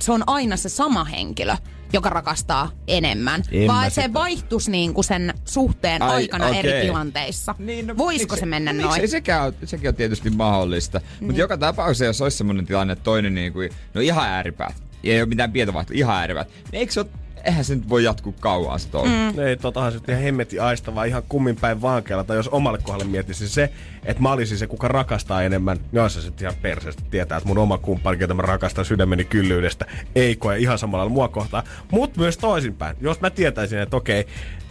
[0.00, 1.56] se on aina se sama henkilö,
[1.92, 3.42] joka rakastaa enemmän.
[3.52, 6.58] En että se sitä- vaihtuisi niin kuin sen suhteen Ai, aikana okei.
[6.58, 7.54] eri tilanteissa.
[7.58, 8.88] Niin, no, Voisiko miksi- se mennä no, noin?
[8.92, 10.98] Miksei sekään, ole- sekin on tietysti mahdollista.
[10.98, 11.26] Niin.
[11.26, 15.20] Mutta joka tapauksessa, jos olisi semmoinen tilanne, että toinen niin kuin, no ihan ääripäät, ei
[15.20, 17.08] ole mitään pietovaihtoa, ihan ääripäät, niin eikö se ole
[17.44, 18.88] eihän se nyt voi jatkuu kauan se.
[18.92, 19.38] Mm.
[19.38, 22.24] Ei, totahan se nyt ihan hemmetin aistavaa ihan kummin päin vaankeella.
[22.24, 23.72] Tai jos omalle kohdalle miettisin se,
[24.04, 27.58] että mä olisin se, kuka rakastaa enemmän, niin se sitten ihan perseestä tietää, että mun
[27.58, 31.62] oma kumppani, ketä mä rakastan sydämeni kyllyydestä, ei koe ihan samalla lailla mua kohtaa.
[31.90, 32.96] Mutta myös toisinpäin.
[33.00, 34.26] Jos mä tietäisin, että okei,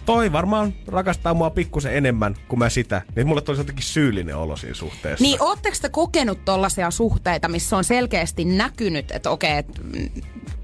[0.05, 4.55] toi varmaan rakastaa mua pikkusen enemmän kuin mä sitä, niin mulle tulisi jotenkin syyllinen olo
[4.55, 5.23] siinä suhteessa.
[5.23, 9.81] Niin ootteko te kokenut tollaisia suhteita, missä on selkeästi näkynyt, että okei, että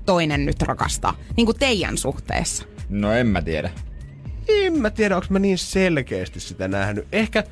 [0.10, 1.18] toinen nyt rakastaa?
[1.38, 2.64] Niin kuin teidän suhteessa.
[2.90, 3.70] No en mä tiedä.
[4.48, 7.08] En mä tiedä, onko mä niin selkeästi sitä nähnyt.
[7.12, 7.44] Ehkä,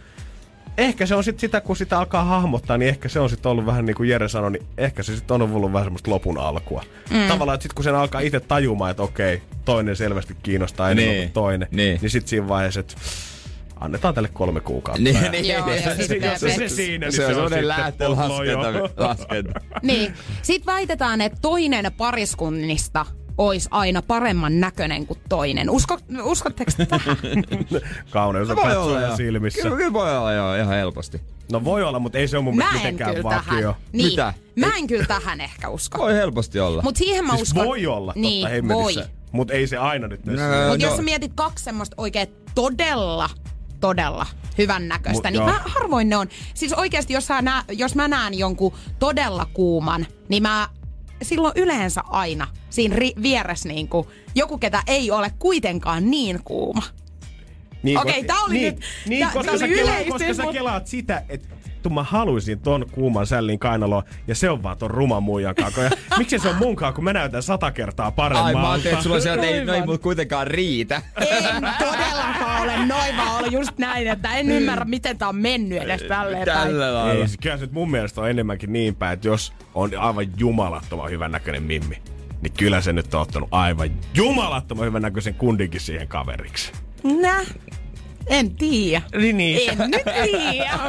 [0.77, 3.65] ehkä se on sit sitä, kun sitä alkaa hahmottaa, niin ehkä se on sitten ollut
[3.65, 6.83] vähän niin kuin Jere sanoi, niin ehkä se sitten on ollut vähän semmoista lopun alkua.
[7.09, 7.27] Mm.
[7.27, 11.27] Tavallaan, että sitten kun sen alkaa itse tajumaan, että okei, toinen selvästi kiinnostaa enemmän Niin,
[11.27, 11.99] kuin toinen, niin.
[12.01, 12.95] niin sitten siinä vaiheessa, että
[13.79, 15.03] annetaan tälle kolme kuukautta.
[15.03, 17.35] Niin, Ja- niin, Joo, niin, ja se- sitten se- se- se siinä, niin se se
[17.35, 17.49] on
[18.17, 18.89] pollo, joo.
[18.97, 19.59] laskenta.
[19.81, 20.13] Niin.
[20.41, 23.05] Sitten väitetään, että toinen pariskunnista
[23.37, 25.69] olisi aina paremman näköinen kuin toinen.
[25.69, 27.17] Usko, uskotteko te tähän?
[28.09, 29.61] Kauneus on Voi olla, katsojan silmissä.
[29.61, 31.21] Kyllä, kyllä voi olla, joo, ihan helposti.
[31.51, 33.75] No voi olla, mutta ei se ole mun mielestä en mitenkään vakio.
[33.91, 34.05] Niin.
[34.09, 34.33] Mitä?
[34.55, 35.97] Mä en kyllä tähän ehkä usko.
[35.97, 36.81] Voi helposti olla.
[36.81, 37.65] Mutta siihen mä Siis uskon...
[37.67, 39.01] voi olla, niin, totta hemmetissä.
[39.01, 39.09] voi.
[39.31, 40.25] Mutta ei se aina nyt.
[40.25, 40.75] No, No, Mutta no.
[40.75, 43.29] jos sä mietit kaksi semmoista oikein todella,
[43.79, 44.25] todella
[44.57, 45.45] hyvän näköistä, Mut niin joo.
[45.45, 46.27] mä harvoin ne on.
[46.53, 50.69] Siis oikeasti, jos, sä nä, jos mä näen jonkun todella kuuman, niin mä
[51.21, 56.83] silloin yleensä aina siinä ri, vieressä niin kuin, joku, ketä ei ole kuitenkaan niin kuuma.
[57.83, 60.27] niin, Okei, ko- tää oli niin, nyt- Niin, tää- koska, tää sä oli kelaat, yleistys,
[60.27, 64.63] koska sä kelaat sitä, että tu mä haluaisin ton kuuman sällin kainaloa, ja se on
[64.63, 65.81] vaan ton ruman muijan kako.
[65.81, 68.59] Ja miksi se on munkaan, kun mä näytän sata kertaa Ai paremmalta?
[68.59, 69.89] mä ajattelin, että sulla sieltä ei, no ei Aivan.
[69.89, 71.01] mut kuitenkaan riitä.
[71.21, 75.81] En todellakaan ole noin, vaan ollut just näin, että en ymmärrä, miten tää on mennyt
[75.81, 76.45] edes tälleen.
[76.45, 77.13] Tällä lailla.
[77.13, 80.25] Ei, se kyllä se nyt mun mielestä on enemmänkin niin päin, että jos on aivan
[80.37, 82.01] jumalattoman hyvän näköinen mimmi,
[82.41, 86.71] niin kyllä se nyt on ottanut aivan jumalattoman hyvän näköisen kundinkin siihen kaveriksi.
[87.21, 87.35] Nä.
[88.29, 89.01] En tiedä.
[89.17, 89.69] Niin, niin.
[89.69, 90.79] En nyt tiedä.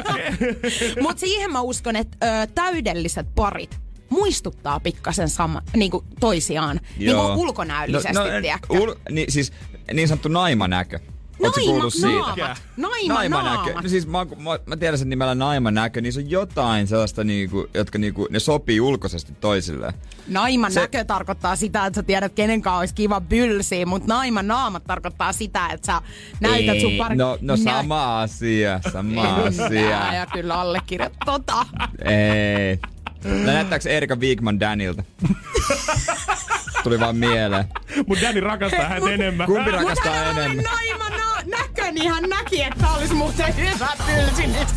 [1.03, 6.81] Mutta siihen mä uskon, että ö, täydelliset parit muistuttaa pikkasen sama, niinku toisiaan.
[6.99, 9.53] Niin kuin ulkonäöllisesti, no, no, ul, niin, siis
[9.93, 10.99] niin sanottu naimanäkö.
[11.41, 12.09] Ootko Naima, kuullut siitä?
[12.09, 12.63] naamat.
[12.77, 13.57] Naima, Naimanäkö.
[13.57, 13.83] naamat.
[13.83, 17.69] No siis mä, mä, mä tiedän sen nimellä naimanäkö, niin se on jotain sellaista, niinku,
[17.75, 19.93] jotka niinku, ne sopii ulkoisesti toisilleen.
[20.29, 24.47] Naiman Se- näkö tarkoittaa sitä, että sä tiedät, kenen kanssa olisi kiva bylsiä, mutta naiman
[24.47, 26.03] naamat tarkoittaa sitä, että sä
[26.41, 27.17] näytät sun pari...
[27.17, 30.15] No, no sama asia, sama asia.
[30.15, 31.67] Ja kyllä allekirjoit tota.
[32.05, 32.79] Ei.
[33.25, 35.03] No näyttääkö Erika Wigman Danilta?
[36.85, 37.65] Tuli vaan mieleen.
[38.07, 39.47] Mut Danny rakastaa häntä enemmän.
[39.47, 40.65] Kumpi rakastaa hän enemmän?
[40.65, 44.69] naima na- näkö, niin hän näki, että olisi muuten hyvä pylsi nyt.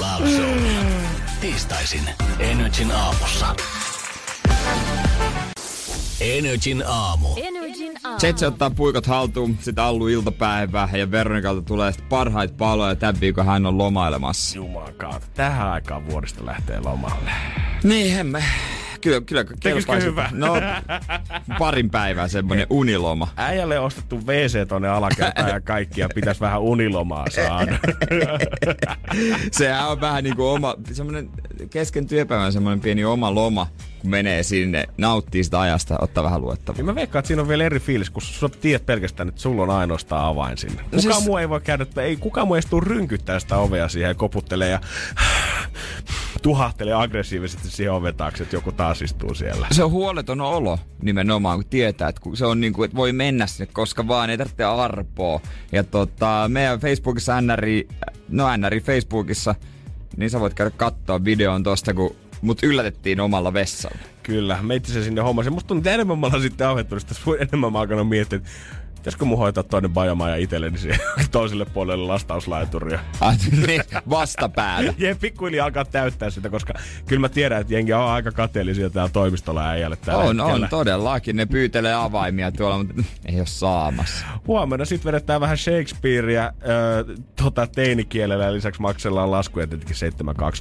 [0.00, 0.58] Love Show.
[1.40, 3.54] Tiistaisin Energin aamussa.
[6.20, 7.28] Energin aamu.
[7.36, 7.59] Energin
[8.22, 13.46] Jetse ottaa puikot haltuun, sitten Allu iltapäivää ja Veronikalta tulee sitten parhaita paloja tämän viikon
[13.46, 14.56] hän on lomailemassa.
[14.56, 15.26] Jumalan kautta.
[15.34, 17.30] Tähän aikaan vuodesta lähtee lomalle.
[17.84, 18.44] Niin, emme.
[19.00, 20.06] Kyllä, kyllä kelpaisi.
[20.06, 20.30] hyvä?
[20.32, 20.54] No,
[21.58, 23.28] parin päivää semmonen uniloma.
[23.36, 27.78] Äijälle on ostettu WC tonne alakertaan ja kaikkia pitäisi vähän unilomaa saada.
[29.52, 31.30] Sehän on vähän niinku oma, semmonen
[31.70, 33.66] kesken työpäivän semmonen pieni oma loma,
[34.00, 36.76] kun menee sinne, nauttii sitä ajasta, ottaa vähän luettavaa.
[36.76, 39.62] Niin mä veikkaan, että siinä on vielä eri fiilis, kun sä tiedät pelkästään, että sulla
[39.62, 40.82] on ainoastaan avain sinne.
[40.82, 41.26] Kukaan siis- siis...
[41.26, 44.14] muu ei voi käydä, että ei kukaan muu edes tuu rynkyttää sitä ovea siihen ja
[44.14, 44.80] koputtelee ja
[46.42, 49.66] tuhahtelee aggressiivisesti siihen oven taakse, että joku taas istuu siellä.
[49.70, 53.12] Se on huoleton olo nimenomaan, kun tietää, että kun se on niin kuin, että voi
[53.12, 55.40] mennä sinne koska vaan, ei tarvitse arpoa.
[55.72, 57.88] Ja tota, meidän Facebookissa NRI,
[58.28, 59.54] no NRI Facebookissa,
[60.16, 63.98] niin sä voit käydä katsoa videon tosta, kun mut yllätettiin omalla vessalla.
[64.22, 65.52] Kyllä, me itse sinne hommasin.
[65.52, 68.50] Musta että enemmän mä sitten ahdettunut, sitä, enemmän mä alkanut miettiä, että
[69.00, 71.00] pitäisikö mun hoitaa toinen bajamaja itselleni siihen
[71.30, 72.98] toiselle puolelle lastauslaituria.
[73.20, 73.36] Ah,
[73.66, 74.94] niin, vastapäätä.
[75.08, 76.72] Ja pikkuhiljaa alkaa täyttää sitä, koska
[77.06, 80.64] kyllä mä tiedän, että jengi on aika kateellisia täällä toimistolla äijälle tällä On, hetkellä.
[80.64, 81.36] on, todellakin.
[81.36, 84.26] Ne pyytelee avaimia tuolla, mutta ei ole saamassa.
[84.46, 89.96] Huomenna sitten vedetään vähän Shakespearea äh, tota, teinikielellä ja lisäksi maksellaan laskuja tietenkin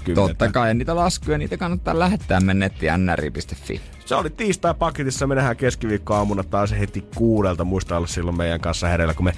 [0.09, 0.13] 7.20.
[0.15, 3.81] Totta kai, ja niitä laskuja, niitä kannattaa lähettää mennä nettiin nri.fi.
[4.09, 5.27] Se oli tiistai paketissa.
[5.27, 7.63] Me nähdään keskiviikkoaamuna taas heti kuudelta.
[7.63, 9.33] Muista olla silloin meidän kanssa hereillä, kun me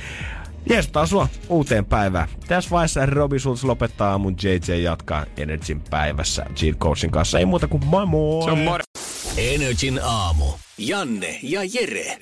[0.69, 2.27] jeestaa sua uuteen päivään.
[2.47, 7.39] Tässä vaiheessa Robi Schulz lopettaa aamun JJ jatkaa Energyn päivässä Gene Coachin kanssa.
[7.39, 8.43] Ei muuta kuin moi moi!
[8.43, 9.01] Se on mor-
[9.37, 10.45] Energin aamu.
[10.77, 12.17] Janne ja Jere.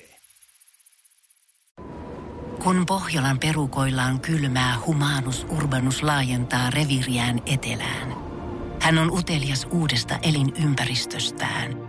[2.64, 8.16] Kun Pohjolan perukoillaan kylmää, humanus urbanus laajentaa reviiriään etelään.
[8.82, 11.89] Hän on utelias uudesta elinympäristöstään.